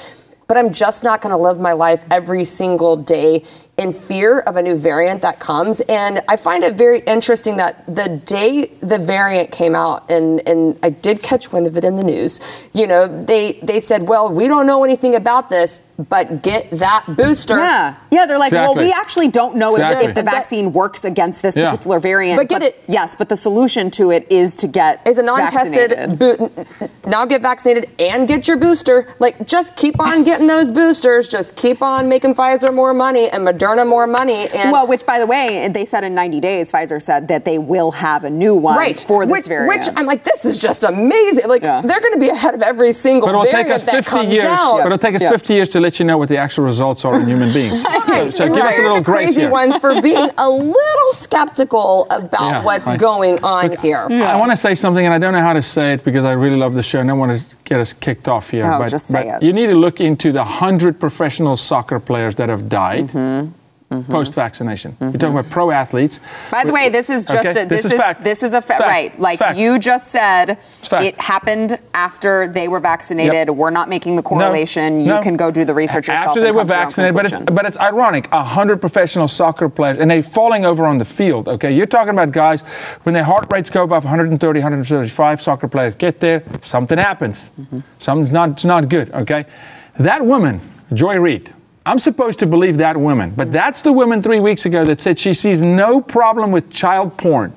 But 0.48 0.58
I'm 0.58 0.72
just 0.72 1.04
not 1.04 1.22
going 1.22 1.32
to 1.32 1.38
live 1.42 1.60
my 1.60 1.74
life 1.74 2.04
every 2.10 2.44
single 2.44 2.96
day 2.96 3.44
in 3.80 3.94
fear 3.94 4.42
of 4.42 4.58
a 4.58 4.62
new 4.62 4.76
variant 4.76 5.22
that 5.22 5.40
comes. 5.40 5.80
And 5.82 6.22
I 6.28 6.36
find 6.36 6.64
it 6.66 6.76
very 6.76 7.00
interesting 7.00 7.56
that 7.58 7.86
the 7.88 8.22
day 8.26 8.66
the 8.82 9.00
variant 9.00 9.52
came 9.52 9.74
out, 9.74 10.12
and, 10.12 10.48
and 10.48 10.78
I 10.84 10.90
did 10.90 11.24
catch 11.24 11.52
wind 11.54 11.66
of 11.66 11.78
it 11.78 11.86
in 11.86 11.96
the 11.96 12.04
news, 12.04 12.42
you 12.74 12.86
know, 12.88 13.08
they, 13.08 13.54
they 13.64 13.80
said, 13.80 14.04
well, 14.08 14.32
we 14.32 14.48
don't 14.50 14.68
know 14.68 14.84
anything 14.84 15.16
about 15.16 15.50
this, 15.50 15.82
but 15.98 16.44
get 16.44 16.70
that 16.72 17.06
booster. 17.08 17.58
Yeah, 17.58 17.96
yeah. 18.12 18.26
They're 18.26 18.38
like, 18.40 18.52
well, 18.54 18.76
we 18.76 18.92
actually 18.92 19.28
don't 19.30 19.56
know 19.58 19.76
if, 19.76 19.80
Exactly. 19.82 20.08
if 20.08 20.16
the 20.16 20.24
vaccine 20.24 20.72
works 20.74 21.04
against 21.04 21.42
this 21.42 21.56
Yeah. 21.58 21.70
particular 21.70 22.00
variant. 22.00 22.38
But 22.38 22.48
get 22.50 22.62
it- 22.64 22.82
Yes, 22.88 23.16
but 23.18 23.28
the 23.30 23.36
solution 23.36 23.90
to 23.92 24.12
it 24.12 24.26
is 24.32 24.54
to 24.56 24.68
get 24.68 25.06
Is 25.06 25.18
a 25.18 25.24
non-tested 25.24 25.92
vaccinated. 25.92 26.20
bo- 26.20 26.90
now 27.06 27.26
get 27.26 27.42
vaccinated 27.42 27.90
and 28.00 28.28
get 28.30 28.48
your 28.48 28.56
booster. 28.58 29.08
Like 29.20 29.46
just 29.46 29.76
keep 29.76 30.00
on 30.00 30.24
getting 30.24 30.48
those 30.48 30.72
boosters. 30.72 31.28
Just 31.28 31.56
keep 31.58 31.82
on 31.82 32.08
making 32.08 32.34
Pfizer 32.36 32.74
more 32.74 32.94
money 32.94 33.30
and 33.30 33.46
Moderna 33.46 33.69
more 33.78 34.08
money. 34.08 34.48
And 34.56 34.72
Well, 34.72 34.88
which, 34.88 35.06
by 35.06 35.20
the 35.20 35.28
way, 35.28 35.68
they 35.72 35.86
said 35.86 36.04
in 36.04 36.16
90 36.16 36.40
days, 36.40 36.72
Pfizer 36.72 37.02
said 37.02 37.28
that 37.28 37.46
they 37.46 37.58
will 37.58 37.92
have 37.92 38.24
a 38.24 38.30
new 38.30 38.56
one 38.56 38.78
right 38.78 39.00
for 39.00 39.26
this 39.26 39.32
which, 39.32 39.46
variant. 39.48 39.86
Which 39.86 39.88
I'm 39.96 40.06
like, 40.06 40.24
this 40.24 40.46
is 40.46 40.58
just 40.58 40.84
amazing. 40.84 41.48
Like 41.48 41.62
Yeah. 41.62 41.82
they're 41.82 42.00
going 42.02 42.14
to 42.14 42.20
be 42.20 42.30
ahead 42.30 42.54
of 42.56 42.62
every 42.62 42.92
single 42.92 43.28
But 43.28 43.32
it'll 43.34 43.44
take 43.44 43.68
variant 43.68 43.74
us 43.74 43.84
that 43.86 43.96
50 44.06 44.10
comes 44.10 44.30
years. 44.34 44.46
out. 44.48 44.78
But 44.80 44.86
it'll 44.88 44.98
take 44.98 45.16
us 45.16 45.22
Yeah. 45.22 45.32
50 45.32 45.54
years 45.54 45.70
to 45.70 45.80
let 45.80 46.00
you 46.00 46.06
know 46.06 46.18
what 46.18 46.30
the 46.30 46.38
actual 46.38 46.64
results 46.66 47.06
are 47.06 47.16
in 47.20 47.28
human 47.28 47.54
beings. 47.54 47.82
So, 47.84 47.90
Right. 48.08 48.34
so 48.34 48.46
And 48.46 48.56
give 48.56 48.64
us 48.66 48.78
a 48.78 48.82
little 48.82 48.96
the 48.98 49.02
grace 49.02 49.26
crazy 49.28 49.42
here. 49.42 49.50
ones 49.50 49.78
for 49.78 50.02
being 50.02 50.30
a 50.38 50.50
little 50.50 51.12
skeptical 51.12 52.08
about 52.10 52.42
Yeah, 52.52 52.64
what's 52.64 52.88
I- 52.88 52.98
going 52.98 53.40
on 53.44 53.76
here. 53.78 54.06
Yeah, 54.10 54.34
I 54.34 54.36
want 54.38 54.52
to 54.52 54.58
say 54.58 54.76
something, 54.76 55.06
and 55.06 55.14
I 55.14 55.18
don't 55.20 55.34
know 55.34 55.42
how 55.42 55.54
to 55.54 55.62
say 55.62 55.94
it 55.94 56.04
because 56.04 56.26
I 56.26 56.32
really 56.32 56.58
love 56.58 56.74
the 56.74 56.84
show. 56.84 57.00
and 57.00 57.10
I 57.10 57.14
want 57.14 57.40
to 57.40 57.46
get 57.64 57.80
us 57.80 57.94
kicked 57.94 58.28
off 58.28 58.50
here. 58.50 58.66
Oh, 58.70 58.80
but, 58.80 58.90
just 58.90 59.08
say 59.08 59.30
but 59.32 59.44
it. 59.44 59.46
You 59.46 59.54
need 59.54 59.68
to 59.68 59.76
look 59.76 60.02
into 60.02 60.32
the 60.32 60.40
100 60.44 61.00
professional 61.00 61.56
soccer 61.56 62.00
players 62.00 62.36
that 62.36 62.50
have 62.50 62.68
died 62.68 63.08
mm-hmm. 63.10 63.52
Post 64.10 64.36
vaccination. 64.36 64.96
You're 65.02 65.14
talking 65.14 65.30
about 65.38 65.50
pro 65.50 65.72
athletes. 65.72 66.20
Mm-hmm. 66.20 66.52
By 66.52 66.64
the 66.64 66.74
way, 66.74 66.90
this 66.90 67.10
is 67.10 67.26
just 67.26 67.46
Okay, 67.46 67.64
a, 67.64 67.66
this, 67.66 67.86
is 67.86 67.94
fact. 67.94 68.24
this 68.24 68.44
is 68.44 68.54
a 68.54 68.62
fa- 68.62 68.74
Fact. 68.74 68.82
right. 68.82 69.20
Like 69.20 69.40
Fact. 69.40 69.58
you 69.58 69.80
just 69.80 70.10
said, 70.10 70.60
it 70.92 71.20
happened 71.20 71.80
after 71.96 72.48
they 72.48 72.68
were 72.68 72.80
vaccinated. 72.80 73.48
Yep. 73.48 73.56
We're 73.56 73.72
not 73.72 73.90
making 73.90 74.16
the 74.16 74.22
No, 74.22 74.30
correlation. 74.30 75.00
you 75.02 75.08
no. 75.08 75.22
can 75.22 75.36
go 75.38 75.50
do 75.50 75.66
the 75.66 75.74
research 75.74 76.08
yourself. 76.08 76.28
After 76.30 76.42
they 76.42 76.52
were 76.52 76.60
come 76.60 76.68
to 76.68 76.74
your 76.74 76.78
own 76.82 76.86
vaccinated, 76.86 77.16
but 77.16 77.26
it's, 77.26 77.52
but 77.52 77.66
it's 77.66 77.80
ironic. 77.80 78.28
A 78.32 78.44
hundred 78.44 78.80
professional 78.80 79.28
soccer 79.28 79.68
players, 79.70 79.98
and 79.98 80.12
they're 80.12 80.22
falling 80.22 80.66
over 80.66 80.86
on 80.86 81.00
the 81.00 81.06
field. 81.06 81.48
Okay, 81.50 81.72
you're 81.72 81.88
talking 81.88 82.12
about 82.14 82.32
guys 82.32 82.62
when 83.04 83.14
their 83.14 83.24
heart 83.24 83.48
rates 83.52 83.70
go 83.72 83.84
above 83.84 84.04
130, 84.04 84.60
135. 84.60 85.42
Soccer 85.42 85.68
players 85.68 85.96
get 85.96 86.20
there, 86.20 86.44
something 86.62 86.98
happens. 87.00 87.50
Mm-hmm. 87.60 87.80
Something's 87.98 88.32
not, 88.32 88.50
it's 88.52 88.66
not 88.66 88.88
good. 88.88 89.12
Okay, 89.14 89.46
that 89.98 90.24
woman, 90.26 90.62
Joy 90.94 91.18
Reid. 91.20 91.54
I'm 91.90 91.98
supposed 91.98 92.38
to 92.40 92.46
believe 92.46 92.78
that 92.78 92.98
woman, 92.98 93.34
but 93.36 93.52
that's 93.52 93.82
the 93.82 93.92
woman 93.92 94.22
three 94.22 94.40
weeks 94.40 94.64
ago 94.68 94.86
that 94.86 95.02
said 95.02 95.18
she 95.18 95.34
sees 95.34 95.64
no 95.64 96.00
problem 96.02 96.52
with 96.52 96.72
child 96.72 97.18
porn. 97.18 97.52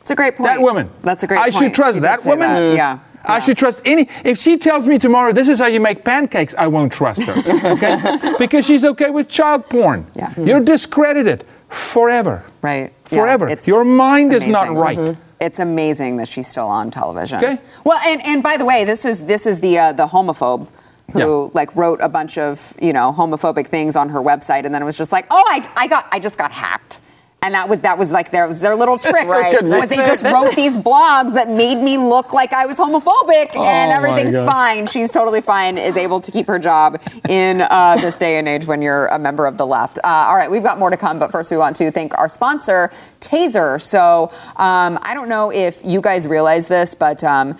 it's 0.00 0.10
a 0.10 0.14
great 0.14 0.36
point. 0.36 0.48
That 0.52 0.60
woman. 0.60 0.90
That's 1.00 1.22
a 1.22 1.26
great 1.26 1.38
point. 1.38 1.48
I 1.48 1.50
point. 1.50 1.64
should 1.64 1.74
trust 1.74 2.00
that 2.02 2.26
woman. 2.26 2.50
that, 2.50 2.74
Yeah. 2.76 2.98
I 3.24 3.40
should 3.40 3.56
trust 3.56 3.80
any. 3.86 4.10
If 4.22 4.36
she 4.36 4.58
tells 4.58 4.86
me 4.86 4.98
tomorrow 4.98 5.32
this 5.32 5.48
is 5.48 5.58
how 5.58 5.66
you 5.66 5.80
make 5.80 6.04
pancakes, 6.04 6.54
I 6.56 6.66
won't 6.66 6.92
trust 6.92 7.22
her. 7.22 7.34
Okay? 7.72 7.96
because 8.38 8.66
she's 8.66 8.84
okay 8.84 9.08
with 9.08 9.30
child 9.30 9.70
porn. 9.70 10.06
Yeah. 10.14 10.34
You're 10.36 10.60
discredited 10.60 11.44
forever. 11.70 12.44
Right. 12.60 12.92
Forever. 13.06 13.48
it's 13.48 13.66
Your 13.66 13.84
mind 13.84 14.34
is 14.34 14.46
not 14.46 14.68
amazing. 14.68 14.82
right. 14.82 14.98
Mhm. 14.98 15.16
It's 15.40 15.58
amazing 15.58 16.18
that 16.18 16.28
she's 16.28 16.48
still 16.48 16.68
on 16.68 16.90
television. 16.90 17.38
Okay. 17.42 17.60
Well, 17.82 17.98
and, 18.06 18.20
and 18.26 18.42
by 18.42 18.58
the 18.58 18.66
way, 18.66 18.84
this 18.84 19.04
is 19.06 19.24
this 19.24 19.46
is 19.46 19.60
the 19.60 19.78
uh, 19.78 19.92
the 19.92 20.06
homophobe 20.08 20.68
who 21.12 21.18
Yeah. 21.18 21.50
like 21.54 21.74
wrote 21.76 22.00
a 22.02 22.08
bunch 22.08 22.38
of 22.38 22.72
you 22.80 22.92
know 22.92 23.12
homophobic 23.16 23.66
things 23.68 23.96
on 23.96 24.08
her 24.10 24.20
website, 24.20 24.64
and 24.64 24.74
then 24.74 24.82
it 24.82 24.86
was 24.86 24.98
just 24.98 25.12
like, 25.12 25.26
oh, 25.30 25.44
I, 25.48 25.66
I 25.76 25.86
got 25.86 26.06
I 26.12 26.18
just 26.18 26.38
got 26.38 26.52
hacked. 26.52 27.00
And 27.42 27.54
that 27.54 27.68
was 27.68 27.82
that 27.82 27.96
was 27.96 28.10
like 28.10 28.32
their 28.32 28.48
was 28.48 28.60
their 28.60 28.74
little 28.74 28.98
trick. 28.98 29.26
Right. 29.28 29.56
so. 29.60 29.64
Was 29.78 29.88
they 29.90 29.96
just 29.96 30.24
wrote 30.24 30.56
these 30.56 30.76
blogs 30.76 31.34
that 31.34 31.48
made 31.48 31.76
me 31.80 31.96
look 31.96 32.32
like 32.32 32.52
I 32.52 32.66
was 32.66 32.76
homophobic, 32.76 33.54
and 33.62 33.92
Oh, 33.92 34.00
my 34.00 34.08
everything's 34.08 34.36
fine. 34.38 34.86
She's 34.86 35.10
totally 35.12 35.42
fine. 35.42 35.78
Is 35.78 35.96
able 35.96 36.18
to 36.20 36.32
keep 36.32 36.48
her 36.48 36.58
job 36.58 37.00
in 37.28 37.60
uh, 37.60 37.98
this 38.00 38.16
day 38.16 38.38
and 38.38 38.48
age 38.48 38.66
when 38.66 38.82
you're 38.82 39.06
a 39.08 39.18
member 39.18 39.46
of 39.46 39.58
the 39.58 39.66
left. 39.66 39.98
Uh, 40.02 40.08
all 40.08 40.34
right, 40.34 40.50
we've 40.50 40.64
got 40.64 40.78
more 40.78 40.90
to 40.90 40.96
come, 40.96 41.20
but 41.20 41.30
first 41.30 41.50
we 41.52 41.56
want 41.56 41.76
to 41.76 41.90
thank 41.92 42.16
our 42.18 42.28
sponsor, 42.28 42.90
Taser. 43.20 43.80
So 43.80 44.32
um, 44.56 44.98
I 45.02 45.12
don't 45.14 45.28
know 45.28 45.52
if 45.52 45.82
you 45.84 46.00
guys 46.00 46.26
realize 46.26 46.66
this, 46.66 46.96
but. 46.96 47.22
Um, 47.22 47.56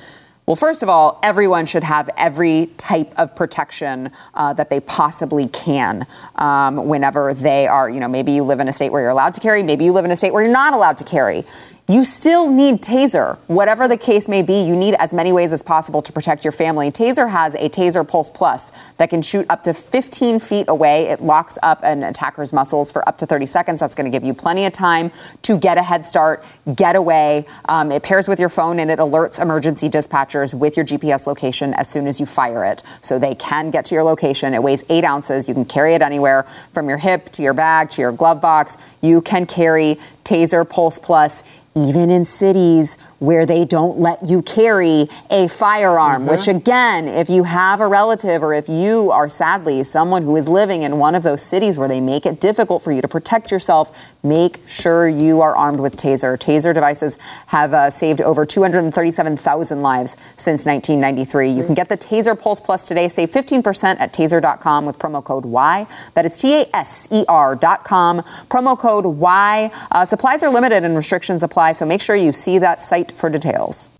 well, 0.46 0.54
first 0.54 0.84
of 0.84 0.88
all, 0.88 1.18
everyone 1.24 1.66
should 1.66 1.82
have 1.82 2.08
every 2.16 2.66
type 2.76 3.12
of 3.18 3.34
protection 3.34 4.12
uh, 4.34 4.52
that 4.52 4.70
they 4.70 4.78
possibly 4.78 5.48
can 5.48 6.06
um, 6.36 6.86
whenever 6.86 7.34
they 7.34 7.66
are, 7.66 7.90
you 7.90 7.98
know, 7.98 8.06
maybe 8.06 8.30
you 8.30 8.44
live 8.44 8.60
in 8.60 8.68
a 8.68 8.72
state 8.72 8.92
where 8.92 9.02
you're 9.02 9.10
allowed 9.10 9.34
to 9.34 9.40
carry, 9.40 9.64
maybe 9.64 9.84
you 9.84 9.92
live 9.92 10.04
in 10.04 10.12
a 10.12 10.16
state 10.16 10.32
where 10.32 10.44
you're 10.44 10.52
not 10.52 10.72
allowed 10.72 10.98
to 10.98 11.04
carry. 11.04 11.42
You 11.88 12.02
still 12.02 12.50
need 12.50 12.82
Taser. 12.82 13.38
Whatever 13.46 13.86
the 13.86 13.96
case 13.96 14.28
may 14.28 14.42
be, 14.42 14.54
you 14.54 14.74
need 14.74 14.94
as 14.94 15.14
many 15.14 15.32
ways 15.32 15.52
as 15.52 15.62
possible 15.62 16.02
to 16.02 16.12
protect 16.12 16.44
your 16.44 16.50
family. 16.50 16.90
Taser 16.90 17.30
has 17.30 17.54
a 17.54 17.68
Taser 17.68 18.06
Pulse 18.06 18.28
Plus 18.28 18.72
that 18.96 19.08
can 19.08 19.22
shoot 19.22 19.46
up 19.48 19.62
to 19.62 19.72
15 19.72 20.40
feet 20.40 20.68
away. 20.68 21.06
It 21.06 21.20
locks 21.20 21.60
up 21.62 21.78
an 21.84 22.02
attacker's 22.02 22.52
muscles 22.52 22.90
for 22.90 23.08
up 23.08 23.16
to 23.18 23.26
30 23.26 23.46
seconds. 23.46 23.78
That's 23.78 23.94
going 23.94 24.10
to 24.10 24.10
give 24.10 24.26
you 24.26 24.34
plenty 24.34 24.64
of 24.66 24.72
time 24.72 25.12
to 25.42 25.56
get 25.56 25.78
a 25.78 25.82
head 25.82 26.04
start, 26.04 26.44
get 26.74 26.96
away. 26.96 27.46
Um, 27.68 27.92
it 27.92 28.02
pairs 28.02 28.26
with 28.26 28.40
your 28.40 28.48
phone 28.48 28.80
and 28.80 28.90
it 28.90 28.98
alerts 28.98 29.40
emergency 29.40 29.88
dispatchers 29.88 30.54
with 30.58 30.76
your 30.76 30.84
GPS 30.84 31.28
location 31.28 31.72
as 31.74 31.88
soon 31.88 32.08
as 32.08 32.18
you 32.18 32.26
fire 32.26 32.64
it. 32.64 32.82
So 33.00 33.20
they 33.20 33.36
can 33.36 33.70
get 33.70 33.84
to 33.86 33.94
your 33.94 34.02
location. 34.02 34.54
It 34.54 34.62
weighs 34.64 34.82
eight 34.88 35.04
ounces. 35.04 35.46
You 35.46 35.54
can 35.54 35.64
carry 35.64 35.94
it 35.94 36.02
anywhere 36.02 36.42
from 36.72 36.88
your 36.88 36.98
hip 36.98 37.30
to 37.30 37.44
your 37.44 37.54
bag 37.54 37.90
to 37.90 38.02
your 38.02 38.10
glove 38.10 38.40
box. 38.40 38.76
You 39.02 39.22
can 39.22 39.46
carry 39.46 39.98
Taser 40.24 40.68
Pulse 40.68 40.98
Plus 40.98 41.44
even 41.76 42.10
in 42.10 42.24
cities 42.24 42.96
where 43.18 43.46
they 43.46 43.64
don't 43.64 43.98
let 43.98 44.18
you 44.22 44.42
carry 44.42 45.06
a 45.30 45.46
firearm, 45.48 46.26
which 46.26 46.48
again, 46.48 47.06
if 47.06 47.28
you 47.28 47.44
have 47.44 47.80
a 47.80 47.86
relative 47.86 48.42
or 48.42 48.54
if 48.54 48.68
you 48.68 49.10
are 49.10 49.28
sadly 49.28 49.84
someone 49.84 50.22
who 50.22 50.36
is 50.36 50.48
living 50.48 50.82
in 50.82 50.98
one 50.98 51.14
of 51.14 51.22
those 51.22 51.42
cities 51.42 51.78
where 51.78 51.88
they 51.88 52.00
make 52.00 52.26
it 52.26 52.40
difficult 52.40 52.82
for 52.82 52.92
you 52.92 53.00
to 53.00 53.08
protect 53.08 53.50
yourself, 53.50 54.14
make 54.22 54.60
sure 54.66 55.08
you 55.08 55.40
are 55.40 55.54
armed 55.56 55.80
with 55.80 55.96
Taser. 55.96 56.36
Taser 56.38 56.74
devices 56.74 57.18
have 57.46 57.72
uh, 57.72 57.90
saved 57.90 58.20
over 58.20 58.44
237,000 58.44 59.80
lives 59.80 60.16
since 60.36 60.66
1993. 60.66 61.50
You 61.50 61.64
can 61.64 61.74
get 61.74 61.88
the 61.88 61.96
Taser 61.96 62.38
Pulse 62.38 62.60
Plus 62.60 62.88
today. 62.88 63.08
Save 63.08 63.30
15% 63.30 64.00
at 64.00 64.12
taser.com 64.12 64.86
with 64.86 64.98
promo 64.98 65.22
code 65.22 65.44
WHY. 65.44 65.86
That 66.14 66.24
is 66.24 66.40
T 66.40 66.62
A 66.62 66.64
S 66.74 67.08
E 67.12 67.24
R.com. 67.28 68.22
Promo 68.48 68.78
code 68.78 69.06
WHY. 69.06 69.70
Uh, 69.90 70.04
supplies 70.04 70.42
are 70.42 70.50
limited 70.50 70.84
and 70.84 70.96
restrictions 70.96 71.42
apply, 71.42 71.65
so 71.72 71.86
make 71.86 72.00
sure 72.00 72.16
you 72.16 72.32
see 72.32 72.58
that 72.58 72.80
site 72.80 73.16
for 73.16 73.30
details. 73.30 73.90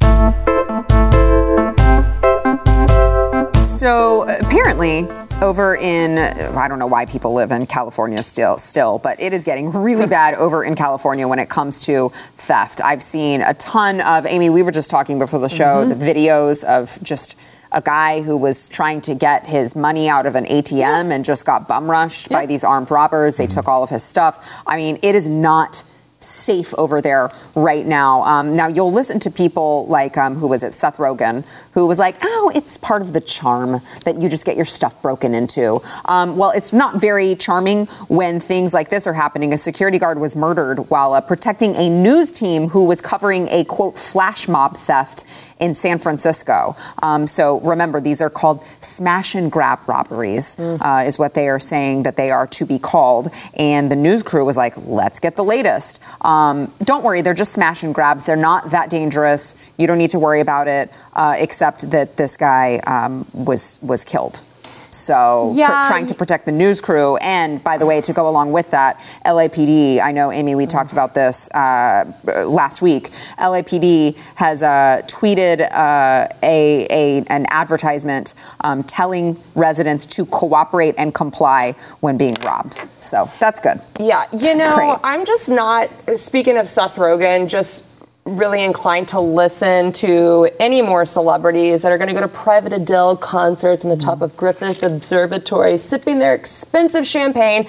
So 3.66 4.22
apparently, 4.28 5.08
over 5.42 5.76
in 5.76 6.18
I 6.18 6.68
don't 6.68 6.78
know 6.78 6.86
why 6.86 7.04
people 7.04 7.34
live 7.34 7.52
in 7.52 7.66
California 7.66 8.22
still 8.22 8.58
still, 8.58 8.98
but 8.98 9.20
it 9.20 9.32
is 9.32 9.44
getting 9.44 9.70
really 9.70 10.06
bad 10.18 10.34
over 10.34 10.64
in 10.64 10.74
California 10.76 11.28
when 11.28 11.38
it 11.38 11.48
comes 11.48 11.80
to 11.86 12.10
theft. 12.36 12.80
I've 12.82 13.02
seen 13.02 13.42
a 13.42 13.54
ton 13.54 14.00
of 14.00 14.24
Amy. 14.24 14.50
We 14.50 14.62
were 14.62 14.70
just 14.70 14.90
talking 14.90 15.18
before 15.18 15.40
the 15.40 15.48
show 15.48 15.84
mm-hmm. 15.84 15.98
the 15.98 16.04
videos 16.04 16.64
of 16.64 17.02
just. 17.02 17.36
A 17.72 17.82
guy 17.82 18.22
who 18.22 18.36
was 18.36 18.68
trying 18.68 19.00
to 19.02 19.14
get 19.14 19.44
his 19.44 19.74
money 19.74 20.08
out 20.08 20.24
of 20.24 20.36
an 20.36 20.46
ATM 20.46 21.10
and 21.10 21.24
just 21.24 21.44
got 21.44 21.66
bum 21.66 21.90
rushed 21.90 22.30
by 22.30 22.46
these 22.46 22.62
armed 22.62 22.90
robbers. 22.92 23.36
They 23.36 23.46
mm-hmm. 23.46 23.58
took 23.58 23.68
all 23.68 23.82
of 23.82 23.90
his 23.90 24.04
stuff. 24.04 24.62
I 24.66 24.76
mean, 24.76 25.00
it 25.02 25.16
is 25.16 25.28
not 25.28 25.82
safe 26.26 26.74
over 26.78 27.00
there 27.00 27.30
right 27.54 27.86
now. 27.86 28.22
Um, 28.22 28.56
now 28.56 28.68
you'll 28.68 28.92
listen 28.92 29.18
to 29.20 29.30
people 29.30 29.86
like 29.86 30.16
um, 30.16 30.34
who 30.34 30.48
was 30.48 30.62
it, 30.62 30.74
Seth 30.74 30.96
Rogen, 30.96 31.44
who 31.76 31.86
was 31.86 31.98
like, 32.00 32.16
"Oh, 32.22 32.50
it's 32.54 32.76
part 32.78 33.02
of 33.02 33.12
the 33.12 33.20
charm 33.20 33.80
that 34.04 34.20
you 34.20 34.28
just 34.28 34.44
get 34.44 34.56
your 34.56 34.64
stuff 34.64 35.00
broken 35.02 35.34
into." 35.34 35.80
Um, 36.06 36.36
well, 36.36 36.50
it's 36.50 36.72
not 36.72 37.00
very 37.00 37.36
charming 37.36 37.86
when 38.08 38.40
things 38.40 38.74
like 38.74 38.88
this 38.88 39.06
are 39.06 39.12
happening. 39.12 39.52
A 39.52 39.58
security 39.58 39.98
guard 39.98 40.18
was 40.18 40.34
murdered 40.34 40.90
while 40.90 41.12
uh, 41.12 41.20
protecting 41.20 41.76
a 41.76 41.88
news 41.88 42.32
team 42.32 42.68
who 42.70 42.86
was 42.86 43.00
covering 43.00 43.46
a 43.48 43.62
quote 43.64 43.98
flash 43.98 44.48
mob 44.48 44.76
theft 44.76 45.24
in 45.58 45.74
San 45.74 45.98
Francisco. 45.98 46.74
Um, 47.02 47.26
so 47.26 47.60
remember, 47.60 48.00
these 48.00 48.20
are 48.20 48.30
called 48.30 48.64
smash 48.80 49.34
and 49.34 49.50
grab 49.50 49.80
robberies, 49.86 50.58
uh, 50.58 51.04
is 51.06 51.18
what 51.18 51.34
they 51.34 51.48
are 51.48 51.58
saying 51.58 52.02
that 52.04 52.16
they 52.16 52.30
are 52.30 52.46
to 52.46 52.66
be 52.66 52.78
called. 52.78 53.28
And 53.54 53.90
the 53.90 53.96
news 53.96 54.22
crew 54.22 54.44
was 54.44 54.56
like, 54.56 54.74
let's 54.86 55.20
get 55.20 55.36
the 55.36 55.44
latest. 55.44 56.02
Um, 56.22 56.72
don't 56.82 57.02
worry, 57.02 57.22
they're 57.22 57.34
just 57.34 57.52
smash 57.52 57.82
and 57.82 57.94
grabs. 57.94 58.26
They're 58.26 58.36
not 58.36 58.70
that 58.70 58.90
dangerous. 58.90 59.56
You 59.78 59.86
don't 59.86 59.98
need 59.98 60.10
to 60.10 60.18
worry 60.18 60.40
about 60.40 60.68
it, 60.68 60.92
uh, 61.14 61.36
except 61.38 61.65
that 61.80 62.16
this 62.16 62.36
guy 62.36 62.78
um, 62.86 63.26
was 63.32 63.78
was 63.82 64.04
killed. 64.04 64.42
So 64.90 65.52
pr- 65.54 65.88
trying 65.88 66.06
to 66.06 66.14
protect 66.14 66.46
the 66.46 66.52
news 66.52 66.80
crew, 66.80 67.16
and 67.18 67.62
by 67.62 67.76
the 67.76 67.84
way, 67.84 68.00
to 68.00 68.12
go 68.12 68.28
along 68.28 68.52
with 68.52 68.70
that, 68.70 68.98
LAPD. 69.26 70.00
I 70.00 70.10
know 70.12 70.32
Amy, 70.32 70.54
we 70.54 70.64
talked 70.66 70.92
about 70.92 71.14
this 71.14 71.50
uh, 71.50 72.10
last 72.46 72.80
week. 72.82 73.10
LAPD 73.38 74.18
has 74.36 74.62
uh, 74.62 75.02
tweeted 75.06 75.60
uh, 75.72 76.28
a, 76.42 76.86
a 76.90 77.24
an 77.28 77.46
advertisement 77.50 78.34
um, 78.62 78.82
telling 78.84 79.38
residents 79.54 80.06
to 80.06 80.24
cooperate 80.26 80.94
and 80.96 81.14
comply 81.14 81.74
when 82.00 82.16
being 82.16 82.36
robbed. 82.36 82.78
So 83.00 83.30
that's 83.38 83.60
good. 83.60 83.80
Yeah, 84.00 84.24
you 84.32 84.56
know. 84.56 84.98
I'm 85.04 85.26
just 85.26 85.50
not, 85.50 85.90
speaking 86.16 86.56
of 86.56 86.68
Seth 86.68 86.96
Rogen, 86.96 87.48
just 87.48 87.84
really 88.26 88.62
inclined 88.62 89.08
to 89.08 89.20
listen 89.20 89.92
to 89.92 90.50
any 90.58 90.82
more 90.82 91.06
celebrities 91.06 91.82
that 91.82 91.92
are 91.92 91.98
going 91.98 92.08
to 92.08 92.14
go 92.14 92.20
to 92.20 92.28
private 92.28 92.72
Adele 92.72 93.16
concerts 93.16 93.84
on 93.84 93.90
the 93.90 93.96
top 93.96 94.20
of 94.20 94.36
Griffith 94.36 94.82
Observatory, 94.82 95.78
sipping 95.78 96.18
their 96.18 96.34
expensive 96.34 97.06
champagne. 97.06 97.66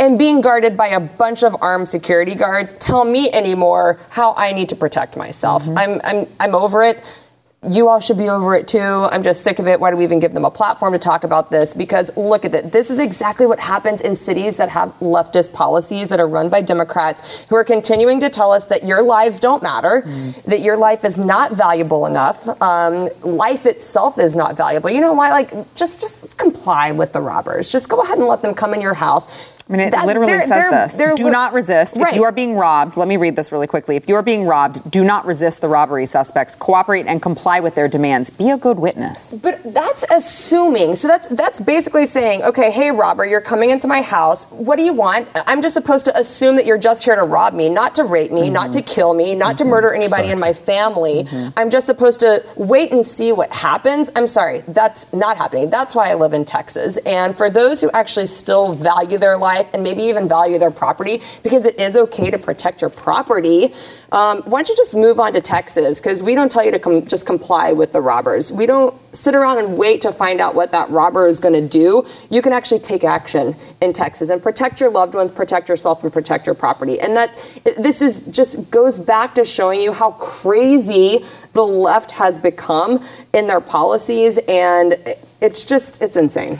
And 0.00 0.18
being 0.18 0.40
guarded 0.40 0.76
by 0.76 0.88
a 0.88 0.98
bunch 0.98 1.44
of 1.44 1.56
armed 1.62 1.88
security 1.88 2.34
guards 2.34 2.72
tell 2.72 3.04
me 3.04 3.30
anymore 3.30 4.00
how 4.10 4.34
I 4.36 4.52
need 4.52 4.68
to 4.70 4.76
protect 4.76 5.16
myself. 5.16 5.64
Mm-hmm. 5.64 5.78
I'm, 5.78 6.00
I'm, 6.04 6.26
I'm 6.40 6.54
over 6.56 6.82
it. 6.82 7.23
You 7.66 7.88
all 7.88 8.00
should 8.00 8.18
be 8.18 8.28
over 8.28 8.54
it 8.54 8.68
too. 8.68 8.78
I'm 8.78 9.22
just 9.22 9.42
sick 9.42 9.58
of 9.58 9.66
it. 9.66 9.80
Why 9.80 9.90
do 9.90 9.96
we 9.96 10.04
even 10.04 10.20
give 10.20 10.32
them 10.32 10.44
a 10.44 10.50
platform 10.50 10.92
to 10.92 10.98
talk 10.98 11.24
about 11.24 11.50
this? 11.50 11.72
Because 11.72 12.14
look 12.16 12.44
at 12.44 12.54
it. 12.54 12.72
This 12.72 12.90
is 12.90 12.98
exactly 12.98 13.46
what 13.46 13.58
happens 13.60 14.02
in 14.02 14.14
cities 14.14 14.56
that 14.56 14.68
have 14.70 14.92
leftist 15.00 15.52
policies 15.52 16.08
that 16.10 16.20
are 16.20 16.28
run 16.28 16.48
by 16.48 16.60
Democrats 16.60 17.46
who 17.48 17.56
are 17.56 17.64
continuing 17.64 18.20
to 18.20 18.28
tell 18.28 18.52
us 18.52 18.66
that 18.66 18.84
your 18.84 19.02
lives 19.02 19.40
don't 19.40 19.62
matter, 19.62 20.02
that 20.46 20.60
your 20.60 20.76
life 20.76 21.04
is 21.04 21.18
not 21.18 21.52
valuable 21.52 22.06
enough. 22.06 22.48
Um, 22.60 23.08
life 23.22 23.66
itself 23.66 24.18
is 24.18 24.36
not 24.36 24.56
valuable. 24.56 24.90
You 24.90 25.00
know 25.00 25.12
why? 25.12 25.30
Like, 25.30 25.74
just 25.74 26.00
just 26.00 26.36
comply 26.36 26.90
with 26.90 27.12
the 27.12 27.20
robbers. 27.20 27.70
Just 27.70 27.88
go 27.88 28.00
ahead 28.02 28.18
and 28.18 28.26
let 28.26 28.42
them 28.42 28.54
come 28.54 28.74
in 28.74 28.80
your 28.80 28.94
house. 28.94 29.53
I 29.68 29.72
mean, 29.72 29.80
it 29.80 29.90
That- 29.92 30.06
literally 30.06 30.32
they're- 30.32 30.42
says 30.42 30.48
they're- 30.48 30.70
this. 30.70 30.92
they're 30.94 31.14
do 31.14 31.30
not 31.30 31.54
resist. 31.54 31.96
Right. 31.98 32.10
If 32.10 32.16
you 32.16 32.24
are 32.24 32.32
being 32.32 32.56
robbed, 32.56 32.98
let 32.98 33.08
me 33.08 33.16
read 33.16 33.34
this 33.34 33.50
really 33.50 33.66
quickly. 33.66 33.96
If 33.96 34.08
you 34.08 34.14
are 34.16 34.22
being 34.22 34.46
robbed, 34.46 34.90
do 34.90 35.02
not 35.02 35.24
resist 35.24 35.62
the 35.62 35.68
robbery 35.68 36.04
suspects. 36.04 36.54
Cooperate 36.54 37.06
and 37.06 37.22
comply 37.22 37.60
with 37.60 37.74
their 37.74 37.88
demands. 37.88 38.28
Be 38.28 38.50
a 38.50 38.58
good 38.58 38.78
witness. 38.78 39.34
But 39.40 39.60
that's 39.72 40.04
assuming. 40.10 40.96
So 40.96 41.08
that's 41.08 41.28
that's 41.28 41.60
basically 41.60 42.04
saying, 42.04 42.42
okay, 42.42 42.70
hey 42.70 42.90
robber, 42.90 43.24
you're 43.24 43.40
coming 43.40 43.70
into 43.70 43.88
my 43.88 44.02
house. 44.02 44.44
What 44.50 44.76
do 44.76 44.84
you 44.84 44.92
want? 44.92 45.28
I'm 45.46 45.62
just 45.62 45.74
supposed 45.74 46.04
to 46.06 46.18
assume 46.18 46.56
that 46.56 46.66
you're 46.66 46.78
just 46.78 47.04
here 47.04 47.16
to 47.16 47.22
rob 47.22 47.54
me, 47.54 47.70
not 47.70 47.94
to 47.94 48.04
rape 48.04 48.32
me, 48.32 48.50
not 48.50 48.72
to 48.72 48.80
mm-hmm. 48.80 48.94
kill 48.94 49.14
me, 49.14 49.34
not 49.34 49.56
to 49.58 49.64
mm-hmm. 49.64 49.70
murder 49.70 49.94
anybody 49.94 50.28
in 50.28 50.38
my 50.38 50.52
family. 50.52 51.24
Mm-hmm. 51.24 51.58
I'm 51.58 51.70
just 51.70 51.86
supposed 51.86 52.20
to 52.20 52.44
wait 52.56 52.92
and 52.92 53.04
see 53.04 53.32
what 53.32 53.50
happens. 53.50 54.10
I'm 54.14 54.26
sorry, 54.26 54.60
that's 54.68 55.10
not 55.12 55.38
happening. 55.38 55.70
That's 55.70 55.94
why 55.94 56.10
I 56.10 56.14
live 56.14 56.34
in 56.34 56.44
Texas. 56.44 56.98
And 56.98 57.34
for 57.34 57.48
those 57.48 57.80
who 57.80 57.90
actually 57.92 58.26
still 58.26 58.74
value 58.74 59.16
their 59.16 59.38
life 59.38 59.53
life 59.54 59.70
and 59.72 59.82
maybe 59.82 60.02
even 60.02 60.28
value 60.28 60.58
their 60.58 60.70
property 60.70 61.22
because 61.42 61.66
it 61.66 61.80
is 61.80 61.96
okay 61.96 62.30
to 62.30 62.38
protect 62.38 62.80
your 62.80 62.90
property. 62.90 63.72
Um, 64.12 64.42
why 64.42 64.58
don't 64.58 64.68
you 64.68 64.76
just 64.76 64.94
move 64.94 65.18
on 65.18 65.32
to 65.32 65.40
Texas? 65.40 66.00
Because 66.00 66.22
we 66.22 66.34
don't 66.34 66.50
tell 66.50 66.64
you 66.64 66.70
to 66.70 66.78
com- 66.78 67.06
just 67.06 67.26
comply 67.26 67.72
with 67.72 67.92
the 67.92 68.00
robbers. 68.00 68.52
We 68.52 68.66
don't 68.66 68.94
sit 69.14 69.34
around 69.34 69.58
and 69.58 69.78
wait 69.78 70.00
to 70.02 70.12
find 70.12 70.40
out 70.40 70.54
what 70.54 70.70
that 70.70 70.88
robber 70.90 71.26
is 71.26 71.40
going 71.40 71.54
to 71.54 71.66
do. 71.66 72.04
You 72.30 72.42
can 72.42 72.52
actually 72.52 72.80
take 72.80 73.04
action 73.04 73.56
in 73.80 73.92
Texas 73.92 74.30
and 74.30 74.42
protect 74.42 74.80
your 74.80 74.90
loved 74.90 75.14
ones, 75.14 75.30
protect 75.32 75.68
yourself, 75.68 76.02
and 76.04 76.12
protect 76.12 76.46
your 76.46 76.54
property. 76.54 77.00
And 77.00 77.16
that 77.16 77.30
this 77.78 78.02
is 78.02 78.20
just 78.30 78.70
goes 78.70 78.98
back 78.98 79.34
to 79.36 79.44
showing 79.44 79.80
you 79.80 79.92
how 79.92 80.12
crazy 80.12 81.24
the 81.52 81.64
left 81.64 82.12
has 82.12 82.38
become 82.38 83.04
in 83.32 83.46
their 83.46 83.60
policies, 83.60 84.38
and 84.48 84.96
it's 85.40 85.64
just 85.64 86.02
it's 86.02 86.16
insane. 86.16 86.58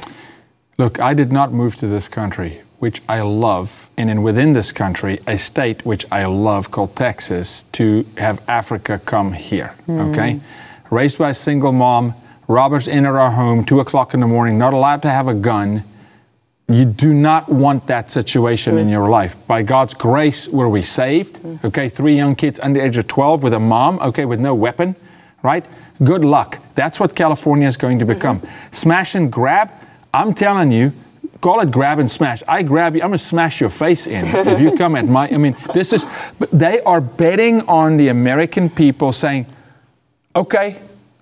Look, 0.76 0.98
I 0.98 1.14
did 1.14 1.30
not 1.30 1.52
move 1.52 1.76
to 1.76 1.86
this 1.86 2.08
country, 2.08 2.62
which 2.84 3.00
I 3.08 3.22
love, 3.22 3.88
and 3.96 4.10
in 4.10 4.22
within 4.22 4.52
this 4.52 4.70
country, 4.70 5.18
a 5.26 5.38
state 5.38 5.86
which 5.86 6.04
I 6.12 6.26
love 6.26 6.70
called 6.70 6.94
Texas, 6.94 7.64
to 7.72 8.04
have 8.18 8.42
Africa 8.46 9.00
come 9.06 9.32
here. 9.32 9.68
Hmm. 9.86 10.00
Okay, 10.00 10.40
raised 10.90 11.16
by 11.16 11.30
a 11.30 11.34
single 11.34 11.72
mom, 11.72 12.12
robbers 12.46 12.86
enter 12.86 13.18
our 13.18 13.30
home 13.30 13.64
two 13.64 13.80
o'clock 13.80 14.12
in 14.12 14.20
the 14.20 14.26
morning, 14.26 14.58
not 14.58 14.74
allowed 14.74 15.00
to 15.00 15.08
have 15.08 15.28
a 15.28 15.32
gun. 15.32 15.82
You 16.68 16.84
do 16.84 17.14
not 17.14 17.48
want 17.48 17.86
that 17.86 18.10
situation 18.10 18.76
in 18.76 18.84
hmm. 18.84 18.92
your 18.92 19.08
life. 19.08 19.34
By 19.46 19.62
God's 19.62 19.94
grace, 19.94 20.46
were 20.46 20.68
we 20.68 20.82
saved? 20.82 21.38
Hmm. 21.38 21.56
Okay, 21.64 21.88
three 21.88 22.16
young 22.16 22.36
kids 22.36 22.60
under 22.60 22.80
the 22.80 22.84
age 22.84 22.98
of 22.98 23.08
12 23.08 23.42
with 23.42 23.54
a 23.54 23.60
mom, 23.60 23.98
okay, 24.00 24.26
with 24.26 24.40
no 24.40 24.54
weapon, 24.54 24.94
right? 25.42 25.64
Good 26.02 26.22
luck. 26.22 26.58
That's 26.74 27.00
what 27.00 27.16
California 27.16 27.66
is 27.66 27.78
going 27.78 28.00
to 28.00 28.04
become. 28.04 28.42
Smash 28.72 29.14
and 29.14 29.32
grab, 29.32 29.70
I'm 30.12 30.34
telling 30.34 30.70
you, 30.70 30.92
call 31.44 31.60
it 31.60 31.70
grab 31.70 31.98
and 31.98 32.10
smash. 32.10 32.42
I 32.48 32.62
grab 32.62 32.96
you, 32.96 33.02
I'm 33.02 33.08
gonna 33.08 33.18
smash 33.18 33.60
your 33.60 33.68
face 33.68 34.06
in 34.06 34.24
if 34.48 34.60
you 34.62 34.74
come 34.78 34.96
at 34.96 35.04
my, 35.04 35.28
I 35.28 35.36
mean, 35.36 35.54
this 35.74 35.92
is, 35.92 36.06
but 36.38 36.50
they 36.50 36.80
are 36.80 37.02
betting 37.02 37.60
on 37.68 37.98
the 37.98 38.08
American 38.08 38.70
people 38.70 39.12
saying, 39.12 39.44
okay, 40.34 40.78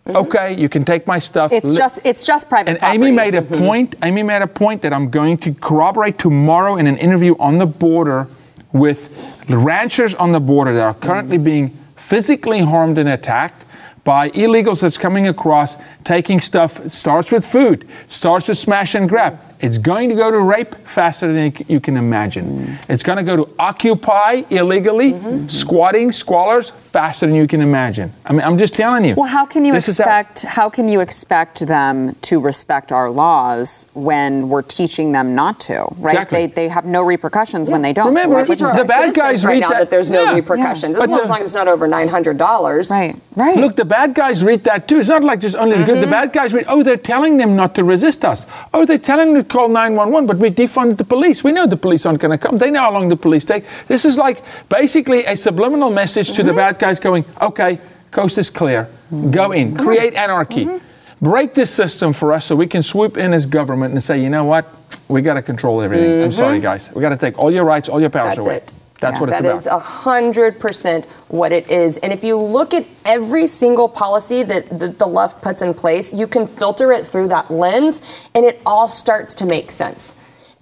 mm-hmm. 0.06 0.16
okay, 0.16 0.54
you 0.54 0.68
can 0.68 0.84
take 0.84 1.08
my 1.08 1.18
stuff. 1.18 1.50
It's 1.50 1.70
Li- 1.70 1.76
just 1.76 2.00
it's 2.04 2.24
just 2.24 2.48
private 2.48 2.70
and 2.70 2.78
property. 2.78 3.04
Amy 3.04 3.10
made 3.16 3.34
a 3.34 3.42
mm-hmm. 3.42 3.66
point. 3.66 3.96
Amy 4.00 4.22
made 4.22 4.42
a 4.42 4.46
point 4.46 4.82
that 4.82 4.92
I'm 4.92 5.10
going 5.10 5.38
to 5.38 5.54
corroborate 5.54 6.20
tomorrow 6.20 6.76
in 6.76 6.86
an 6.86 6.98
interview 6.98 7.34
on 7.40 7.58
the 7.58 7.66
border 7.66 8.28
with 8.72 9.44
ranchers 9.48 10.14
on 10.14 10.30
the 10.30 10.40
border 10.40 10.72
that 10.72 10.84
are 10.84 10.94
currently 10.94 11.36
mm-hmm. 11.36 11.52
being 11.52 11.68
physically 11.96 12.60
harmed 12.60 12.96
and 12.96 13.08
attacked 13.08 13.64
by 14.04 14.30
illegals 14.30 14.82
that's 14.82 14.98
coming 14.98 15.26
across, 15.26 15.76
taking 16.04 16.40
stuff. 16.40 16.78
It 16.86 16.92
starts 16.92 17.32
with 17.32 17.44
food, 17.44 17.88
starts 18.06 18.48
with 18.48 18.58
smash 18.58 18.94
and 18.94 19.08
grab. 19.08 19.40
It's 19.62 19.78
going 19.78 20.08
to 20.08 20.16
go 20.16 20.30
to 20.30 20.40
rape 20.40 20.74
faster 20.86 21.32
than 21.32 21.44
you 21.44 21.52
c- 21.56 21.64
you 21.68 21.80
can 21.80 21.96
imagine. 21.96 22.66
Mm. 22.66 22.84
It's 22.90 23.04
going 23.04 23.18
to 23.18 23.22
go 23.22 23.36
to 23.44 23.48
occupy 23.60 24.42
illegally, 24.50 25.12
mm-hmm. 25.12 25.26
Mm-hmm. 25.26 25.48
squatting, 25.48 26.10
squalors 26.10 26.72
faster 26.72 27.26
than 27.26 27.36
you 27.36 27.46
can 27.46 27.60
imagine. 27.60 28.12
I 28.26 28.32
mean, 28.32 28.42
I'm 28.42 28.58
just 28.58 28.74
telling 28.74 29.04
you. 29.04 29.14
Well, 29.14 29.28
how 29.28 29.46
can 29.46 29.64
you 29.64 29.72
This 29.72 29.88
is 29.88 29.98
how- 29.98 30.04
expect 30.04 30.42
how 30.42 30.68
can 30.68 30.88
you 30.88 31.00
expect 31.00 31.60
them 31.66 32.16
to 32.22 32.40
respect 32.40 32.90
our 32.90 33.08
laws 33.08 33.86
when 33.94 34.48
we're 34.48 34.62
teaching 34.62 35.12
them 35.12 35.34
not 35.36 35.60
to? 35.60 35.86
Right? 35.96 36.14
Exactly. 36.14 36.46
They, 36.46 36.52
they 36.52 36.68
have 36.68 36.84
no 36.84 37.02
repercussions 37.04 37.70
when 37.70 37.82
they 37.82 37.92
don't. 37.92 38.06
so 38.06 38.08
Remember, 38.08 38.34
why 38.36 38.42
the 38.42 38.50
wouldn't 38.50 38.68
Our 38.68 38.76
they? 38.78 38.84
bad 38.84 39.14
guys 39.14 39.44
right 39.44 39.52
read 39.52 39.60
now 39.60 39.68
that- 39.70 39.78
that, 39.78 39.90
there's 39.90 40.10
no 40.10 40.22
Yeah, 40.24 40.34
repercussions, 40.34 40.96
yeah. 40.96 41.02
as, 41.04 41.08
But 41.08 41.16
the- 41.16 41.22
as 41.22 41.28
long 41.28 41.40
as 41.40 41.46
it's 41.46 41.54
not 41.54 41.68
over 41.68 41.86
nine 41.86 42.08
hundred 42.08 42.36
dollars. 42.36 42.90
Right, 42.90 43.14
right. 43.36 43.56
Look, 43.58 43.76
the 43.76 43.84
bad 43.84 44.14
guys 44.14 44.42
read 44.42 44.64
that 44.64 44.88
too. 44.88 44.98
It's 44.98 45.08
not 45.08 45.22
like 45.22 45.38
just 45.40 45.56
only 45.56 45.76
the 45.78 45.84
good. 45.84 46.02
The 46.02 46.08
bad 46.08 46.32
guys 46.32 46.52
read, 46.52 46.66
oh, 46.68 46.82
they're 46.82 46.96
telling 46.96 47.36
them 47.36 47.54
not 47.54 47.76
to 47.76 47.84
resist 47.84 48.24
us. 48.24 48.44
Oh, 48.74 48.84
they're 48.84 48.98
telling 48.98 49.34
them 49.34 49.44
to 49.44 49.48
call 49.52 49.68
911, 49.68 50.26
but 50.26 50.38
we 50.38 50.50
defunded 50.50 50.96
the 50.96 51.04
police. 51.04 51.44
We 51.44 51.52
know 51.52 51.66
the 51.66 51.76
police 51.76 52.06
aren't 52.06 52.20
going 52.20 52.36
to 52.36 52.38
come. 52.38 52.56
They 52.58 52.70
know 52.70 52.80
how 52.80 52.92
long 52.92 53.08
the 53.08 53.16
police 53.16 53.44
take. 53.44 53.64
This 53.86 54.04
is 54.04 54.16
like 54.16 54.42
basically 54.68 55.24
a 55.26 55.36
subliminal 55.36 55.90
message 55.90 56.32
to 56.32 56.42
the 56.42 56.50
mm-hmm. 56.50 56.56
bad 56.56 56.78
guys 56.78 56.98
going, 56.98 57.24
okay, 57.40 57.78
coast 58.10 58.38
is 58.38 58.48
clear. 58.50 58.88
Go 59.30 59.52
in. 59.52 59.72
Mm-hmm. 59.72 59.84
Create 59.84 60.14
anarchy. 60.14 60.64
Mm-hmm. 60.64 61.24
Break 61.24 61.54
this 61.54 61.70
system 61.70 62.12
for 62.12 62.32
us 62.32 62.46
so 62.46 62.56
we 62.56 62.66
can 62.66 62.82
swoop 62.82 63.16
in 63.16 63.32
as 63.32 63.46
government 63.46 63.92
and 63.92 64.02
say, 64.02 64.20
you 64.20 64.30
know 64.30 64.44
what? 64.44 64.66
We 65.06 65.22
got 65.22 65.34
to 65.34 65.42
control 65.42 65.80
everything. 65.80 66.24
I'm 66.24 66.32
sorry, 66.32 66.58
guys. 66.60 66.90
We 66.92 67.00
got 67.00 67.10
to 67.10 67.16
take 67.16 67.38
all 67.38 67.50
your 67.52 67.64
rights, 67.64 67.88
all 67.88 68.00
your 68.00 68.10
powers 68.10 68.36
That's 68.36 68.46
away. 68.46 68.56
it. 68.56 68.72
That's 69.02 69.16
Yeah. 69.16 69.20
what 69.20 69.28
it's 69.30 69.40
That 69.40 69.46
about. 69.46 69.58
is 69.58 69.66
a 69.66 69.78
hundred 69.80 70.60
percent 70.60 71.04
what 71.28 71.50
it 71.52 71.68
is. 71.70 71.98
And 71.98 72.12
if 72.12 72.22
you 72.22 72.36
look 72.38 72.72
at 72.72 72.86
every 73.04 73.46
single 73.48 73.88
policy 73.88 74.44
that, 74.44 74.78
that 74.78 74.98
the 75.00 75.06
left 75.06 75.42
puts 75.42 75.60
in 75.60 75.74
place, 75.74 76.12
you 76.14 76.26
can 76.28 76.46
filter 76.46 76.92
it 76.92 77.04
through 77.04 77.28
that 77.28 77.50
lens, 77.50 78.00
and 78.34 78.44
it 78.46 78.62
all 78.64 78.88
starts 78.88 79.34
to 79.36 79.44
make 79.44 79.70
sense. 79.72 80.14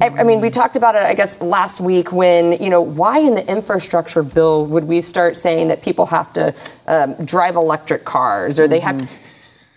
I 0.03 0.23
mean, 0.25 0.41
we 0.41 0.49
talked 0.49 0.77
about 0.77 0.95
it, 0.95 1.03
I 1.03 1.13
guess, 1.13 1.43
last 1.43 1.79
week 1.79 2.11
when, 2.11 2.53
you 2.53 2.71
know, 2.71 2.81
why 2.81 3.19
in 3.19 3.35
the 3.35 3.47
infrastructure 3.47 4.23
bill 4.23 4.65
would 4.65 4.85
we 4.85 5.03
start 5.03 5.37
saying 5.37 5.69
that 5.69 5.83
people 5.83 6.07
have 6.07 6.33
to 6.33 6.55
um, 6.87 7.17
drive 7.23 7.55
electric 7.55 8.07
cars 8.07 8.59
or 8.59 8.67
they 8.67 8.81
have 8.81 8.97
to. 8.97 9.07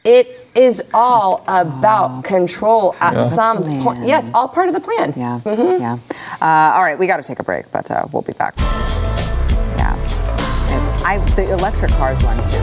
It 0.04 0.50
is 0.54 0.84
all 0.94 1.46
about 1.48 2.26
control 2.26 2.94
at 3.00 3.22
some 3.22 3.64
point. 3.82 4.06
Yes, 4.06 4.30
all 4.34 4.50
part 4.50 4.68
of 4.68 4.74
the 4.74 4.82
plan. 4.82 5.14
Yeah, 5.16 5.40
yeah. 5.46 5.98
Uh, 6.42 6.76
all 6.76 6.84
right, 6.84 7.00
we 7.00 7.08
got 7.08 7.18
to 7.18 7.24
take 7.24 7.40
a 7.40 7.44
break, 7.44 7.72
but 7.72 7.90
uh, 7.90 8.06
we'll 8.12 8.22
be 8.22 8.34
back. 8.34 8.54
Yeah, 9.78 9.96
it's 10.04 11.04
I 11.04 11.20
the 11.36 11.50
electric 11.52 11.92
cars 11.92 12.22
one 12.22 12.36
too. 12.44 12.60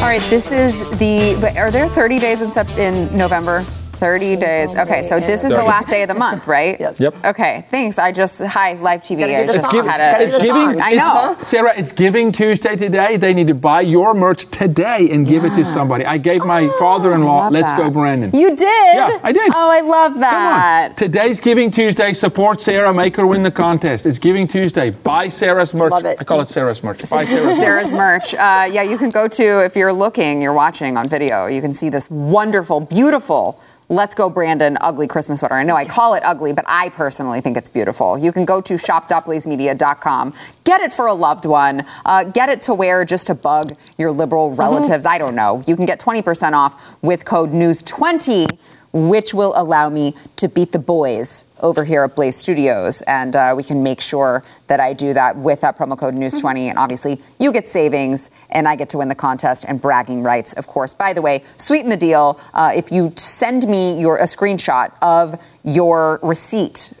All 0.00 0.12
right, 0.12 0.22
this 0.30 0.50
is 0.50 0.80
the. 0.98 1.34
Are 1.56 1.70
there 1.70 1.88
30 1.88 2.18
days 2.18 2.42
in, 2.42 2.50
in 2.78 3.16
November? 3.16 3.64
30 3.96 4.36
days. 4.36 4.76
Okay, 4.76 5.02
so 5.02 5.18
this 5.18 5.44
is 5.44 5.50
the 5.52 5.62
last 5.64 5.90
day 5.90 6.02
of 6.02 6.08
the 6.08 6.14
month, 6.14 6.46
right? 6.46 6.78
Yes. 6.78 7.00
Yep. 7.00 7.14
Okay, 7.24 7.64
thanks. 7.70 7.98
I 7.98 8.12
just 8.12 8.40
hi 8.42 8.74
live 8.74 9.02
TV. 9.02 9.20
Gotta 9.20 9.36
I 9.38 9.46
the 9.46 9.52
just 9.54 9.70
song. 9.70 9.86
had 9.86 10.00
a. 10.20 10.24
do 10.30 10.38
the 10.38 10.44
song. 10.46 10.80
I 10.80 10.92
it's- 10.92 11.06
know. 11.06 11.36
Sarah, 11.44 11.72
it's 11.76 11.92
Giving 11.92 12.32
Tuesday 12.32 12.76
today. 12.76 13.16
They 13.16 13.32
need 13.34 13.46
to 13.46 13.54
buy 13.54 13.80
your 13.80 14.14
merch 14.14 14.46
today 14.46 15.08
and 15.10 15.26
give 15.26 15.44
it 15.44 15.54
to 15.54 15.64
somebody. 15.64 16.04
I 16.04 16.18
gave 16.18 16.44
my 16.44 16.68
father-in-law, 16.78 17.48
let's 17.48 17.70
that. 17.70 17.78
go, 17.78 17.90
Brandon. 17.90 18.30
You 18.34 18.50
did? 18.54 18.94
Yeah, 18.94 19.18
I 19.22 19.32
did. 19.32 19.50
Oh, 19.54 19.70
I 19.70 19.80
love 19.80 20.12
Come 20.12 20.22
on. 20.22 20.22
that. 20.22 20.96
Today's 20.96 21.40
Giving 21.40 21.70
Tuesday. 21.70 22.12
Support 22.12 22.60
Sarah. 22.60 22.92
Make 22.92 23.16
her 23.16 23.26
win 23.26 23.42
the 23.42 23.50
contest. 23.50 24.06
It's 24.06 24.18
Giving 24.18 24.46
Tuesday. 24.46 24.90
Buy 24.90 25.28
Sarah's 25.28 25.72
merch. 25.74 25.92
Love 25.92 26.04
it. 26.04 26.16
I 26.20 26.24
call 26.24 26.40
it 26.40 26.48
Sarah's 26.48 26.82
merch. 26.82 26.98
Buy 27.10 27.24
Sarah's 27.24 27.44
merch. 27.46 27.58
Sarah's 27.58 27.92
merch. 27.92 28.34
Uh, 28.34 28.68
yeah, 28.70 28.82
you 28.82 28.98
can 28.98 29.08
go 29.08 29.26
to, 29.28 29.64
if 29.64 29.74
you're 29.76 29.92
looking, 29.92 30.42
you're 30.42 30.52
watching 30.52 30.96
on 30.96 31.08
video, 31.08 31.46
you 31.46 31.60
can 31.60 31.72
see 31.74 31.88
this 31.88 32.10
wonderful, 32.10 32.80
beautiful 32.80 33.60
Let's 33.88 34.16
Go 34.16 34.28
Brandon 34.28 34.76
ugly 34.80 35.06
Christmas 35.06 35.38
sweater. 35.38 35.54
I 35.54 35.62
know 35.62 35.76
I 35.76 35.84
call 35.84 36.14
it 36.14 36.24
ugly, 36.24 36.52
but 36.52 36.64
I 36.66 36.88
personally 36.88 37.40
think 37.40 37.56
it's 37.56 37.68
beautiful. 37.68 38.18
You 38.18 38.32
can 38.32 38.44
go 38.44 38.60
to 38.60 38.76
shop.blazemedia.com, 38.76 40.34
get 40.64 40.80
it 40.80 40.92
for 40.92 41.06
a 41.06 41.14
loved 41.14 41.44
one, 41.44 41.86
uh, 42.04 42.24
get 42.24 42.48
it 42.48 42.60
to 42.62 42.74
wear 42.74 43.04
just 43.04 43.28
to 43.28 43.34
bug 43.36 43.76
your 43.96 44.10
liberal 44.10 44.52
relatives. 44.52 45.06
I 45.06 45.18
don't 45.18 45.36
know. 45.36 45.62
You 45.68 45.76
can 45.76 45.86
get 45.86 46.00
20% 46.00 46.52
off 46.52 46.96
with 47.00 47.24
code 47.24 47.52
NEWS20 47.52 48.58
which 48.92 49.34
will 49.34 49.52
allow 49.56 49.88
me 49.88 50.14
to 50.36 50.48
beat 50.48 50.72
the 50.72 50.78
boys 50.78 51.46
over 51.60 51.84
here 51.84 52.04
at 52.04 52.14
Blaze 52.14 52.36
Studios. 52.36 53.02
And 53.02 53.34
uh, 53.34 53.54
we 53.56 53.62
can 53.62 53.82
make 53.82 54.00
sure 54.00 54.44
that 54.66 54.80
I 54.80 54.92
do 54.92 55.12
that 55.14 55.36
with 55.36 55.60
that 55.62 55.76
promo 55.76 55.98
code 55.98 56.14
News20. 56.14 56.68
And 56.68 56.78
obviously, 56.78 57.20
you 57.38 57.52
get 57.52 57.66
savings, 57.66 58.30
and 58.50 58.66
I 58.68 58.76
get 58.76 58.88
to 58.90 58.98
win 58.98 59.08
the 59.08 59.14
contest 59.14 59.64
and 59.66 59.80
bragging 59.80 60.22
rights, 60.22 60.52
of 60.54 60.66
course. 60.66 60.94
By 60.94 61.12
the 61.12 61.22
way, 61.22 61.42
sweeten 61.56 61.90
the 61.90 61.96
deal. 61.96 62.40
Uh, 62.54 62.72
if 62.74 62.90
you 62.92 63.12
send 63.16 63.66
me 63.66 64.00
your 64.00 64.16
a 64.18 64.24
screenshot 64.24 64.92
of 65.02 65.40
your 65.62 66.20
receipt, 66.22 66.92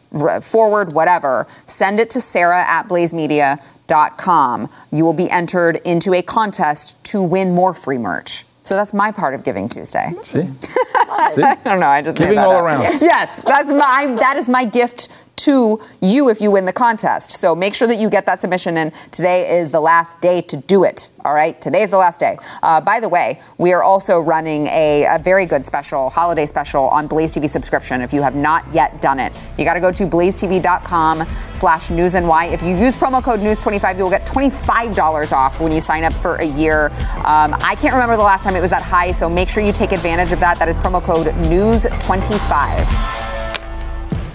forward, 0.42 0.92
whatever, 0.92 1.46
send 1.66 2.00
it 2.00 2.10
to 2.10 2.20
Sarah 2.20 2.64
at 2.66 2.88
blazemedia.com. 2.88 4.70
You 4.90 5.04
will 5.04 5.12
be 5.12 5.30
entered 5.30 5.76
into 5.84 6.14
a 6.14 6.22
contest 6.22 7.02
to 7.04 7.22
win 7.22 7.54
more 7.54 7.74
free 7.74 7.98
merch. 7.98 8.44
So 8.66 8.74
that's 8.74 8.92
my 8.92 9.12
part 9.12 9.34
of 9.34 9.44
Giving 9.44 9.68
Tuesday. 9.68 10.12
See? 10.24 10.42
See? 10.60 11.42
I 11.42 11.56
don't 11.62 11.78
know. 11.78 11.86
I 11.86 12.02
just 12.02 12.18
Giving 12.18 12.34
that 12.34 12.48
all 12.48 12.64
around. 12.64 12.82
Yes, 13.00 13.40
that's 13.44 13.70
my 13.72 14.12
that 14.18 14.36
is 14.36 14.48
my 14.48 14.64
gift 14.64 15.08
to 15.36 15.80
you 16.02 16.28
if 16.28 16.40
you 16.40 16.50
win 16.50 16.64
the 16.64 16.72
contest. 16.72 17.32
So 17.32 17.54
make 17.54 17.74
sure 17.74 17.88
that 17.88 17.96
you 17.96 18.10
get 18.10 18.26
that 18.26 18.40
submission 18.40 18.76
in. 18.76 18.90
Today 19.10 19.58
is 19.58 19.70
the 19.70 19.80
last 19.80 20.20
day 20.20 20.40
to 20.42 20.56
do 20.56 20.84
it. 20.84 21.10
All 21.24 21.34
right, 21.34 21.60
today 21.60 21.82
is 21.82 21.90
the 21.90 21.98
last 21.98 22.20
day. 22.20 22.38
Uh, 22.62 22.80
by 22.80 23.00
the 23.00 23.08
way, 23.08 23.40
we 23.58 23.72
are 23.72 23.82
also 23.82 24.20
running 24.20 24.68
a, 24.68 25.06
a 25.10 25.18
very 25.18 25.44
good 25.44 25.66
special, 25.66 26.08
holiday 26.08 26.46
special 26.46 26.88
on 26.88 27.08
Blaze 27.08 27.34
TV 27.34 27.48
subscription. 27.48 28.00
If 28.00 28.12
you 28.12 28.22
have 28.22 28.36
not 28.36 28.72
yet 28.72 29.00
done 29.00 29.18
it, 29.18 29.36
you 29.58 29.64
got 29.64 29.74
to 29.74 29.80
go 29.80 29.90
to 29.90 30.06
blazetv.com/slash 30.06 31.90
news 31.90 32.14
and 32.14 32.28
why. 32.28 32.46
If 32.46 32.62
you 32.62 32.76
use 32.76 32.96
promo 32.96 33.22
code 33.22 33.40
news25, 33.40 33.98
you 33.98 34.04
will 34.04 34.10
get 34.10 34.24
$25 34.24 35.32
off 35.32 35.60
when 35.60 35.72
you 35.72 35.80
sign 35.80 36.04
up 36.04 36.12
for 36.12 36.36
a 36.36 36.44
year. 36.44 36.92
Um, 37.24 37.56
I 37.60 37.76
can't 37.80 37.94
remember 37.94 38.16
the 38.16 38.22
last 38.22 38.44
time 38.44 38.54
it 38.54 38.60
was 38.60 38.70
that 38.70 38.82
high, 38.82 39.10
so 39.10 39.28
make 39.28 39.48
sure 39.48 39.64
you 39.64 39.72
take 39.72 39.90
advantage 39.90 40.32
of 40.32 40.38
that. 40.40 40.60
That 40.60 40.68
is 40.68 40.78
promo 40.78 41.02
code 41.02 41.26
news25. 41.26 43.35